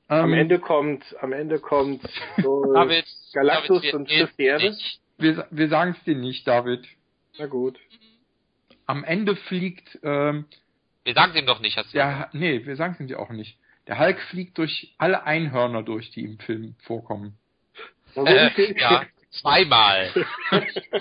[0.07, 2.01] am Ähm, Ende kommt, am Ende kommt
[2.41, 4.76] so David, Galactus David, und trifft die Erde.
[5.20, 6.88] wir, wir sagen es dir nicht, David.
[7.38, 7.78] Na gut.
[8.88, 10.45] Am Ende fliegt, ähm,
[11.03, 13.57] Wir sagen dem doch nicht, hast du der, nee, wir sagen es dir auch nicht.
[13.88, 17.38] Der Hulk fliegt durch alle Einhörner durch, die im Film vorkommen.
[18.16, 19.04] Äh, die- ja,
[19.42, 20.10] zweimal.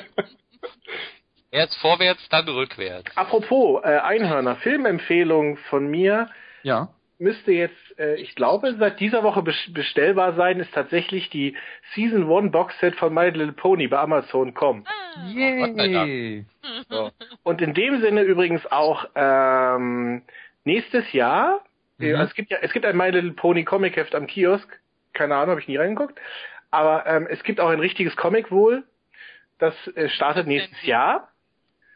[1.52, 3.16] Erst vorwärts, dann rückwärts.
[3.16, 6.28] Apropos äh, Einhörner, Filmempfehlung von mir
[6.62, 6.90] Ja.
[7.19, 11.57] müsste jetzt, äh, ich glaube, seit dieser Woche bes- bestellbar sein, ist tatsächlich die
[11.94, 14.85] Season 1 Box Set von My Little Pony bei Amazon kommen.
[14.86, 16.44] Ah, Yay.
[16.89, 17.11] So.
[17.43, 20.23] Und in dem Sinne übrigens auch ähm,
[20.65, 21.65] nächstes Jahr,
[22.01, 22.20] äh, Mhm.
[22.20, 24.68] es gibt ja, es gibt ein My Little Pony Comic Heft am Kiosk,
[25.12, 26.18] keine Ahnung, habe ich nie reingeguckt,
[26.70, 28.85] aber ähm, es gibt auch ein richtiges Comic wohl,
[29.59, 31.32] das äh, startet nächstes Jahr.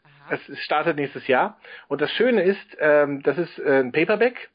[0.04, 0.34] aha.
[0.34, 1.58] Es startet nächstes Jahr.
[1.88, 4.50] Und das Schöne ist, ähm, das ist äh, ein Paperback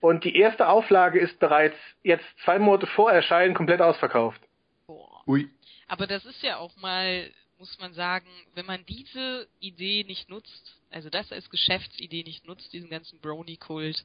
[0.00, 4.40] und die erste Auflage ist bereits jetzt zwei Monate vor Erscheinen komplett ausverkauft.
[4.86, 5.22] Boah.
[5.26, 5.48] Ui.
[5.88, 10.76] Aber das ist ja auch mal, muss man sagen, wenn man diese Idee nicht nutzt,
[10.90, 14.04] also das als Geschäftsidee nicht nutzt, diesen ganzen Brony-Kult,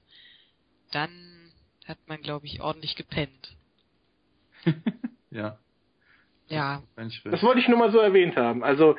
[0.92, 1.52] dann
[1.88, 3.56] hat man, glaube ich, ordentlich gepennt.
[5.32, 5.58] ja.
[6.48, 6.84] Ja.
[6.96, 8.64] Das wollte ich nur mal so erwähnt haben.
[8.64, 8.96] Also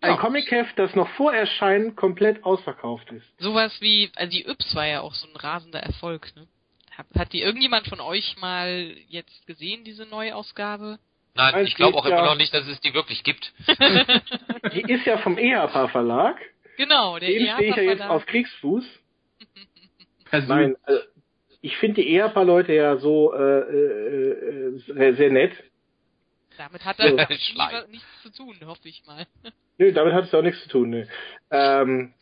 [0.00, 0.16] ein Ja.
[0.16, 3.26] Comic-Heft, das noch vor Erscheinen komplett ausverkauft ist.
[3.38, 6.46] Sowas wie, also die Yps war ja auch so ein rasender Erfolg, ne?
[6.92, 10.98] Hat, hat die irgendjemand von euch mal jetzt gesehen, diese Neuausgabe?
[11.34, 13.52] Nein, Nein, ich glaube auch steht immer ja- noch nicht, dass es die wirklich gibt.
[14.74, 16.36] Die ist ja vom EHPA Verlag.
[16.76, 18.84] genau, der Dem stehe ich ja jetzt auf Kriegsfuß.
[20.30, 20.48] Persönlich.
[20.48, 21.00] Nein, also
[21.62, 25.52] ich finde die EHPA-Leute ja so äh, äh, äh, sehr, sehr nett.
[26.56, 29.26] Damit hat er lieber nichts zu tun, hoffe ich mal.
[29.78, 30.90] Nö, damit hat es auch nichts zu tun.
[30.90, 31.06] Nö.
[31.50, 32.12] Ähm,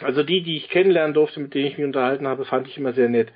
[0.00, 2.92] also die, die ich kennenlernen durfte, mit denen ich mich unterhalten habe, fand ich immer
[2.92, 3.32] sehr nett.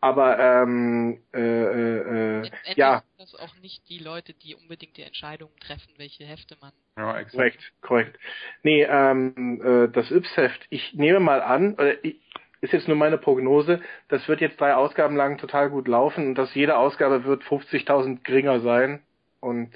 [0.00, 5.02] Aber ähm, äh, äh, äh, ja, sind das auch nicht die Leute, die unbedingt die
[5.02, 6.72] Entscheidungen treffen, welche Hefte man.
[6.98, 7.32] ja, exakt.
[7.32, 8.18] korrekt, korrekt.
[8.62, 12.16] Nee, ähm, äh, das Yps-Heft, ich nehme mal an, oder ich,
[12.64, 16.34] ist jetzt nur meine Prognose, das wird jetzt drei Ausgaben lang total gut laufen und
[16.36, 19.02] dass jede Ausgabe wird 50.000 geringer sein.
[19.40, 19.70] Und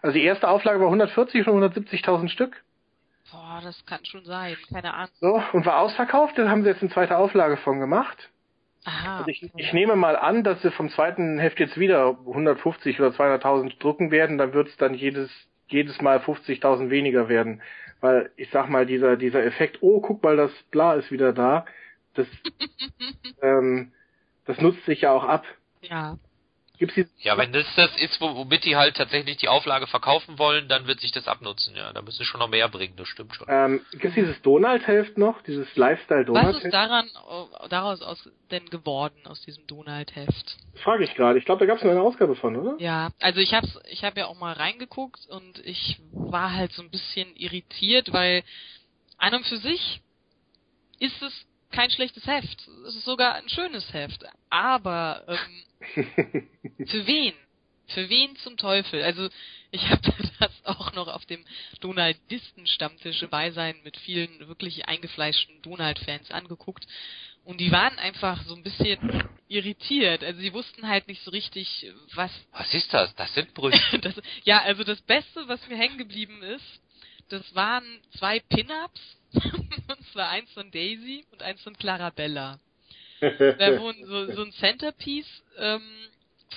[0.00, 2.62] also die erste Auflage war 140 und 170.000 Stück.
[3.30, 4.56] Boah, das kann schon sein.
[4.72, 5.10] Keine Ahnung.
[5.20, 8.30] So, und war ausverkauft, da haben sie jetzt eine zweite Auflage von gemacht.
[8.84, 9.18] Aha.
[9.18, 13.10] Also ich, ich nehme mal an, dass sie vom zweiten Heft jetzt wieder 150 oder
[13.10, 15.30] 200.000 drucken werden, dann wird es dann jedes
[15.68, 17.62] jedes Mal 50.000 weniger werden,
[18.00, 21.64] weil ich sag mal dieser dieser Effekt, oh guck mal, das Bla ist wieder da,
[22.14, 22.26] das
[23.42, 23.92] ähm,
[24.44, 25.44] das nutzt sich ja auch ab.
[25.82, 26.18] ja.
[26.78, 30.38] Gibt's die, Ja, wenn das das ist, wo- womit die halt tatsächlich die Auflage verkaufen
[30.40, 31.92] wollen, dann wird sich das abnutzen, ja.
[31.92, 33.46] Da müssen sie schon noch mehr bringen, das stimmt schon.
[33.48, 39.20] ähm, gibt's dieses Donald-Heft noch, dieses Lifestyle Was ist daran äh, daraus aus denn geworden
[39.26, 40.56] aus diesem Donald-Heft?
[40.82, 41.38] Frage ich gerade.
[41.38, 42.74] Ich glaube, da gab's noch eine Ausgabe von, oder?
[42.80, 46.82] Ja, also ich hab's, ich habe ja auch mal reingeguckt und ich war halt so
[46.82, 48.42] ein bisschen irritiert, weil
[49.18, 50.00] an und für sich
[50.98, 52.68] ist es kein schlechtes Heft.
[52.86, 54.24] Es ist sogar ein schönes Heft.
[54.50, 56.48] Aber ähm,
[56.86, 57.34] für wen?
[57.88, 59.02] Für wen zum Teufel?
[59.02, 59.28] Also
[59.70, 60.02] ich habe
[60.38, 61.44] das auch noch auf dem
[61.80, 66.86] Donaldisten-Stammtisch bei sein mit vielen wirklich eingefleischten Donald-Fans angeguckt.
[67.44, 70.22] Und die waren einfach so ein bisschen irritiert.
[70.22, 73.14] Also sie wussten halt nicht so richtig, was Was ist das?
[73.16, 73.98] Das sind Brüste.
[74.00, 76.80] das, ja, also das Beste, was mir hängen geblieben ist,
[77.28, 77.84] das waren
[78.18, 79.00] zwei Pin-Ups.
[79.34, 82.58] Und zwar eins von Daisy und eins von Clarabella.
[83.20, 83.28] Da
[83.80, 85.82] wurden so, so ein Centerpiece ähm,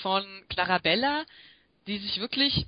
[0.01, 1.25] von Clarabella,
[1.87, 2.65] die sich wirklich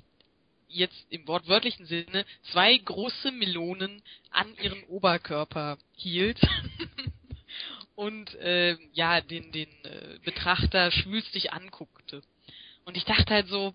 [0.68, 6.38] jetzt im wortwörtlichen Sinne zwei große Melonen an ihren Oberkörper hielt
[7.94, 12.22] und äh, ja den den äh, Betrachter schwülstig anguckte.
[12.84, 13.74] Und ich dachte halt so,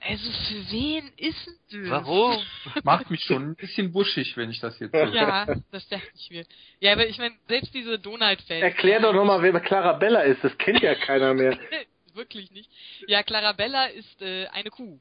[0.00, 1.90] also für wen ist denn das?
[1.90, 2.42] Warum?
[2.84, 5.14] Macht mich schon ein bisschen buschig, wenn ich das jetzt sehe.
[5.14, 6.44] Ja, das dachte ich mir.
[6.80, 8.62] Ja, aber ich meine, selbst diese Donald-Fans.
[8.62, 10.42] Erklär doch nochmal, wer Clarabella ist.
[10.42, 11.58] Das kennt ja keiner mehr.
[12.14, 12.70] Wirklich nicht.
[13.06, 14.98] Ja, Clarabella ist äh, eine Kuh.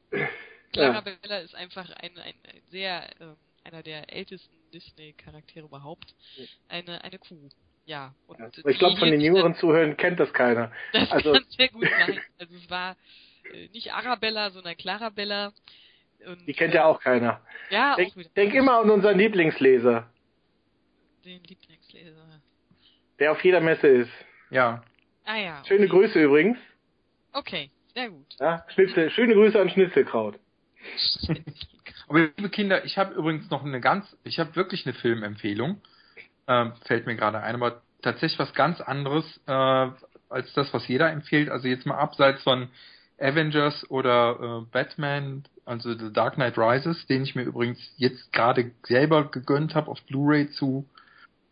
[0.73, 6.13] Clarabella ist einfach ein, ein, ein sehr, ähm, einer der ältesten Disney-Charaktere überhaupt.
[6.67, 7.49] Eine, eine Kuh.
[7.85, 8.13] Ja.
[8.27, 8.51] Und Ja.
[8.59, 10.71] Aber ich glaube, von den jüngeren Zuhörern kennt das keiner.
[10.93, 12.19] Das also- kann sehr gut sein.
[12.38, 12.95] Also es war äh,
[13.73, 15.53] nicht Arabella, sondern Clarabella.
[16.26, 17.41] Und, Die kennt ja auch keiner.
[17.69, 20.09] Ja, Denk, auch denk immer an unseren Lieblingsleser,
[21.23, 22.41] Den Lieblingsleser.
[23.19, 24.11] der auf jeder Messe ist.
[24.49, 24.84] Ja.
[25.26, 25.63] Ah ja.
[25.65, 25.91] Schöne okay.
[25.91, 26.57] Grüße übrigens.
[27.31, 28.26] Okay, sehr gut.
[28.39, 30.39] Ja, Schnitzel, schöne Grüße an Schnitzelkraut.
[32.07, 35.81] Aber liebe Kinder, ich habe übrigens noch eine ganz, ich habe wirklich eine Filmempfehlung.
[36.47, 39.51] Ähm, fällt mir gerade ein, aber tatsächlich was ganz anderes äh,
[40.30, 41.49] als das, was jeder empfiehlt.
[41.49, 42.69] Also jetzt mal abseits von
[43.19, 48.71] Avengers oder äh, Batman, also The Dark Knight Rises, den ich mir übrigens jetzt gerade
[48.83, 50.85] selber gegönnt habe auf Blu-ray zu.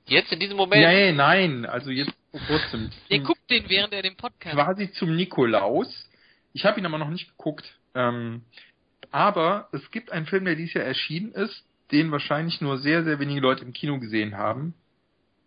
[0.05, 0.81] Jetzt in diesem Moment?
[0.81, 2.89] Nee, nein, also jetzt vor kurzem.
[3.09, 4.55] Zum- guckt den, während er den Podcast.
[4.55, 6.09] quasi zum Nikolaus.
[6.53, 7.65] Ich habe ihn aber noch nicht geguckt.
[7.93, 8.41] Ähm,
[9.11, 13.19] aber es gibt einen Film, der dieses Jahr erschienen ist, den wahrscheinlich nur sehr, sehr
[13.19, 14.73] wenige Leute im Kino gesehen haben.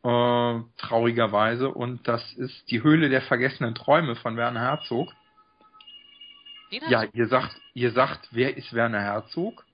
[0.02, 1.68] Äh, traurigerweise.
[1.68, 5.12] Und das ist Die Höhle der vergessenen Träume von Werner Herzog.
[6.70, 9.64] Ja, ihr sagt, ihr sagt, wer ist Werner Herzog?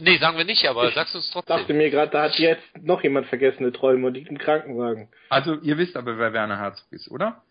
[0.00, 1.76] Nee, sagen wir nicht, aber Ich sagst du es Dachte trotzdem.
[1.76, 5.08] mir gerade, da hat jetzt noch jemand vergessene Träume und liegt im Krankenwagen.
[5.28, 7.42] Also, ihr wisst aber, wer Werner Herzog ist, oder?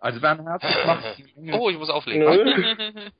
[0.00, 1.04] Also, Werner Herzog macht
[1.52, 2.24] Oh, ich muss auflegen.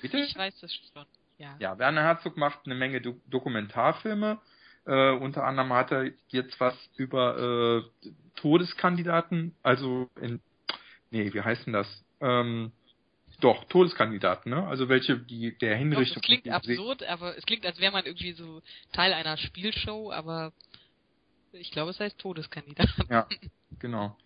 [0.00, 0.18] Bitte?
[0.18, 1.04] ich weiß das schon.
[1.38, 1.54] Ja.
[1.60, 4.38] Ja, Werner Herzog macht eine Menge Do Dokumentarfilme.
[4.86, 10.40] Äh, unter anderem hat er jetzt was über äh, Todeskandidaten, also in,
[11.10, 12.04] nee, wie heißt denn das?
[12.20, 12.72] Ähm,
[13.40, 14.66] doch, Todeskandidaten, ne?
[14.66, 16.14] Also welche, die der Doch, Hinrichtung.
[16.16, 18.62] das klingt die- absurd, aber es klingt, als wäre man irgendwie so
[18.92, 20.52] Teil einer Spielshow, aber
[21.52, 22.88] ich glaube, es heißt Todeskandidat.
[23.08, 23.28] Ja,
[23.78, 24.16] genau.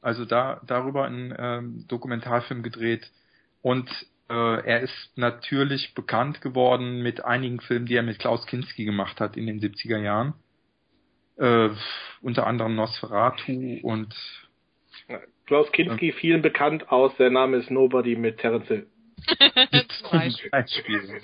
[0.00, 3.10] Also da darüber einen ähm, Dokumentarfilm gedreht
[3.60, 3.90] und
[4.28, 4.32] äh,
[4.64, 9.36] er ist natürlich bekannt geworden mit einigen Filmen, die er mit Klaus Kinski gemacht hat
[9.36, 10.34] in den 70er Jahren.
[11.36, 11.70] Äh,
[12.22, 14.14] unter anderem Nosferatu und
[15.46, 18.86] Klaus Kinski, vielen bekannt aus, der Name ist Nobody mit Terence Hill.
[20.00, 21.20] Zum Beispiel.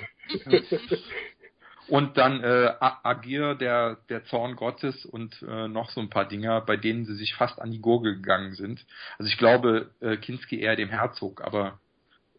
[1.88, 6.60] Und dann äh, Agir, der, der Zorn Gottes und äh, noch so ein paar Dinger,
[6.60, 8.84] bei denen sie sich fast an die Gurgel gegangen sind.
[9.18, 11.78] Also ich glaube, äh, Kinski eher dem Herzog, aber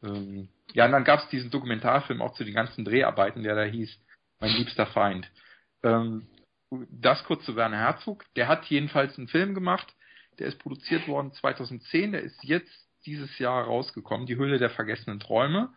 [0.04, 3.64] ähm, ja, und dann gab es diesen Dokumentarfilm auch zu den ganzen Dreharbeiten, der da
[3.64, 3.98] hieß
[4.42, 5.32] Mein liebster Feind.
[5.82, 6.28] Ähm,
[6.92, 8.26] das kurz zu Werner Herzog.
[8.36, 9.96] Der hat jedenfalls einen Film gemacht,
[10.40, 12.72] der ist produziert worden 2010, der ist jetzt
[13.06, 15.70] dieses Jahr rausgekommen, die Höhle der vergessenen Träume.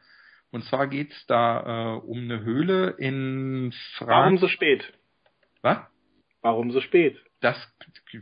[0.51, 4.41] Und zwar geht's da äh, um eine Höhle in Warum Frankreich.
[4.41, 4.93] so spät?
[5.63, 5.79] Was?
[6.43, 7.17] Warum so spät?
[7.41, 7.57] Das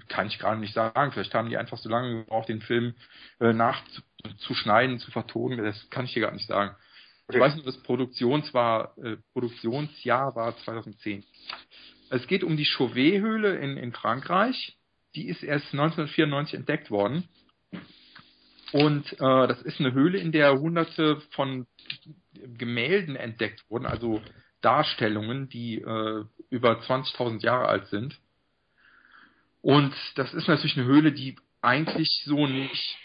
[0.08, 1.12] kann ich gerade nicht sagen.
[1.12, 2.94] Vielleicht haben die einfach so lange gebraucht, den Film
[3.40, 5.64] äh, nachzuschneiden, zu vertonen.
[5.64, 6.76] Das kann ich dir gar nicht sagen.
[7.30, 7.40] Ich Okay.
[7.40, 11.24] weiß nur, das Produktions war, äh, Produktionsjahr war 2010.
[12.10, 14.77] Es geht um die Chauvet-Höhle in, in Frankreich.
[15.14, 17.28] Die ist erst 1994 entdeckt worden.
[18.72, 21.66] Und äh, das ist eine Höhle, in der hunderte von
[22.34, 24.20] Gemälden entdeckt wurden, also
[24.60, 28.18] Darstellungen, die äh, über 20.000 Jahre alt sind.
[29.62, 32.96] Und das ist natürlich eine Höhle, die eigentlich so nicht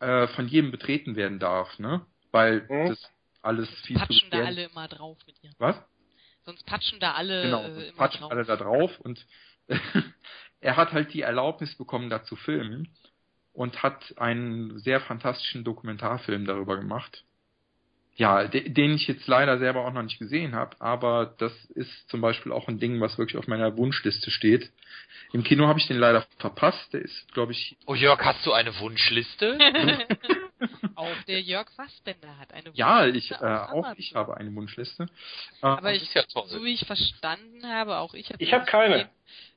[0.00, 2.04] äh, von jedem betreten werden darf, ne?
[2.30, 2.88] Weil Mhm.
[2.88, 3.10] das
[3.42, 5.50] alles viel zu Patschen da alle immer drauf mit ihr.
[5.58, 5.76] Was?
[6.44, 8.32] Sonst patschen da alle Genau, äh, patschen drauf.
[8.32, 9.24] alle da drauf und
[10.60, 12.88] er hat halt die Erlaubnis bekommen, da zu filmen
[13.52, 17.24] und hat einen sehr fantastischen Dokumentarfilm darüber gemacht.
[18.16, 22.08] Ja, de den ich jetzt leider selber auch noch nicht gesehen habe, aber das ist
[22.08, 24.72] zum Beispiel auch ein Ding, was wirklich auf meiner Wunschliste steht.
[25.32, 26.92] Im Kino habe ich den leider verpasst.
[26.92, 29.56] Der ist, glaube ich, Oh Jörg, hast du eine Wunschliste?
[30.94, 35.06] Auch der Jörg Fassbender hat eine ja, Wunschliste ich äh, auch ich habe eine Wunschliste.
[35.60, 39.08] Aber Das ich, ja so wie ich verstanden habe, auch ich habe Ich habe keine.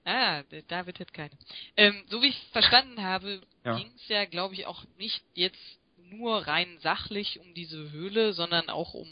[0.03, 1.31] Ah, der David hat keine.
[1.77, 3.77] Ähm, so wie ich verstanden habe, Ja.
[3.77, 8.69] ging es ja, glaube ich, auch nicht jetzt nur rein sachlich um diese Höhle, sondern
[8.69, 9.07] auch um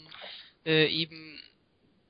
[0.66, 1.40] äh, eben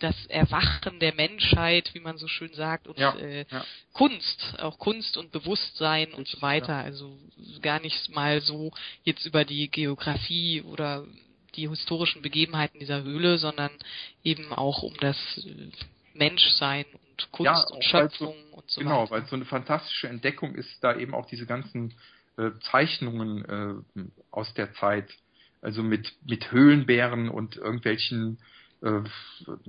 [0.01, 3.65] das Erwachen der Menschheit, wie man so schön sagt, und Ja, äh, ja.
[3.93, 6.77] Kunst, auch Kunst und Bewusstsein und Richtig, so weiter.
[6.77, 7.17] Also
[7.63, 8.73] gar nicht mal so
[9.05, 11.07] jetzt über die Geografie oder
[11.57, 13.71] die historischen Begebenheiten dieser Höhle, sondern
[14.25, 15.69] eben auch um das äh,
[16.15, 19.11] Menschsein und Kunst Ja, und Schöpfung und so genau, weiter.
[19.13, 21.95] weil so eine fantastische Entdeckung ist da eben auch diese ganzen
[22.39, 25.09] äh, Zeichnungen äh, aus der Zeit,
[25.61, 28.39] also mit mit Höhlenbären und irgendwelchen
[28.83, 29.03] äh,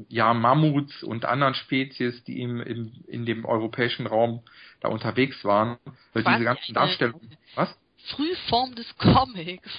[0.09, 4.43] ja Mammuts und anderen Spezies, die im, im in dem europäischen Raum
[4.79, 5.77] da unterwegs waren,
[6.13, 7.77] weil Quasi diese ganzen eine- Darstellungen, was?
[8.15, 9.69] Frühform des Comics.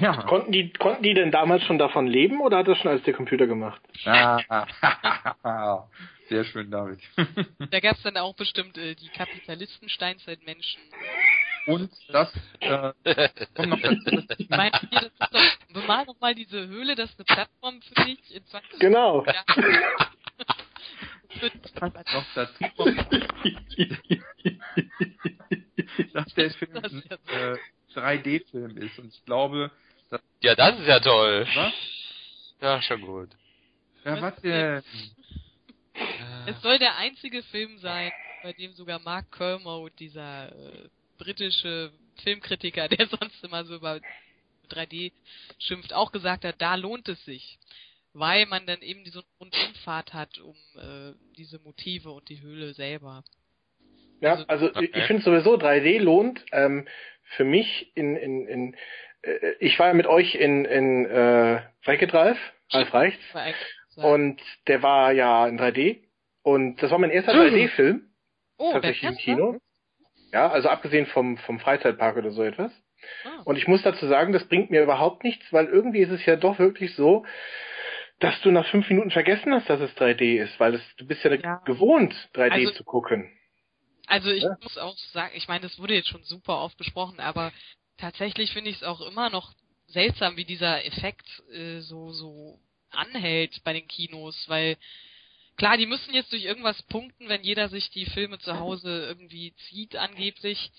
[0.00, 0.22] Ja.
[0.28, 3.12] Konnten die, konnten die denn damals schon davon leben oder hat das schon als der
[3.12, 3.82] Computer gemacht?
[4.06, 4.38] Ah,
[6.28, 7.00] Sehr schön, David.
[7.70, 10.80] Da gab es dann auch bestimmt äh, die Kapitalisten-Steinzeitmenschen.
[11.66, 12.92] Und das äh,
[13.54, 17.10] kommt noch dazu, Ich meine, hier, das ist doch, bemal doch mal diese Höhle, das
[17.10, 19.24] ist eine Plattform für dich in 20 Genau.
[19.24, 19.44] Jahren.
[22.12, 22.98] noch dazu kommt,
[26.14, 27.56] dass der Film Das ein äh,
[27.94, 28.98] 3D-Film ist.
[28.98, 29.70] Und ich glaube,
[30.10, 31.46] dass, Ja, das ist ja toll.
[31.54, 31.72] was?
[32.60, 33.30] Ja, schon gut.
[34.04, 34.82] Ja, was denn?
[36.46, 38.12] Es soll der einzige Film sein,
[38.42, 40.88] bei dem sogar Mark Kermode, dieser äh,
[41.18, 44.00] britische Filmkritiker, der sonst immer so über
[44.70, 45.12] 3D
[45.58, 47.58] schimpft, auch gesagt hat, da lohnt es sich.
[48.12, 53.22] Weil man dann eben diese Rundumfahrt hat um äh, diese Motive und die Höhle selber.
[54.20, 54.90] Ja, also Okay.
[54.94, 56.42] ich finde sowieso 3D lohnt.
[56.52, 56.88] Ähm,
[57.36, 58.76] für mich in, in, in
[59.22, 62.38] äh, ich war ja mit euch in, in äh, Wrecket Ralf,
[62.72, 63.22] Ralf Reichts,
[63.96, 66.02] und der war ja in 3D.
[66.42, 68.08] Und das war mein erster 3D-Film,
[68.58, 69.16] oh, tatsächlich im?
[69.16, 69.58] Kino.
[70.36, 72.70] Ja, also abgesehen vom, vom Freizeitpark oder so etwas.
[73.24, 73.40] Ah.
[73.46, 76.36] Und ich muss dazu sagen, das bringt mir überhaupt nichts, weil irgendwie ist es ja
[76.36, 77.24] doch wirklich so,
[78.20, 81.24] dass du nach fünf Minuten vergessen hast, dass es 3D ist, weil es, du bist
[81.24, 81.56] ja, Ja.
[81.64, 83.32] gewohnt, 3D Also- zu gucken.
[84.08, 84.58] Also ich Ja.
[84.62, 87.50] muss auch sagen, ich meine, das wurde jetzt schon super oft besprochen, aber
[87.96, 89.54] tatsächlich finde ich es auch immer noch
[89.86, 92.58] seltsam, wie dieser Effekt äh, so so
[92.90, 94.76] anhält bei den Kinos, weil
[95.56, 99.54] klar, die müssen jetzt durch irgendwas punkten, wenn jeder sich die Filme zu Hause irgendwie
[99.68, 100.70] zieht angeblich,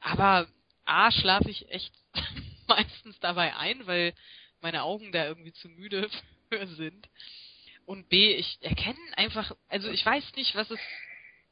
[0.00, 0.48] aber
[0.84, 1.92] a schlafe ich echt
[2.68, 4.14] meistens dabei ein, weil
[4.60, 6.08] meine Augen da irgendwie zu müde
[6.48, 7.08] für sind.
[7.84, 10.78] Und B, ich erkenne einfach, also ich weiß nicht, was es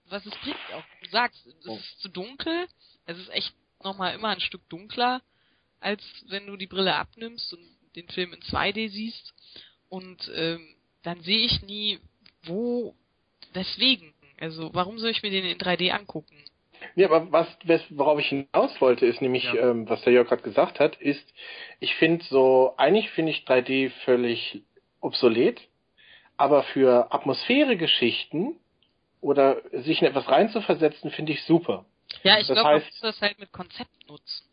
[0.06, 0.84] was es bringt auch.
[1.02, 1.76] Du sagst, es Oh.
[1.76, 2.66] ist zu dunkel.
[3.06, 5.22] Es ist echt nochmal immer ein Stück dunkler,
[5.78, 9.32] als wenn du die Brille abnimmst und den Film in 2D siehst.
[9.88, 12.00] Und ähm, dann sehe ich nie,
[12.44, 12.94] wo,
[13.52, 14.12] weswegen.
[14.40, 16.36] Also warum soll ich mir den in 3D angucken?
[16.94, 17.46] Ja, aber was,
[17.90, 19.70] worauf ich hinaus wollte, ist nämlich, Ja.
[19.70, 21.24] ähm, was der Jörg gerade gesagt hat, ist,
[21.78, 24.62] ich finde so, eigentlich finde ich 3D völlig
[25.00, 25.60] obsolet,
[26.36, 28.56] aber für Atmosphäre-Geschichten
[29.20, 31.84] oder sich in etwas reinzuversetzen, finde ich super.
[32.22, 34.46] Ja, ich glaube, man muss das halt mit Konzept nutzen.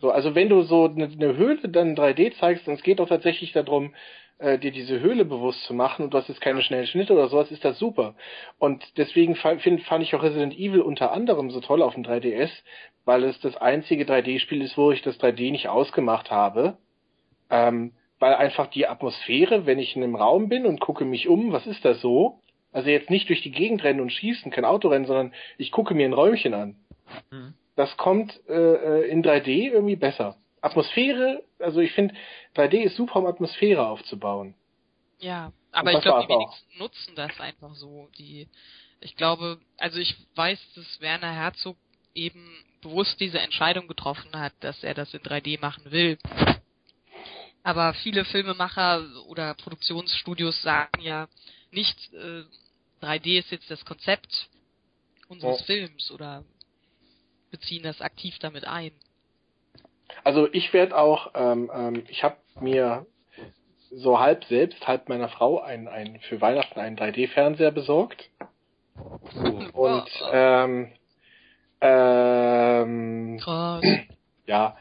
[0.00, 3.08] So, also wenn du so eine, eine Höhle dann 3D zeigst, und es geht doch
[3.08, 3.94] tatsächlich darum,
[4.40, 7.28] äh, dir diese Höhle bewusst zu machen und du hast jetzt keine schnellen Schnitte oder
[7.28, 8.14] sowas, ist das super.
[8.58, 12.50] Und deswegen find, fand ich auch Resident Evil unter anderem so toll auf dem 3DS,
[13.04, 16.76] weil es das einzige 3D-Spiel ist, wo ich das 3D nicht ausgemacht habe.
[17.50, 21.52] Ähm, weil einfach die Atmosphäre, wenn ich in einem Raum bin und gucke mich um,
[21.52, 22.40] was ist das so?
[22.72, 26.04] Also jetzt nicht durch die Gegend rennen und schießen, kein Autorennen, sondern ich gucke mir
[26.04, 26.76] ein Räumchen an
[27.30, 27.54] Mhm.
[27.76, 30.36] das kommt äh, äh, in 3D irgendwie besser.
[30.60, 32.14] Atmosphäre, also ich finde,
[32.54, 34.54] 3D ist super, um Atmosphäre aufzubauen.
[35.18, 36.40] Ja, aber ich glaube, die war's auch.
[36.40, 38.08] wenigsten nutzen das einfach so.
[38.18, 38.48] Die,
[39.00, 41.76] ich glaube, also ich weiß, dass Werner Herzog
[42.14, 42.50] eben
[42.82, 46.18] bewusst diese Entscheidung getroffen hat, dass er das in 3D machen will.
[47.62, 51.28] Aber viele Filmemacher oder Produktionsstudios sagen ja
[51.70, 52.44] nicht, äh,
[53.02, 54.48] 3D ist jetzt das Konzept
[55.28, 55.66] unseres Ja.
[55.66, 56.44] Films oder
[57.50, 58.92] beziehen das aktiv damit ein.
[60.24, 63.06] Also ich werde auch, ähm, ähm, ich habe mir
[63.90, 68.30] so halb selbst, halb meiner Frau ein, ein für Weihnachten einen 3D-Fernseher besorgt.
[69.72, 70.92] Und ähm,
[71.80, 73.84] ähm, Krass.
[74.46, 74.76] ja,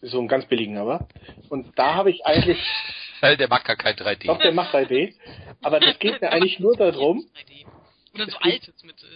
[0.00, 1.06] so einen ganz billigen aber.
[1.48, 2.58] Und da habe ich eigentlich,
[3.20, 4.26] Weil der mag gar kein 3D.
[4.26, 5.14] doch, der macht 3D,
[5.62, 7.66] aber das geht mir eigentlich nur darum, 3D.
[8.14, 9.06] Oder so Es geht- altes mit äh,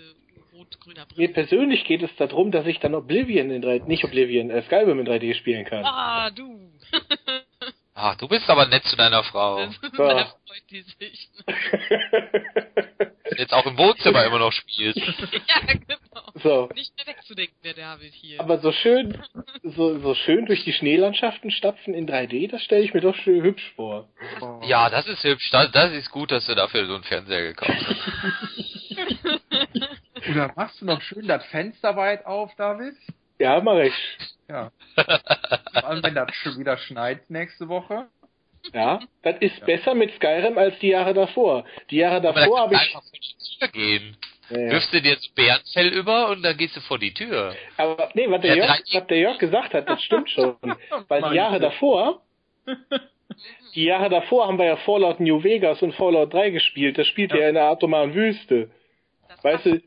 [0.67, 1.29] rot-grüner Mir Brille.
[1.29, 5.07] persönlich geht es darum, dass ich dann Oblivion in 3D, nicht Oblivion, äh, Skyrim in
[5.07, 5.85] 3D spielen kann.
[5.85, 6.71] Ah, du.
[7.99, 9.57] Ah, du bist aber nett zu deiner Frau.
[9.97, 11.31] da freut die sich.
[13.39, 14.99] Jetzt auch im Wohnzimmer immer noch spielst.
[14.99, 16.31] ja, genau.
[16.35, 16.69] so.
[16.75, 18.39] Nicht mehr wegzudenken, der David hier.
[18.39, 19.25] Aber so schön,
[19.63, 23.43] so, so schön durch die Schneelandschaften stapfen in 3D, das stelle ich mir doch schön
[23.43, 24.11] hübsch vor.
[24.67, 25.49] Ja, das ist hübsch.
[25.51, 28.66] Das, das ist gut, dass du dafür so einen Fernseher gekauft hast.
[30.31, 32.95] Oder machst du noch schön das Fenster weit auf, David?
[33.39, 34.19] Ja, mache ich.
[34.49, 34.71] Ja.
[34.95, 38.09] Vor allem, wenn das schon wieder schneit nächste Woche.
[38.73, 41.65] Ja, das ist besser mit Skyrim als die Jahre davor.
[41.91, 42.81] Die Jahre davor habe ich.
[42.81, 44.17] einfach vor die Tür gehen.
[44.51, 44.71] Ja, ja.
[44.73, 47.55] Wirfst du dir so Bärenfell über und dann gehst du vor die Tür.
[47.77, 50.57] Aber nee, was der, Ja, Jörg, was der Jörg gesagt hat, das stimmt schon.
[51.09, 52.23] Weil die Jahre davor,
[53.75, 56.99] die Jahre davor haben wir ja Fallout New Vegas und Fallout 3 gespielt.
[56.99, 58.71] Das spielt ja, in der atomaren Wüste.
[59.29, 59.83] Das Weißt du,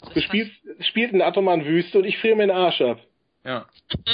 [0.00, 3.00] Das Du spielst, spielt in der atomaren Wüste und ich friere mir den Arsch ab.
[3.44, 3.66] Ja.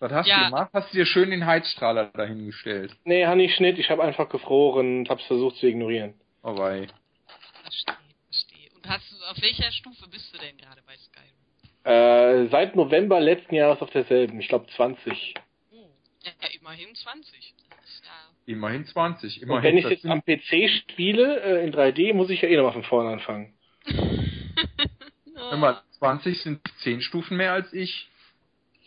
[0.00, 0.38] Was hast Ja.
[0.40, 0.70] du gemacht?
[0.74, 2.94] Hast du dir schön den Heizstrahler dahingestellt?
[3.04, 6.14] Nee, Hanni Schnitt, ich habe einfach gefroren und hab's versucht zu ignorieren.
[6.42, 6.86] Oh wei.
[7.62, 7.94] Verstehe,
[8.26, 8.70] verstehe.
[8.74, 11.30] Und hast du, auf welcher Stufe bist du denn gerade bei Skyrim?
[11.84, 15.34] Äh, seit November letzten Jahres auf derselben, ich glaube 20.
[15.72, 15.86] Oh,
[16.22, 17.54] ja, immerhin 20.
[17.70, 18.10] Das ist ja...
[18.46, 19.36] Immerhin 20.
[19.36, 19.64] Und Immerhin.
[19.64, 22.84] wenn ich jetzt am PC spiele, äh, in 3D, muss ich ja eh nochmal von
[22.84, 23.53] vorne anfangen.
[25.56, 28.08] Mal, 20 sind 10 Stufen mehr als ich.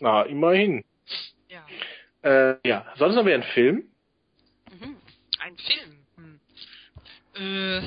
[0.00, 0.84] Na, immerhin.
[1.48, 1.66] Ja.
[2.22, 3.84] Äh, ja, sonst noch wieder ein Film.
[4.70, 4.96] Mhm.
[5.38, 6.06] Ein Film.
[6.16, 6.40] Hm.
[7.34, 7.78] Äh,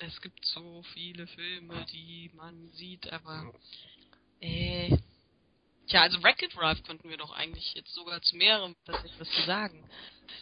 [0.00, 3.52] es gibt so viele Filme, die man sieht, aber
[4.40, 4.96] äh,
[5.88, 9.42] tja, also Wreck-It Ralph könnten wir doch eigentlich jetzt sogar zu mehreren tatsächlich was zu
[9.42, 9.82] sagen.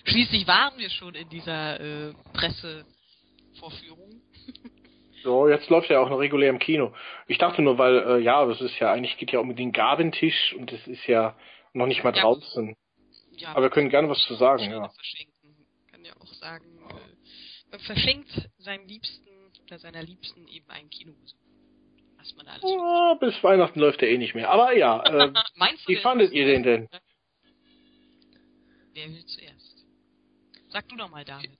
[0.05, 4.21] Schließlich waren wir schon in dieser äh, Pressevorführung.
[5.23, 6.95] So, jetzt läuft er auch noch regulär im Kino.
[7.27, 10.55] Ich dachte nur, weil, äh, ja, das ist ja, eigentlich geht ja um den Gabentisch
[10.59, 11.37] und das ist ja
[11.73, 12.23] noch nicht mal Ja.
[12.23, 12.77] draußen.
[13.33, 14.89] Ja, Aber wir können gerne was zu sagen, ja.
[14.89, 15.67] Verschenken.
[15.91, 19.29] Kann ja auch sagen, äh, man verschenkt seinem Liebsten
[19.67, 21.39] oder seiner Liebsten eben einen Kinobesuch.
[22.19, 24.51] Was man alles Ja, bis Weihnachten läuft er eh nicht mehr.
[24.51, 25.33] Aber ja, äh,
[25.87, 26.89] wie fandet ihr den denn?
[28.95, 29.85] Wer will zuerst?
[30.71, 31.59] Sag du doch mal, David.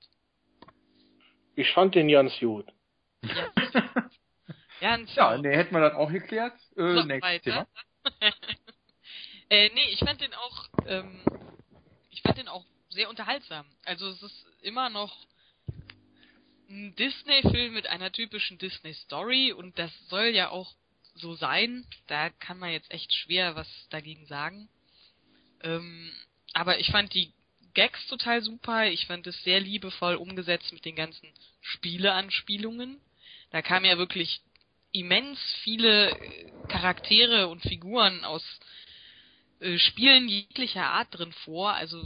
[1.57, 2.67] ich fand den ganz gut.
[4.81, 6.53] Ja, Ja, ne, hätten wir das auch geklärt.
[6.77, 7.43] Äh, So, nächstes.
[7.43, 7.67] Thema.
[9.49, 11.21] äh, nee, ich fand den auch, ähm,
[12.11, 13.67] ich fand den auch sehr unterhaltsam.
[13.85, 15.27] Also es ist immer noch
[16.69, 20.75] ein Disney-Film mit einer typischen Disney-Story und das soll ja auch
[21.15, 21.87] so sein.
[22.07, 24.69] Da kann man jetzt echt schwer was dagegen sagen.
[25.63, 26.13] Ähm,
[26.53, 27.33] aber ich fand die
[27.75, 28.87] Gags total super.
[28.87, 31.29] Ich fand es sehr liebevoll umgesetzt mit den ganzen
[31.61, 33.01] Spieleanspielungen.
[33.51, 34.41] Da kamen ja wirklich
[34.93, 38.45] immens viele äh, Charaktere und Figuren aus
[39.61, 41.73] äh, Spielen jeglicher Art drin vor.
[41.73, 42.03] Also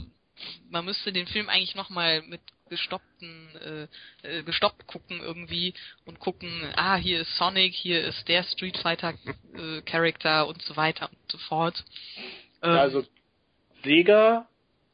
[0.69, 3.89] man müsste den Film eigentlich nochmal mit gestoppten,
[4.23, 5.73] äh, äh, gestoppt gucken irgendwie
[6.05, 9.13] und gucken, ah, hier ist Sonic, hier ist der Street Fighter
[9.55, 11.83] äh, Charakter und so weiter und so fort.
[12.63, 13.03] Ähm, also
[13.83, 14.47] Sega,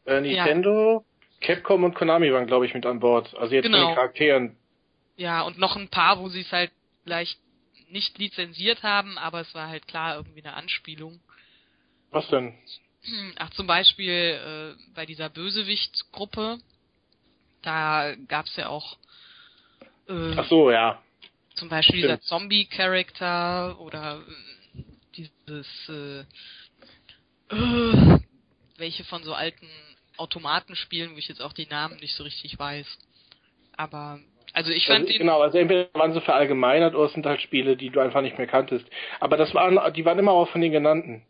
[0.06, 1.06] äh, Nintendo,
[1.40, 1.48] ja.
[1.48, 3.36] Capcom und Konami waren, glaube ich, mit an Bord.
[3.36, 3.78] Also jetzt genau.
[3.78, 4.58] von den Charakteren.
[5.18, 6.72] Ja, und noch ein paar, wo sie es halt
[7.04, 7.40] vielleicht
[7.90, 11.20] nicht lizenziert haben, aber es war halt klar irgendwie eine Anspielung.
[12.12, 12.54] Was denn?
[13.38, 16.60] Ach, zum Beispiel äh, bei dieser Bösewicht-Gruppe,
[17.62, 18.98] da gab's ja auch
[20.08, 21.02] äh, Ach so, ja.
[21.56, 22.20] Zum Beispiel Stimmt.
[22.20, 24.84] dieser Zombie-Charakter oder äh,
[25.16, 26.20] dieses äh,
[27.50, 28.20] äh,
[28.78, 29.68] welche von so alten
[30.18, 32.86] Automatenspielen, wo ich jetzt auch die Namen nicht so richtig weiß.
[33.76, 34.20] Aber
[34.54, 37.78] also ich fand also, Genau, also entweder waren sie verallgemeinert oder es sind halt Spiele,
[37.78, 38.86] die du einfach nicht mehr kanntest.
[39.20, 41.24] Aber das waren, die waren immer auch von den genannten.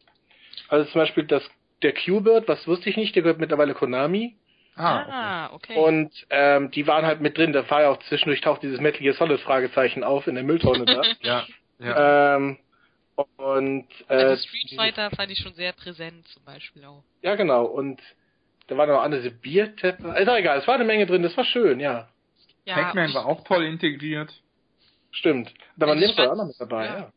[0.69, 1.44] Also zum Beispiel das,
[1.81, 4.35] der Q-Bird, was wusste ich nicht, der gehört mittlerweile Konami.
[4.77, 5.76] Ah, okay.
[5.76, 7.52] Und ähm, die waren halt mit drin.
[7.52, 10.85] Da war ja auch zwischendurch taucht dieses Metal Gear Solid Fragezeichen auf in der Mülltonne
[10.85, 11.02] da.
[11.22, 11.45] ja.
[11.80, 12.35] ja.
[12.35, 12.57] Ähm,
[13.38, 17.03] und äh, also Street Fighter fand ich schon sehr präsent zum Beispiel auch.
[17.23, 17.65] Ja, genau.
[17.65, 17.99] Und
[18.68, 20.15] da waren noch andere Bierteppe.
[20.19, 22.07] Ist auch egal, es war eine Menge drin, das war schön, ja.
[22.68, 24.34] Ja Pac-Man war auch toll integriert.
[25.11, 25.52] Stimmt.
[25.77, 26.98] Da war also Nimble auch noch mit dabei, ja.
[26.99, 27.14] ja.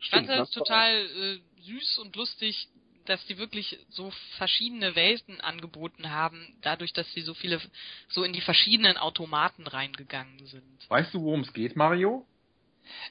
[0.00, 2.68] Ich fand das total äh, süß und lustig,
[3.04, 7.60] dass die wirklich so verschiedene Welten angeboten haben, dadurch, dass sie so viele
[8.08, 10.88] so in die verschiedenen Automaten reingegangen sind.
[10.88, 12.26] Weißt du, worum es geht, Mario?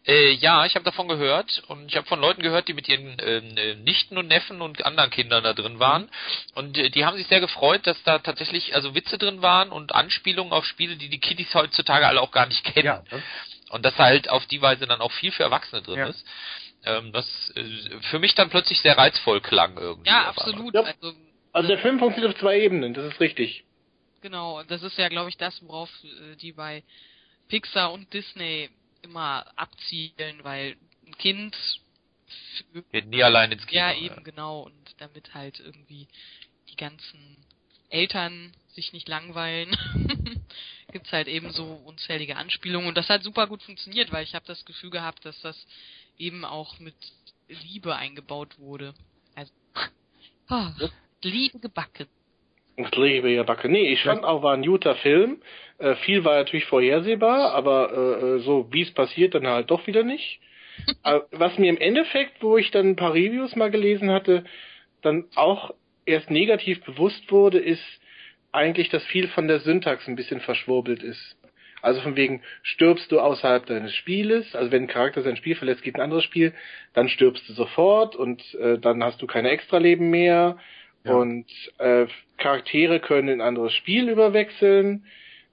[0.05, 3.19] Äh, ja, ich habe davon gehört und ich habe von Leuten gehört, die mit ihren
[3.19, 6.03] äh, Nichten und Neffen und anderen Kindern da drin waren.
[6.03, 6.09] Mhm.
[6.55, 9.93] Und äh, die haben sich sehr gefreut, dass da tatsächlich also Witze drin waren und
[9.93, 12.85] Anspielungen auf Spiele, die die Kiddies heutzutage alle auch gar nicht kennen.
[12.85, 13.03] Ja,
[13.69, 16.07] und dass halt auf die Weise dann auch viel für Erwachsene drin ja.
[16.07, 16.25] ist
[16.85, 17.25] ähm, das
[17.55, 20.09] äh, für mich dann plötzlich sehr reizvoll klang irgendwie.
[20.09, 20.73] Ja, absolut.
[20.73, 20.81] Ja.
[20.81, 21.13] Also,
[21.51, 23.63] also der Film funktioniert auf zwei Ebenen, das ist richtig.
[24.21, 26.83] Genau, das ist ja, glaube ich, das, worauf äh, die bei
[27.49, 28.69] Pixar und Disney
[29.01, 31.55] immer abzielen, weil ein Kind
[32.91, 33.81] geht nie allein ins Kino.
[33.81, 34.21] Ja, eben ja.
[34.21, 36.07] genau und damit halt irgendwie
[36.69, 37.37] die ganzen
[37.89, 39.75] Eltern sich nicht langweilen,
[40.91, 44.45] gibt's halt eben so unzählige Anspielungen und das hat super gut funktioniert, weil ich habe
[44.45, 45.67] das Gefühl gehabt, dass das
[46.17, 46.95] eben auch mit
[47.47, 48.93] Liebe eingebaut wurde.
[49.35, 49.51] Also,
[50.49, 50.89] oh,
[51.23, 52.07] Liebe gebacken.
[52.77, 53.71] Ich liebe gebacken.
[53.71, 55.41] Nee, ich fand auch, war ein guter Film.
[55.77, 59.85] Äh, viel war natürlich vorhersehbar, aber äh, äh so wie es passiert, dann halt doch
[59.87, 60.39] wieder nicht.
[61.31, 64.45] was mir im Endeffekt, wo ich dann ein paar Reviews mal gelesen hatte,
[65.01, 65.73] dann auch
[66.05, 67.83] erst negativ bewusst wurde, ist
[68.51, 71.37] eigentlich, dass viel von der Syntax ein bisschen verschwurbelt ist.
[71.81, 75.81] Also von wegen, stirbst du außerhalb deines Spieles, also wenn ein Charakter sein Spiel verlässt,
[75.81, 76.53] geht ein anderes Spiel,
[76.93, 80.57] dann stirbst du sofort und äh, dann hast du keine Extraleben mehr.
[81.03, 81.13] Ja.
[81.13, 81.47] Und
[81.77, 82.07] äh,
[82.37, 85.05] Charaktere können in ein anderes Spiel überwechseln.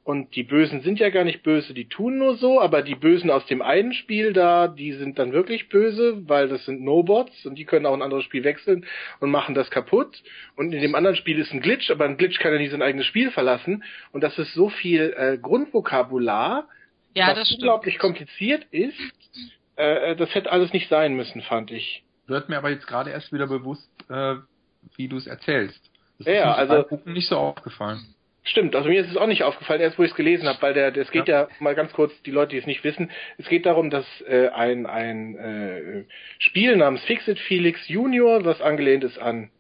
[0.09, 3.29] Und die Bösen sind ja gar nicht böse, die tun nur so, aber die Bösen
[3.29, 7.57] aus dem einen Spiel da, die sind dann wirklich böse, weil das sind No-Bots und
[7.57, 8.87] die können auch ein anderes Spiel wechseln
[9.21, 10.23] und machen das kaputt.
[10.57, 12.81] Und in dem anderen Spiel ist ein Glitch, aber ein Glitch kann ja nie sein
[12.81, 13.85] eigenes Spiel verlassen.
[14.11, 16.67] Und das ist so viel äh, Grundvokabular,
[17.15, 18.95] ja, was unglaublich kompliziert ist.
[19.77, 22.03] Äh, das hätte alles nicht sein müssen, fand ich.
[22.27, 24.37] Wird mir aber jetzt gerade erst wieder bewusst, äh,
[24.97, 25.81] wie du es erzählst.
[26.19, 28.01] Das ja, ist also nicht so aufgefallen.
[28.45, 30.73] Stimmt, also mir ist es auch nicht aufgefallen, erst wo ich es gelesen habe, weil
[30.73, 31.43] der, es geht ja.
[31.43, 31.49] ja.
[31.61, 34.87] mal ganz kurz, die Leute, die es nicht wissen, es geht darum, dass äh, ein,
[34.87, 36.05] ein äh,
[36.39, 39.51] Spiel namens Fixit Felix Junior, was angelehnt ist an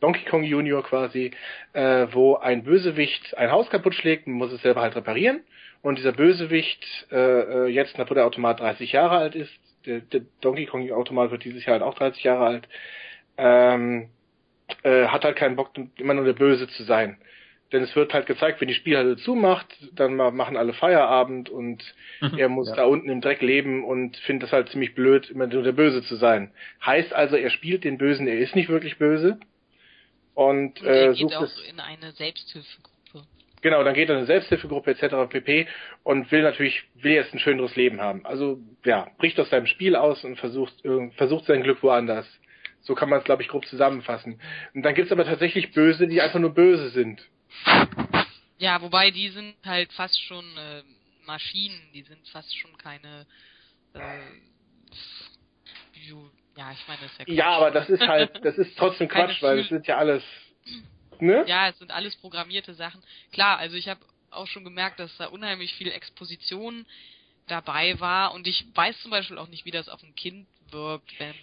[0.00, 1.32] Donkey Kong Junior quasi,
[1.74, 5.40] äh, wo ein Bösewicht ein Haus kaputt schlägt, muss es selber halt reparieren.
[5.82, 9.52] Und dieser Bösewicht, äh, äh jetzt, nachdem der Automat 30 Jahre alt ist,
[9.84, 12.68] der, der Donkey Kong Automat wird dieses Jahr halt auch 30 Jahre alt,
[13.38, 14.08] ähm,
[14.82, 17.18] äh, hat halt keinen Bock, immer nur der Böse zu sein.
[17.72, 21.82] Denn es wird halt gezeigt, wenn die Spielhalle zumacht, dann machen alle Feierabend und
[22.20, 22.38] mhm.
[22.38, 22.76] er muss ja.
[22.76, 26.02] da unten im Dreck leben und findet es halt ziemlich blöd, immer nur der Böse
[26.02, 26.52] zu sein.
[26.84, 29.40] Heißt also, er spielt den Bösen, er ist nicht wirklich böse.
[30.34, 32.92] Und, und äh, sucht auch es in eine Selbsthilfegruppe.
[33.62, 35.28] Genau, dann geht er in eine Selbsthilfegruppe etc.
[35.28, 35.66] pp.
[36.04, 38.24] und will natürlich, will jetzt ein schöneres Leben haben.
[38.24, 40.74] Also ja, bricht aus seinem Spiel aus und versucht,
[41.16, 42.26] versucht sein Glück woanders.
[42.86, 44.40] So kann man es, glaube ich, grob zusammenfassen.
[44.74, 47.20] Und dann gibt's aber tatsächlich Böse, die einfach nur böse sind.
[48.58, 50.82] Ja, wobei die sind halt fast schon äh,
[51.26, 53.26] Maschinen, die sind fast schon keine
[53.94, 53.98] äh,
[56.56, 57.34] ja, ich meine, das ist ja Quatsch.
[57.34, 60.22] Ja, aber das ist halt, das ist trotzdem Quatsch, weil es sind ja alles,
[61.20, 61.44] ne?
[61.46, 63.02] Ja, es sind alles programmierte Sachen.
[63.32, 64.00] Klar, also ich habe
[64.30, 66.86] auch schon gemerkt, dass da unheimlich viel Exposition
[67.46, 71.18] dabei war und ich weiß zum Beispiel auch nicht, wie das auf ein Kind wirkt,
[71.20, 71.34] wenn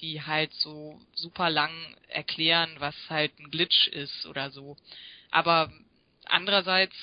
[0.00, 1.72] die halt so super lang
[2.08, 4.76] erklären, was halt ein Glitch ist oder so.
[5.30, 5.70] Aber
[6.24, 6.96] andererseits,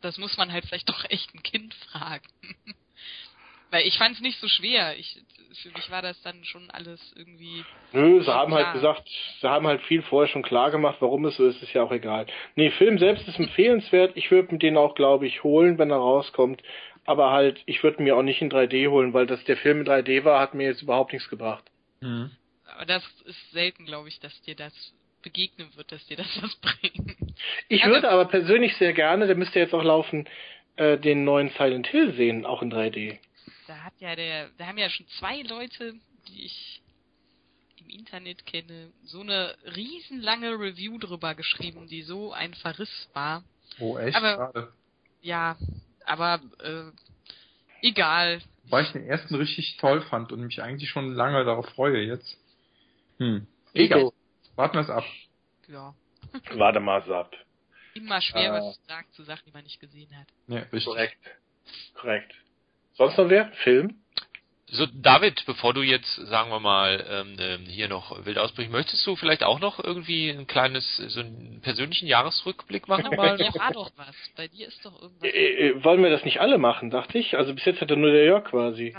[0.00, 2.28] das muss man halt vielleicht doch echt ein Kind fragen.
[3.70, 4.96] Weil ich fand es nicht so schwer.
[4.96, 5.20] Ich,
[5.62, 7.64] für mich war das dann schon alles irgendwie.
[7.92, 8.64] Nö, sie haben klar.
[8.64, 9.08] halt gesagt,
[9.40, 11.92] sie haben halt viel vorher schon klar gemacht, warum es so ist, ist ja auch
[11.92, 12.26] egal.
[12.54, 14.16] Nee, Film selbst ist empfehlenswert.
[14.16, 16.62] Ich würde mir den auch, glaube ich, holen, wenn er rauskommt.
[17.04, 19.86] Aber halt, ich würde mir auch nicht in 3D holen, weil das der Film in
[19.86, 21.64] 3D war, hat mir jetzt überhaupt nichts gebracht.
[22.00, 22.30] Hm.
[22.66, 24.72] Aber das ist selten, glaube ich, dass dir das
[25.22, 27.16] begegnen wird, dass dir das was bringt.
[27.68, 30.28] Ich Also- würde aber persönlich sehr gerne, der müsste jetzt auch laufen,
[30.76, 33.18] äh, den neuen Silent Hill sehen, auch in 3D.
[33.66, 35.94] Da hat ja der, da haben ja schon zwei Leute,
[36.28, 36.82] die ich
[37.80, 43.42] im Internet kenne, so eine riesenlange Review drüber geschrieben, die so ein Verriss war.
[43.80, 44.16] Oh, echt?
[44.16, 44.72] Aber- Schade.
[45.20, 45.56] Ja,
[46.04, 46.92] aber äh,
[47.86, 48.40] egal.
[48.70, 52.38] Weil ich den ersten richtig toll fand und mich eigentlich schon lange darauf freue jetzt.
[53.18, 53.46] Hm.
[53.74, 54.10] Egal.
[54.56, 55.04] Warten wir es ab.
[55.68, 55.94] Ja.
[56.54, 57.34] Warte mal so ab.
[57.94, 58.60] Immer schwer, Äh.
[58.60, 60.26] was zu sagen zu Sachen, die man nicht gesehen hat.
[60.46, 60.84] Ja, richtig.
[60.84, 61.18] Korrekt.
[61.94, 62.34] Korrekt.
[62.94, 63.50] Sonst noch wer?
[63.64, 64.02] Film?
[64.70, 69.06] So, David, bevor du jetzt, sagen wir mal, ähm, ähm, hier noch wild ausbrichst, möchtest
[69.06, 73.16] du vielleicht auch noch irgendwie ein kleines, so einen persönlichen Jahresrückblick machen?
[73.16, 73.40] Mal?
[73.40, 74.14] Ja, war doch was.
[74.36, 75.28] Bei dir ist doch irgendwas.
[75.32, 77.36] Äh, äh, wollen wir das nicht alle machen, dachte ich?
[77.36, 78.94] Also bis jetzt hatte nur der Jörg quasi.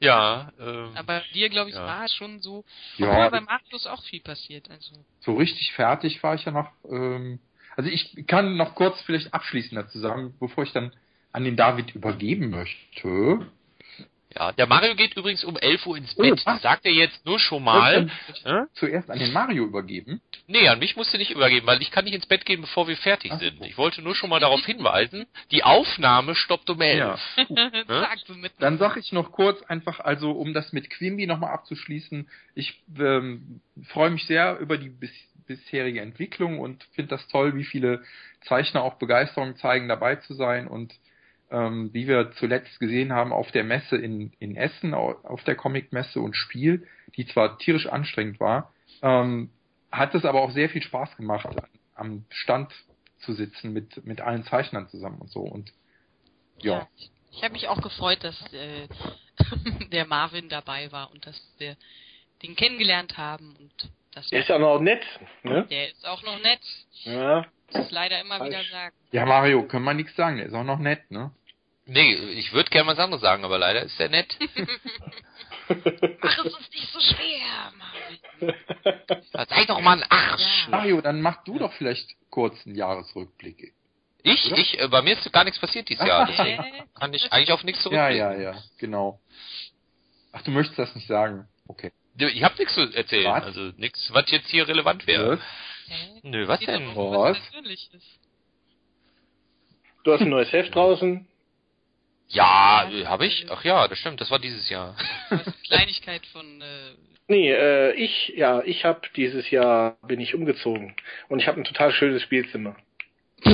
[0.00, 1.86] Ja, ähm, Aber bei dir, glaube ich, Ja.
[1.86, 2.64] war es schon so.
[2.98, 3.10] Ja.
[3.10, 4.68] Obwohl bei Markus auch viel passiert.
[4.70, 4.92] Also.
[5.20, 6.70] So richtig fertig war ich ja noch.
[6.84, 7.38] Ähm,
[7.76, 10.92] also ich kann noch kurz vielleicht abschließend dazu sagen, bevor ich dann
[11.32, 13.46] an den David übergeben möchte.
[14.36, 16.42] Ja, der Mario geht übrigens um 11 Uhr ins Oh, Bett.
[16.44, 16.62] was?
[16.62, 18.08] Sagt er jetzt nur schon mal.
[18.44, 18.62] Hä?
[18.64, 20.20] ich Zuerst an den Mario übergeben.
[20.46, 22.86] Nee, an mich musst du nicht übergeben, weil ich kann nicht ins Bett gehen, bevor
[22.88, 23.64] wir fertig Ach sind.
[23.64, 27.18] Ich wollte nur schon mal darauf hinweisen, die Aufnahme stoppt um 11.
[27.88, 31.52] Sag so mit Dann sag ich noch kurz einfach, also um das mit Quimby nochmal
[31.52, 35.10] abzuschließen, ich ähm, freue mich sehr über die bis,
[35.46, 38.02] bisherige Entwicklung und finde das toll, wie viele
[38.42, 40.94] Zeichner auch Begeisterung zeigen, dabei zu sein und
[41.50, 45.54] ähm, wie wir zuletzt gesehen haben auf der Messe in, in Essen, au- auf der
[45.56, 46.86] Comic-Messe und Spiel,
[47.16, 49.50] die zwar tierisch anstrengend war, ähm,
[49.92, 51.46] hat es aber auch sehr viel Spaß gemacht,
[51.94, 52.72] am Stand
[53.20, 55.72] zu sitzen mit, mit allen Zeichnern zusammen und so und
[56.62, 56.78] ja.
[56.78, 56.88] Ja.
[56.96, 58.88] Ich, ich habe mich auch gefreut, dass äh,
[59.92, 61.76] der Marvin dabei war und dass wir
[62.42, 65.02] den kennengelernt haben und dass Der ist ja noch nett,
[65.42, 65.66] ne?
[65.70, 66.60] der ist auch noch nett.
[67.04, 67.46] Ja.
[67.72, 68.50] Muss leider immer Falsch.
[68.50, 68.94] wieder sagen.
[69.12, 71.32] Ja, Mario, können wir nichts sagen, der ist auch noch nett, ne?
[71.86, 74.36] Nee, ich würde gerne was anderes sagen, aber leider ist der nett.
[75.68, 79.18] Ach, es ist nicht so schwer, Marvin.
[79.48, 80.64] Sei doch mal ein Arsch.
[80.64, 80.70] Ja.
[80.70, 83.72] Mario, dann mach du doch vielleicht kurz einen Jahresrückblick.
[84.22, 84.58] Ich, Oder?
[84.58, 86.64] ich, äh, bei mir ist gar nichts passiert dieses Jahr, deswegen
[86.98, 88.18] kann ich eigentlich auf nichts Ja, zurückblicken.
[88.42, 89.20] ja, ja, genau.
[90.32, 91.48] Ach, du möchtest das nicht sagen.
[91.68, 91.92] Okay.
[92.18, 93.44] Ich habe nichts zu erzählen, Was?
[93.44, 95.38] also nichts, was jetzt hier relevant wäre.
[95.88, 96.20] Hä?
[96.22, 96.86] Nö, was denn?
[96.88, 97.38] um Was?
[100.04, 101.26] Du hast ein neues Heft draußen.
[102.28, 103.46] Ja, äh, habe ich?
[103.50, 104.96] Ach ja, das stimmt, das war dieses Jahr.
[105.66, 106.94] Kleinigkeit von äh,
[107.28, 110.94] Nee, äh, ich, ja, ich habe dieses Jahr bin ich umgezogen
[111.28, 112.76] und ich habe ein total schönes Spielzimmer.
[113.44, 113.52] das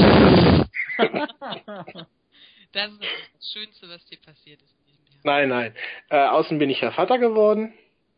[2.90, 5.20] ist das Schönste, was dir passiert ist in diesem Jahr.
[5.24, 5.74] Nein, nein.
[6.10, 7.72] Äh, außen bin ich ja Vater geworden.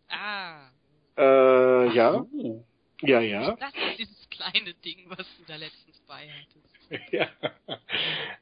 [0.09, 0.71] Ah.
[1.17, 2.65] Äh, ja, Oh.
[3.07, 3.57] Ja, ja.
[3.61, 6.65] Das ist dieses kleine Ding, was du da letztens bei hattest.
[7.13, 7.29] ja.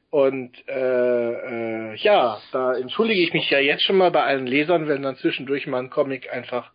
[0.09, 4.87] Und äh, äh, ja, da entschuldige ich mich ja jetzt schon mal bei allen Lesern,
[4.87, 6.71] wenn dann zwischendurch mal ein Comic einfach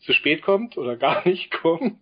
[0.00, 1.98] zu spät kommt oder gar nicht kommt.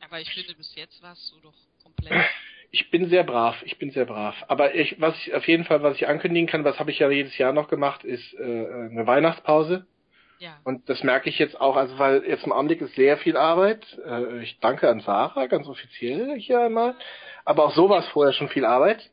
[0.00, 2.24] Aber ich finde, bis jetzt warst du doch komplett.
[2.70, 4.34] Ich bin sehr brav, ich bin sehr brav.
[4.48, 7.10] Aber ich, was ich auf jeden Fall, was ich ankündigen kann, was habe ich ja
[7.10, 9.86] jedes Jahr noch gemacht, ist äh, eine Weihnachtspause.
[10.38, 10.58] Ja.
[10.64, 13.84] Und das merke ich jetzt auch, also weil jetzt im Augenblick ist sehr viel Arbeit.
[14.06, 16.94] Äh, ich danke an Sarah, ganz offiziell hier einmal.
[17.44, 19.10] Aber auch so war es vorher schon viel Arbeit.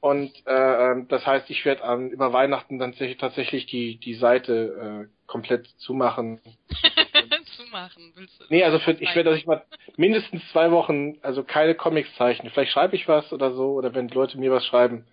[0.00, 5.26] Und äh, das heißt, ich werde an über Weihnachten dann tatsächlich- die die Seite äh,
[5.26, 6.40] komplett zumachen.
[7.56, 8.44] zu machen, willst du?
[8.48, 9.64] Nee, also für, ich werde, dass ich mal
[9.96, 12.50] mindestens zwei Wochen, also keine Comics zeichnen.
[12.52, 15.06] Vielleicht schreibe ich was oder so, oder wenn Leute mir was schreiben,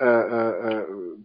[0.00, 0.84] äh, äh, äh,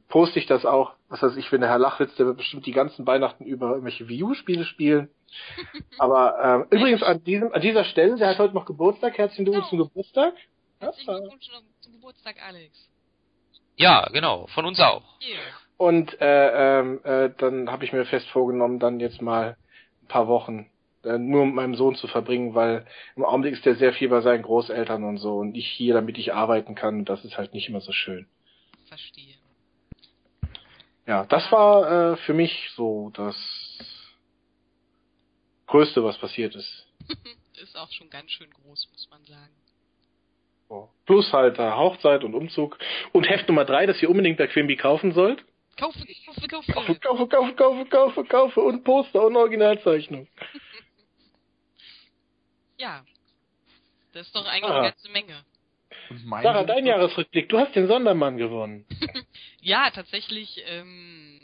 [0.09, 0.93] poste ich das auch.
[1.13, 4.09] Was weiß ich, wenn der Herr Lachwitz, der wird bestimmt die ganzen Weihnachten über irgendwelche
[4.09, 5.11] Wii U-Spiele spielen.
[5.99, 9.15] Aber äh, übrigens an diesem, an dieser Stelle, der hat heute noch Geburtstag.
[9.19, 10.33] Herzlichen Glückwunsch zum Geburtstag.
[10.79, 11.19] Herzlichen Ja.
[11.19, 11.49] Glückwunsch
[11.81, 12.89] zum Geburtstag, Alex.
[13.75, 15.03] Ja, genau, von uns auch.
[15.77, 19.55] Und äh, ähm, äh, dann habe ich mir fest vorgenommen, dann jetzt mal
[20.01, 20.71] ein paar Wochen
[21.03, 24.21] äh, nur mit meinem Sohn zu verbringen, weil im Augenblick ist der sehr viel bei
[24.21, 27.05] seinen Großeltern und so und ich hier, damit ich arbeiten kann.
[27.05, 28.25] Das ist halt nicht immer so schön.
[28.87, 29.32] Verstehe.
[31.05, 33.35] Ja, das war äh, für mich so das
[35.67, 36.87] Größte, was passiert ist.
[37.61, 39.53] Ist auch schon ganz schön groß, muss man sagen.
[40.69, 40.89] So.
[41.05, 42.77] Plus halt da Hochzeit und Umzug.
[43.11, 45.43] Und Heft Nummer drei, das ihr unbedingt bei Quimby kaufen sollt.
[45.77, 46.73] Kaufe, kaufe, kaufe.
[46.73, 50.27] Kaufe, kaufe, kaufe, kaufe, kaufe, kaufe und Poster und Originalzeichnung.
[52.77, 53.05] Ja.
[54.13, 54.79] Das ist doch eigentlich Ah.
[54.81, 55.45] eine ganze Menge.
[56.13, 57.49] Und mein Sarah, dein Jahresrückblick.
[57.49, 58.85] Du hast den Sondermann gewonnen.
[59.65, 61.39] Ja, tatsächlich ähm,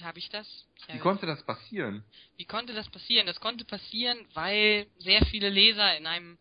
[0.00, 0.46] habe ich das.
[0.92, 2.04] Wie konnte das passieren?
[2.36, 3.26] Wie konnte das passieren?
[3.26, 6.38] Das konnte passieren, weil sehr viele Leser in einem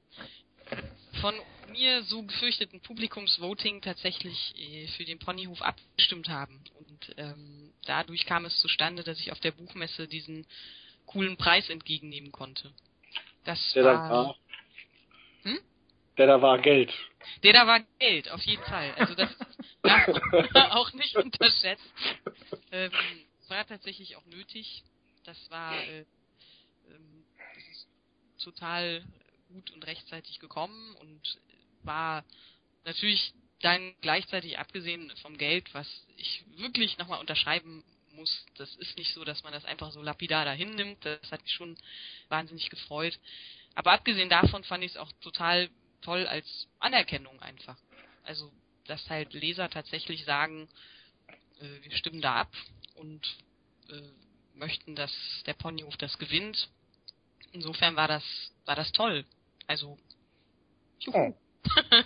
[1.21, 1.33] von
[1.71, 6.61] mir so gefürchteten Publikumsvoting tatsächlich äh, für den Ponyhof abgestimmt haben.
[6.75, 10.45] Und ähm, dadurch kam es zustande, dass ich auf der Buchmesse diesen
[11.07, 12.71] coolen Preis entgegennehmen konnte.
[13.43, 14.35] Das Der da war, war.
[15.43, 15.59] Hm?
[16.17, 16.93] Der da war Geld.
[17.43, 18.93] Der da war Geld, auf jeden Fall.
[18.95, 19.29] Also das
[19.81, 20.07] darf
[20.53, 21.93] man auch nicht unterschätzt.
[22.71, 22.91] Ähm,
[23.47, 24.83] war tatsächlich auch nötig.
[25.25, 26.05] Das war äh,
[26.89, 27.25] ähm,
[27.55, 27.87] das ist
[28.43, 29.03] total
[29.49, 31.37] gut und rechtzeitig gekommen und
[31.83, 32.23] war
[32.85, 35.87] natürlich dann gleichzeitig abgesehen vom Geld, was
[36.17, 38.45] ich wirklich nochmal unterschreiben muss.
[38.57, 41.05] Das ist nicht so, dass man das einfach so lapidar dahin nimmt.
[41.05, 41.77] Das hat mich schon
[42.29, 43.17] wahnsinnig gefreut.
[43.75, 45.69] Aber abgesehen davon fand ich es auch total
[46.03, 47.77] toll als Anerkennung einfach.
[48.23, 48.51] Also,
[48.85, 50.69] dass halt Leser tatsächlich sagen,
[51.59, 52.51] äh, wir stimmen da ab
[52.95, 53.25] und
[53.89, 54.01] äh,
[54.55, 55.11] möchten, dass
[55.45, 56.69] der Ponyhof das gewinnt.
[57.51, 58.23] Insofern war das,
[58.65, 59.25] war das toll.
[59.67, 59.97] Also,
[60.99, 61.35] juhu.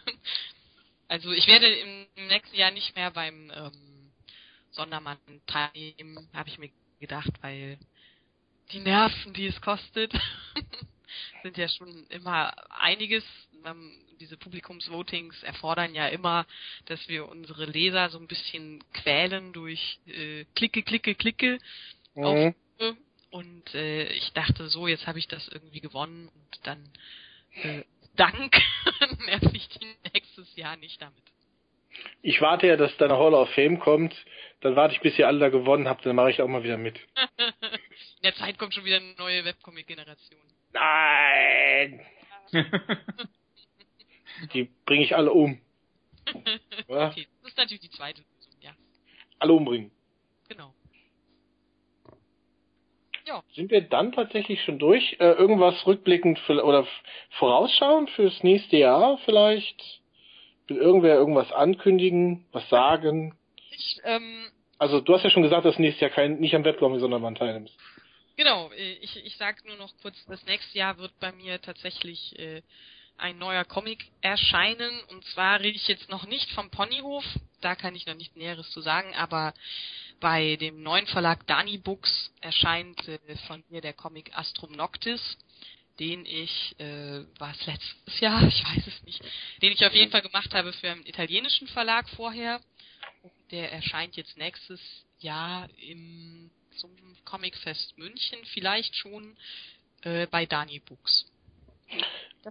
[1.07, 4.11] also ich werde im, im nächsten Jahr nicht mehr beim ähm,
[4.71, 5.17] Sondermann
[5.47, 6.69] teilnehmen, habe ich mir
[6.99, 7.79] gedacht, weil
[8.71, 10.13] die Nerven, die es kostet,
[11.43, 13.23] sind ja schon immer einiges.
[13.69, 16.45] Ähm, diese Publikumsvotings erfordern ja immer,
[16.85, 21.59] dass wir unsere Leser so ein bisschen quälen durch äh, Klicke, Klicke, Klicke.
[22.15, 22.55] Mhm.
[23.29, 26.89] Und äh, ich dachte so, jetzt habe ich das irgendwie gewonnen und dann
[27.61, 27.83] äh,
[28.15, 28.55] Dank
[29.25, 31.21] nerv ich die nächstes Jahr nicht damit.
[32.21, 34.13] Ich warte ja, dass deine Hall of Fame kommt.
[34.61, 36.05] Dann warte ich, bis ihr alle da gewonnen habt.
[36.05, 36.97] Dann mache ich auch mal wieder mit.
[37.37, 40.41] In der Zeit kommt schon wieder eine neue Webcomic-Generation.
[40.73, 42.01] Nein!
[44.53, 45.59] Die bringe ich alle um.
[46.87, 47.09] Ja?
[47.09, 48.71] Okay, das ist natürlich die zweite Lösung, ja.
[49.39, 49.91] Alle umbringen.
[50.49, 50.73] Genau.
[53.53, 55.17] Sind wir dann tatsächlich schon durch?
[55.19, 56.87] Äh, irgendwas rückblickend für, oder
[57.31, 60.01] vorausschauend fürs nächste Jahr vielleicht?
[60.67, 63.35] Will irgendwer irgendwas ankündigen, was sagen?
[63.71, 64.45] Ich, ähm,
[64.77, 67.35] Also du hast ja schon gesagt, dass nächstes Jahr kein, nicht am Wettbewerb, sondern man
[67.35, 67.75] teilnimmst.
[68.35, 72.37] Genau, äh, ich, ich sag nur noch kurz, das nächste Jahr wird bei mir tatsächlich
[72.37, 72.61] äh,
[73.17, 75.01] ein neuer Comic erscheinen.
[75.09, 77.23] Und zwar rede ich jetzt noch nicht vom Ponyhof,
[77.61, 79.53] da kann ich noch nicht Näheres zu sagen, aber
[80.19, 85.37] bei dem neuen Verlag Dani Books erscheint äh, von mir der Comic Astrum Noctis,
[85.99, 89.21] den ich, äh, war es letztes Jahr, ich weiß es nicht,
[89.61, 92.61] den ich auf jeden Fall gemacht habe für einen italienischen Verlag vorher.
[93.51, 94.81] Der erscheint jetzt nächstes
[95.19, 96.91] Jahr im zum
[97.25, 99.35] Comicfest München vielleicht schon
[100.01, 101.25] äh, bei Dani Books.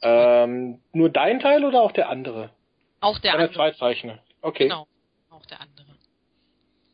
[0.03, 2.51] Ähm, nur dein Teil oder auch der andere?
[3.01, 3.57] auch der Deine andere.
[3.57, 4.19] Zweizeichner.
[4.43, 4.65] Okay.
[4.65, 4.87] Genau,
[5.31, 5.87] auch der andere.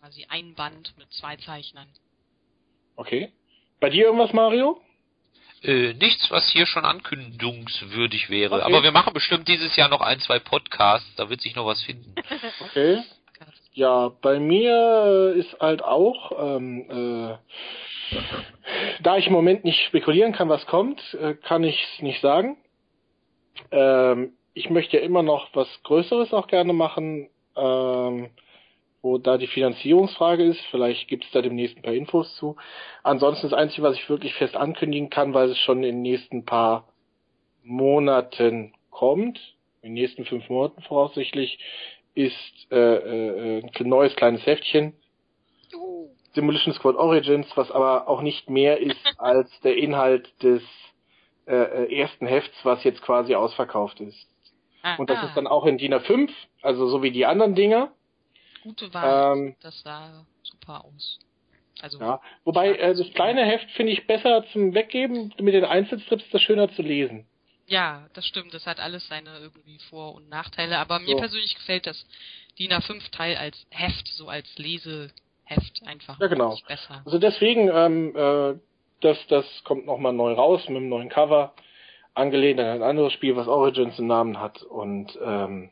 [0.00, 1.88] Quasi ein Band mit zwei Zeichnern.
[2.96, 3.32] Okay.
[3.80, 4.80] Bei dir irgendwas, Mario?
[5.62, 8.56] Äh, nichts, was hier schon ankündigungswürdig wäre.
[8.56, 8.64] Okay.
[8.64, 11.82] Aber wir machen bestimmt dieses Jahr noch ein, zwei Podcasts, da wird sich noch was
[11.82, 12.14] finden.
[12.60, 13.02] Okay.
[13.74, 18.18] Ja, bei mir ist halt auch, ähm, äh,
[19.02, 22.58] da ich im Moment nicht spekulieren kann, was kommt, äh, kann ich es nicht sagen.
[23.70, 28.28] Ähm, ich möchte ja immer noch was Größeres auch gerne machen, ähm,
[29.00, 30.60] wo da die Finanzierungsfrage ist.
[30.70, 32.56] Vielleicht gibt es da demnächst ein paar Infos zu.
[33.02, 36.44] Ansonsten das Einzige, was ich wirklich fest ankündigen kann, weil es schon in den nächsten
[36.44, 36.88] paar
[37.62, 39.38] Monaten kommt,
[39.80, 41.58] in den nächsten fünf Monaten voraussichtlich,
[42.14, 44.94] ist äh, äh, ein neues kleines Heftchen,
[45.70, 46.10] Juhu.
[46.36, 50.62] Demolition Squad Origins, was aber auch nicht mehr ist als der Inhalt des
[51.46, 54.28] äh, äh, ersten Hefts, was jetzt quasi ausverkauft ist.
[54.82, 56.30] Ah, Und das ah, ist dann auch in DIN A5,
[56.60, 57.92] also so wie die anderen Dinger.
[58.62, 59.36] gute Wahl.
[59.36, 61.18] ähm, das sah super aus.
[61.80, 62.20] Also Ja.
[62.44, 65.32] Wobei äh, das kleine Heft finde ich besser zum Weggeben.
[65.40, 67.26] Mit den Einzelstrips ist das schöner zu lesen.
[67.66, 68.52] Ja, das stimmt.
[68.54, 70.78] Das hat alles seine irgendwie Vor- und Nachteile.
[70.78, 71.16] Aber mir So.
[71.18, 72.06] persönlich gefällt das
[72.58, 76.56] DIN A5-Teil als Heft, so als Leseheft einfach Ja, genau.
[76.66, 77.02] besser.
[77.04, 78.58] Also deswegen, ähm, äh,
[79.00, 81.54] das, das kommt nochmal neu raus mit einem neuen Cover,
[82.14, 84.62] angelehnt an ein anderes Spiel, was Origins im Namen hat.
[84.62, 85.70] Und ähm,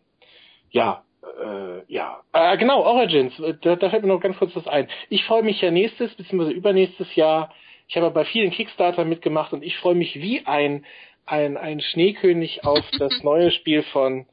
[0.70, 2.22] ja, äh, ja.
[2.32, 4.88] Äh, genau, Origins, äh, da, da fällt mir noch ganz kurz was ein.
[5.10, 6.50] Ich freue mich ja nächstes bzw.
[6.50, 7.52] übernächstes Jahr.
[7.88, 10.86] Ich habe bei vielen Kickstarter mitgemacht und ich freue mich wie ein,
[11.30, 14.26] ein, ein Schneekönig auf das neue Spiel von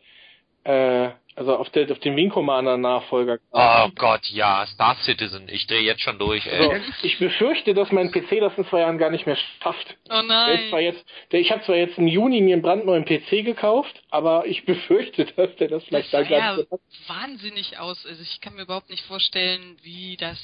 [0.64, 3.38] äh, also auf, der, auf den Wing Commander Nachfolger.
[3.52, 5.48] Oh Gott, ja, Star Citizen.
[5.50, 6.68] Ich drehe jetzt schon durch, ey.
[6.74, 9.96] Also, ich befürchte, dass mein PC das in zwei Jahren gar nicht mehr schafft.
[10.06, 10.80] Oh Der nein.
[10.84, 14.66] jetzt, der, ich habe zwar jetzt im Juni mir einen brandneuen PC gekauft, aber ich
[14.66, 16.82] befürchte, dass der das vielleicht Das da sah gar nicht so hat.
[17.22, 18.04] wahnsinnig aus.
[18.08, 20.40] Also ich kann mir überhaupt nicht vorstellen, wie das.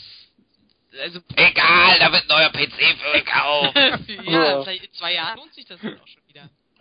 [1.02, 3.76] Also Egal, da wird ein neuer PC für gekauft.
[4.28, 4.62] ja, Ja.
[4.62, 6.22] vielleicht in zwei Jahren lohnt sich das dann auch schon.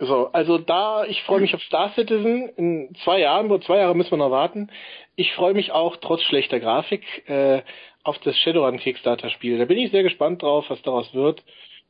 [0.05, 2.49] So, also da, ich freue mich auf Star Citizen.
[2.49, 4.69] In zwei Jahren, wo zwei Jahre müssen wir noch warten.
[5.15, 7.61] Ich freue mich auch trotz schlechter Grafik äh,
[8.03, 9.57] auf das Shadowrun Kickstarter Spiel.
[9.57, 11.43] Da bin ich sehr gespannt drauf, was daraus wird.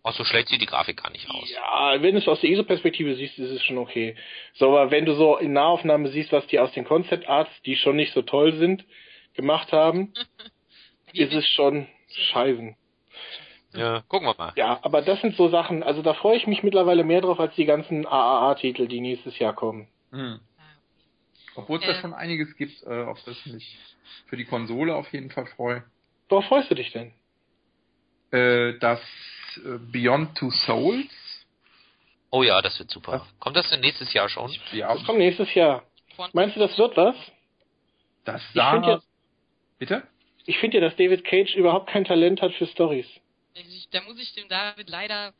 [0.03, 1.49] Oh, so schlecht sieht die Grafik gar nicht aus.
[1.49, 4.15] Ja, wenn du es aus der ISO-Perspektive siehst, ist es schon okay.
[4.53, 7.77] So, aber wenn du so in Nahaufnahme siehst, was die aus den Concept Arts, die
[7.77, 8.83] schon nicht so toll sind,
[9.33, 10.13] gemacht haben,
[11.13, 11.87] ist es schon
[12.31, 12.75] scheißen.
[13.73, 14.53] Ja, gucken wir mal.
[14.55, 17.55] Ja, aber das sind so Sachen, also da freue ich mich mittlerweile mehr drauf als
[17.55, 19.87] die ganzen AAA-Titel, die nächstes Jahr kommen.
[20.11, 20.39] Hm.
[21.55, 22.01] Obwohl es da Äh.
[22.01, 23.77] schon einiges gibt, äh, auf das ich mich
[24.27, 25.83] für die Konsole auf jeden Fall freue.
[26.29, 27.13] Worauf freust du dich denn?
[28.31, 28.99] Äh, das
[29.57, 31.45] äh, Beyond Two Souls.
[32.31, 33.27] Oh ja, das wird super.
[33.39, 34.51] Kommt das denn nächstes Jahr schon?
[34.71, 35.83] Ja, Das kommt nächstes Jahr.
[36.33, 37.15] Meinst du, das wird was?
[38.25, 38.91] das Ich sah.
[38.93, 39.07] jetzt,
[39.79, 40.03] Bitte?
[40.45, 43.05] ich finde ja, dass David Cage überhaupt kein Talent hat für Stories.
[43.55, 45.33] Ich, da muss ich dem David leider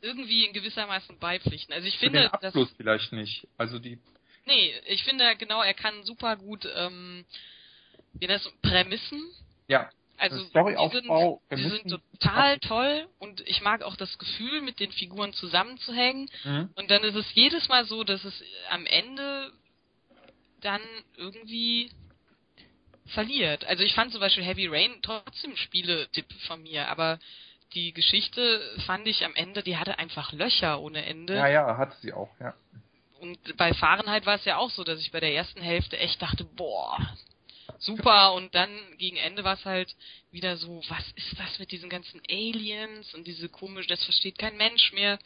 [0.00, 1.74] irgendwie in gewissermaßen beipflichten.
[1.74, 3.46] Also ich finde, den dass Abschluss vielleicht nicht.
[3.56, 3.98] Also die.
[4.46, 7.24] nee, ich finde genau, er kann super gut ähm,
[8.14, 9.22] wie das Prämissen.
[9.68, 9.90] Ja.
[10.20, 14.90] Also die sind, die sind total toll und ich mag auch das Gefühl, mit den
[14.90, 16.28] Figuren zusammenzuhängen.
[16.42, 16.70] Mhm.
[16.74, 19.52] Und dann ist es jedes Mal so, dass es am Ende
[20.60, 20.80] dann
[21.16, 21.92] irgendwie
[23.08, 23.64] verliert.
[23.64, 27.18] Also ich fand zum Beispiel Heavy Rain trotzdem Spieletipp von mir, aber
[27.74, 31.34] die Geschichte fand ich am Ende, die hatte einfach Löcher ohne Ende.
[31.34, 32.54] Ja, ja, hatte sie auch, ja.
[33.20, 36.22] Und bei Fahrenheit war es ja auch so, dass ich bei der ersten Hälfte echt
[36.22, 36.96] dachte, boah,
[37.78, 38.32] super.
[38.34, 39.94] Und dann gegen Ende war es halt
[40.30, 44.56] wieder so, was ist das mit diesen ganzen Aliens und diese komisch, das versteht kein
[44.56, 45.18] Mensch mehr.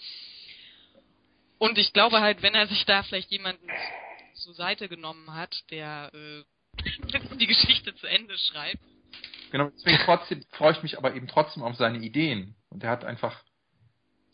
[1.58, 3.68] Und ich glaube halt, wenn er sich da vielleicht jemanden
[4.34, 6.42] zur Seite genommen hat, der äh,
[7.38, 8.80] die Geschichte zu Ende schreibt.
[9.50, 12.54] Genau, deswegen trotzdem freue ich mich aber eben trotzdem auf seine Ideen.
[12.70, 13.42] Und er hat einfach.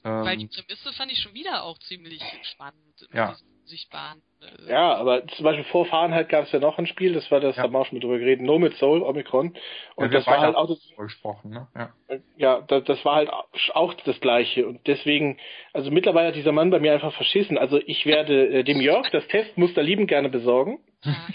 [0.03, 2.23] Weil die Ähm, Prämisse fand ich schon wieder auch ziemlich
[2.53, 3.09] spannend.
[3.12, 3.37] Ja.
[3.65, 4.23] Sichtbaren.
[4.41, 7.41] Äh, Ja, aber zum Beispiel vor Fahrenheit gab es ja noch ein Spiel, das war
[7.41, 7.65] das, Ja.
[7.65, 9.55] haben wir auch schon mit drüber geredet, No mit Soul, Omicron.
[9.97, 11.69] Und ja, das war halt auch das, gesprochen, ne?
[11.75, 11.93] Ja.
[12.37, 13.29] ja, das, das war halt
[13.75, 14.66] auch das Gleiche.
[14.66, 15.39] Und deswegen,
[15.73, 17.59] also mittlerweile hat dieser Mann bei mir einfach verschissen.
[17.59, 21.27] Also ich werde äh, dem Jörg das Testmuster liebend gerne besorgen ja.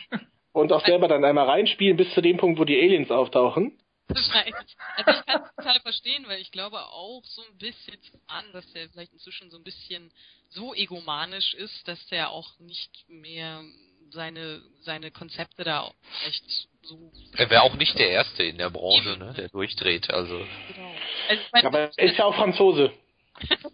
[0.53, 3.77] Und auch selber dann einmal reinspielen bis zu dem Punkt, wo die Aliens auftauchen.
[4.07, 4.55] Wahrscheinlich.
[4.95, 7.97] Also ich kann es total verstehen, weil ich glaube auch so ein bisschen
[8.27, 10.11] an, dass der vielleicht inzwischen so ein bisschen
[10.49, 13.63] so egomanisch ist, dass der auch nicht mehr
[14.11, 15.95] seine seine Konzepte da auch
[16.27, 16.43] echt
[16.84, 20.11] so Er wäre auch nicht der Erste in der Branche, ne, der durchdreht.
[20.11, 20.91] Also genau.
[21.30, 22.91] Also Aber er ist ja auch Franzose.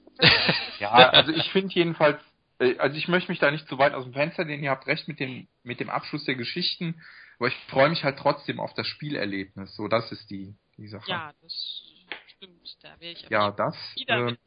[0.79, 2.19] Ja, also ich finde jedenfalls,
[2.59, 5.07] also ich möchte mich da nicht zu weit aus dem Fenster lehnen, ihr habt recht
[5.07, 7.01] mit dem, mit dem Abschluss der Geschichten,
[7.37, 11.09] aber ich freue mich halt trotzdem auf das Spielerlebnis, so das ist die, die Sache.
[11.09, 11.83] ja, das
[12.27, 13.75] stimmt, da wäre ich Ja, das
[14.07, 14.37] ähm,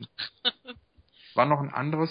[1.35, 2.11] war noch ein anderes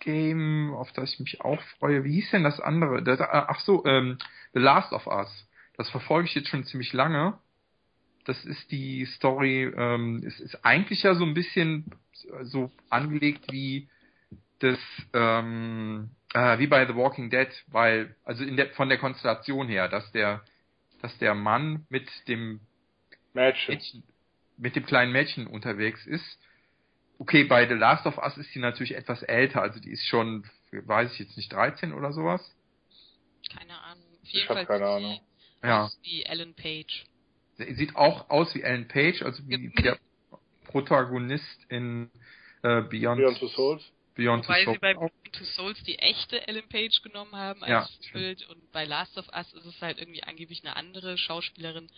[0.00, 2.04] Game, auf das ich mich auch freue.
[2.04, 3.02] Wie hieß denn das andere?
[3.02, 4.18] Das, äh, ach so, ähm,
[4.52, 5.48] The Last of Us.
[5.76, 7.38] Das verfolge ich jetzt schon ziemlich lange.
[8.24, 11.92] Das ist die Story, ähm, es ist eigentlich ja so ein bisschen
[12.42, 13.88] so angelegt wie
[14.62, 14.78] das,
[15.12, 19.88] ähm, äh, wie bei The Walking Dead, weil, also in der, von der Konstellation her,
[19.88, 20.44] dass der,
[21.00, 22.60] dass der Mann mit dem
[23.34, 23.74] Mädchen.
[23.74, 24.02] Mädchen,
[24.56, 26.38] mit dem kleinen Mädchen unterwegs ist.
[27.18, 30.44] Okay, bei The Last of Us ist sie natürlich etwas älter, also die ist schon,
[30.70, 32.40] weiß ich jetzt nicht, 13 oder sowas.
[33.56, 34.04] keine Ahnung.
[34.12, 35.20] Auf Ich jeden hab Fall keine sieht Ahnung.
[35.62, 35.84] sie Ja.
[35.84, 37.04] aus wie Ellen Page.
[37.58, 39.98] Sie Sieht auch aus wie Ellen Page, also wie der
[40.64, 42.10] Protagonist in
[42.62, 43.92] äh, Beyond, Beyond Two Souls.
[44.14, 45.12] Beyond Wobei Two sie bei Souls.
[45.32, 49.26] Two Souls die echte Ellen Page genommen haben als Ja, Bild und bei Last of
[49.34, 51.88] Us ist es halt irgendwie angeblich eine andere Schauspielerin,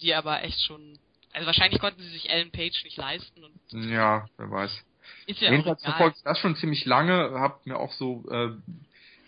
[0.00, 0.98] die aber echt schon,
[1.32, 4.84] also wahrscheinlich konnten sie sich Ellen Page nicht leisten und Ja, wer weiß.
[5.26, 8.50] ist ja auch Jedenfalls ich das schon ziemlich lange, habe mir auch so äh,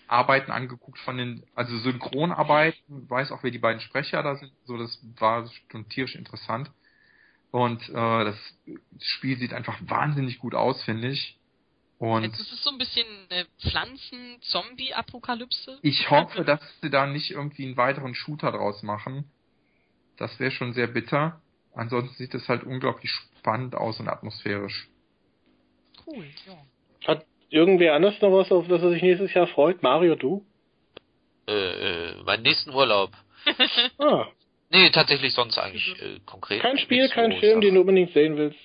[0.06, 4.76] Arbeiten angeguckt von den, also Synchronarbeiten, weiß auch, wer die beiden Sprecher da sind, so
[4.76, 6.70] das war schon tierisch interessant.
[7.50, 8.36] Und äh, das
[9.00, 11.38] Spiel sieht einfach wahnsinnig gut aus, finde ich.
[11.98, 15.78] Und Jetzt ist es so ein bisschen eine Pflanzen-Zombie-Apokalypse.
[15.82, 19.30] ich hoffe, dass sie da nicht irgendwie einen weiteren Shooter draus machen.
[20.16, 21.40] Das wäre schon sehr bitter.
[21.74, 24.88] Ansonsten sieht es halt unglaublich spannend aus und atmosphärisch.
[26.06, 26.56] Cool, ja.
[27.06, 29.82] Hat irgendwer anders noch was, auf das er sich nächstes Jahr freut?
[29.82, 30.44] Mario, du?
[31.46, 31.52] äh,
[32.12, 33.12] äh, meinen nächsten Urlaub.
[33.98, 34.26] Ah,
[34.70, 36.62] Nee, tatsächlich sonst eigentlich äh, konkret.
[36.62, 38.58] kein Spiel, kein Film, den du unbedingt sehen willst.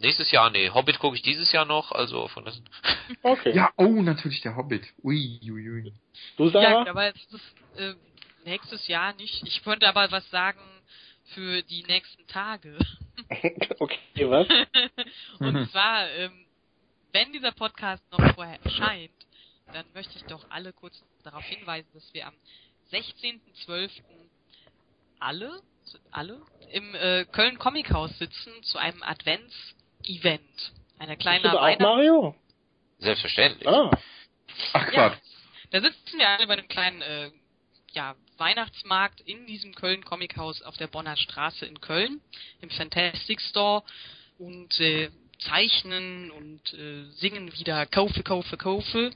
[0.00, 0.70] Nächstes Jahr, nee.
[0.70, 2.60] Hobbit gucke ich dieses Jahr noch, also von das.
[3.22, 3.54] Okay.
[3.54, 4.86] Ja, oh, natürlich der Hobbit.
[5.02, 5.92] Ui, ui, ui.
[6.36, 6.78] Du, Ja, Sarah?
[6.80, 7.94] gut, aber es ist äh,
[8.44, 9.42] nächstes Jahr nicht.
[9.46, 10.60] Ich könnte aber was sagen
[11.34, 12.78] für die nächsten Tage.
[13.80, 13.98] okay,
[14.30, 14.46] was?
[15.40, 15.68] Und Mhm.
[15.70, 16.46] zwar, ähm,
[17.12, 19.10] wenn dieser Podcast noch vorher erscheint,
[19.72, 22.34] dann möchte ich doch alle kurz darauf hinweisen, dass wir am
[22.92, 23.90] 16.12.
[25.18, 25.60] alle,
[26.10, 26.40] alle
[26.72, 29.02] im äh, Köln Comic House sitzen zu einem
[30.00, 30.72] Advents-Event.
[30.98, 32.34] Eine Bist kleine du da auch Weihnachts- Mario?
[32.98, 33.68] Selbstverständlich.
[33.68, 33.90] Ah,
[34.72, 35.18] Ach Ja, Quatsch.
[35.70, 37.30] da sitzen wir alle bei einem kleinen äh,
[37.92, 42.20] ja, Weihnachtsmarkt in diesem Köln Comic House auf der Bonner Straße in Köln,
[42.60, 43.82] im Fantastic Store
[44.38, 49.12] und äh, zeichnen und äh, singen wieder Kaufe, Kaufe, Kaufe.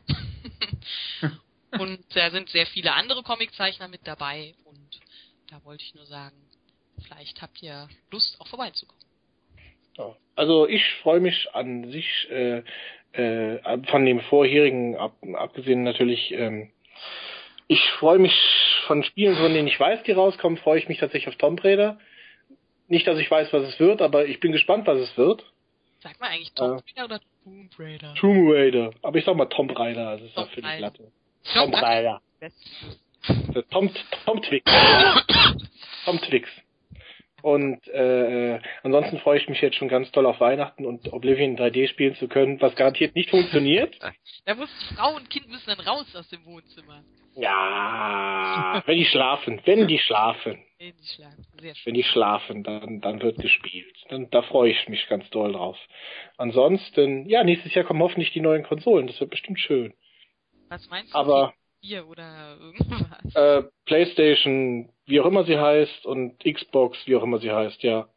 [1.73, 5.01] und da sind sehr viele andere Comiczeichner mit dabei und
[5.49, 6.37] da wollte ich nur sagen,
[7.03, 9.03] vielleicht habt ihr Lust, auch vorbeizukommen.
[9.98, 10.16] Ja.
[10.36, 12.62] Also ich freue mich an sich äh,
[13.12, 13.59] äh,
[13.89, 16.32] von dem vorherigen ab, abgesehen natürlich.
[16.32, 16.70] Ähm,
[17.69, 18.35] ich freue mich
[18.86, 21.98] von Spielen, von denen ich weiß, die rauskommen, freue ich mich tatsächlich auf Tomb Raider.
[22.89, 25.44] Nicht, dass ich weiß, was es wird, aber ich bin gespannt, was es wird.
[26.01, 28.14] Sag mal eigentlich Tomb Raider oder Tomb Raider?
[28.14, 28.90] Tomb Raider.
[29.02, 30.81] Aber ich sag mal Tomb Raider, also ist Tomb für die Raider.
[30.81, 31.12] Latte.
[31.55, 32.20] Tomb Raider.
[33.55, 33.90] Der Tom,
[34.27, 34.64] Tom Twix.
[36.05, 36.51] Tom Twix.
[37.43, 41.89] Und äh, ansonsten freue ich mich jetzt schon ganz toll auf Weihnachten und Oblivion 3D
[41.89, 43.97] spielen zu können, was garantiert nicht funktioniert.
[44.44, 47.05] Da muss Frau und Kind müssen dann raus aus dem Wohnzimmer.
[47.36, 51.47] Ja, wenn die schlafen, wenn die schlafen, Nee, die schlafen.
[51.60, 51.86] Sehr schön.
[51.86, 53.94] wenn die schlafen, dann, dann wird gespielt.
[54.09, 55.78] Dann, da freue ich mich ganz doll drauf.
[56.36, 59.94] Ansonsten, ja, nächstes Jahr kommen hoffentlich die neuen Konsolen, das wird bestimmt schön.
[60.69, 61.19] Was meinst du?
[61.19, 63.35] Aber Vier oder irgendwas?
[63.35, 68.09] äh, PlayStation, wie auch immer sie heißt, und Xbox, wie auch immer sie heißt, ja.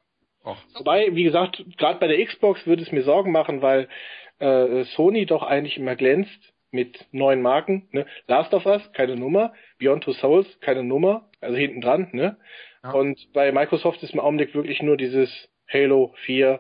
[0.44, 0.58] Och.
[0.76, 3.90] Wobei, wie gesagt, gerade bei der Xbox würde es mir Sorgen machen, weil
[4.38, 7.88] äh, Sony doch eigentlich immer glänzt mit neuen Marken.
[7.92, 8.06] Ne?
[8.28, 9.54] Last of Us, keine Nummer.
[9.80, 11.28] Beyond Two Souls, keine Nummer.
[11.42, 12.10] Also hinten dran.
[12.12, 12.38] Ne?
[12.84, 12.92] Ja.
[12.92, 15.32] Und bei Microsoft ist im Augenblick wirklich nur dieses
[15.68, 16.60] Halo 4,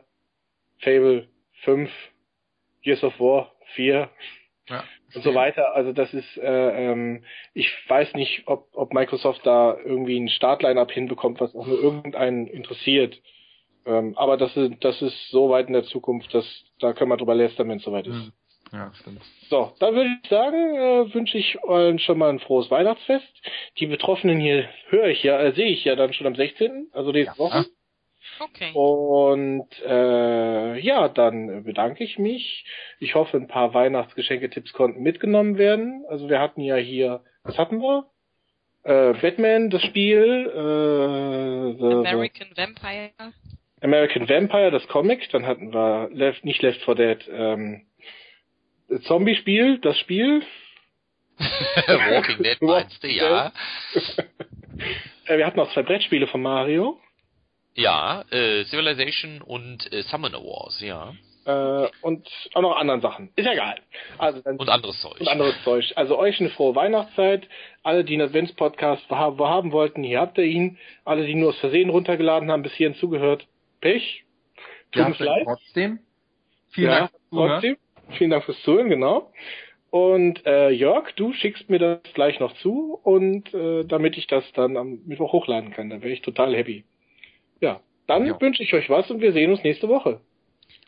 [0.80, 1.28] Fable
[1.62, 1.92] 5,
[2.82, 4.10] Gears of War 4
[4.70, 4.84] Ja.
[5.14, 5.76] und so weiter.
[5.76, 7.24] Also das ist, äh, ähm,
[7.54, 12.48] ich weiß nicht, ob, ob Microsoft da irgendwie ein Startline-up hinbekommt, was auch nur irgendeinen
[12.48, 13.22] interessiert.
[13.86, 16.46] Ähm, aber das ist, das ist so weit in der Zukunft, dass
[16.80, 18.32] da können wir drüber lästern, wenn es soweit ist.
[18.74, 19.22] Ja, stimmt.
[19.50, 23.28] So, dann würde ich sagen, äh, wünsche ich allen schon mal ein frohes Weihnachtsfest.
[23.78, 27.12] Die Betroffenen hier höre ich ja, äh, sehe ich ja dann schon am 16., also
[27.12, 27.38] nächste Ja.
[27.38, 27.66] Woche.
[28.40, 28.72] Okay.
[28.74, 32.66] Und äh, ja, dann bedanke ich mich.
[33.00, 36.06] Ich hoffe, ein paar Weihnachtsgeschenketipps konnten mitgenommen werden.
[36.10, 38.06] Also wir hatten ja hier, was hatten wir?
[38.84, 43.12] Äh, Batman, das Spiel, äh, the, American Vampire.
[43.18, 45.30] the American Vampire, das Comic.
[45.32, 47.86] Dann hatten wir Left, nicht Left 4 Dead, ähm,
[49.04, 50.44] Zombie-Spiel, das Spiel.
[51.88, 53.52] Walking Dead meinst du, ja.
[55.28, 57.00] Äh, wir hatten auch zwei Brettspiele von Mario.
[57.76, 61.14] Ja, äh, Civilization und äh, Summoner Wars, ja.
[61.46, 63.30] Äh, und auch noch anderen Sachen.
[63.36, 63.76] Ist ja egal.
[64.18, 65.20] Also dann Und anderes Zeug.
[65.20, 65.94] und anderes Zeug.
[65.96, 67.48] Also euch eine frohe Weihnachtszeit.
[67.84, 70.78] Alle, die einen Advents-Podcast haben, haben wollten, hier habt ihr ihn.
[71.04, 73.46] Alle, die nur aus Versehen runtergeladen haben, bis hierhin zugehört,
[73.82, 74.24] Pech.
[74.92, 75.44] Tut Ja, uns leid.
[75.46, 76.00] trotzdem.
[76.72, 77.50] Vielen ja, Dank fürs Zuhören.
[77.52, 77.78] trotzdem.
[78.18, 79.32] Vielen Dank fürs Zuhören, genau.
[79.92, 84.44] Und äh, Jörg, du schickst mir das gleich noch zu und äh, damit ich das
[84.54, 86.84] dann am Mittwoch hochladen kann, dann wäre ich total happy.
[87.62, 88.40] Ja, dann Ja.
[88.40, 90.22] wünsche ich euch was und wir sehen uns nächste Woche.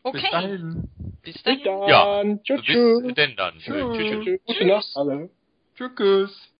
[0.04, 0.20] Okay.
[0.22, 0.90] Bis dahin.
[1.24, 1.64] Bis Bis dahin.
[1.64, 1.88] dann.
[1.90, 2.24] Ja.
[2.44, 3.14] Tschüss, Bis tschüss.
[3.16, 3.58] denn dann.
[3.60, 3.98] Tschüss.
[3.98, 4.24] Tschüss.
[4.24, 4.40] Tschüss.
[4.46, 5.30] Gute Nacht alle.
[5.76, 6.52] Tschüss.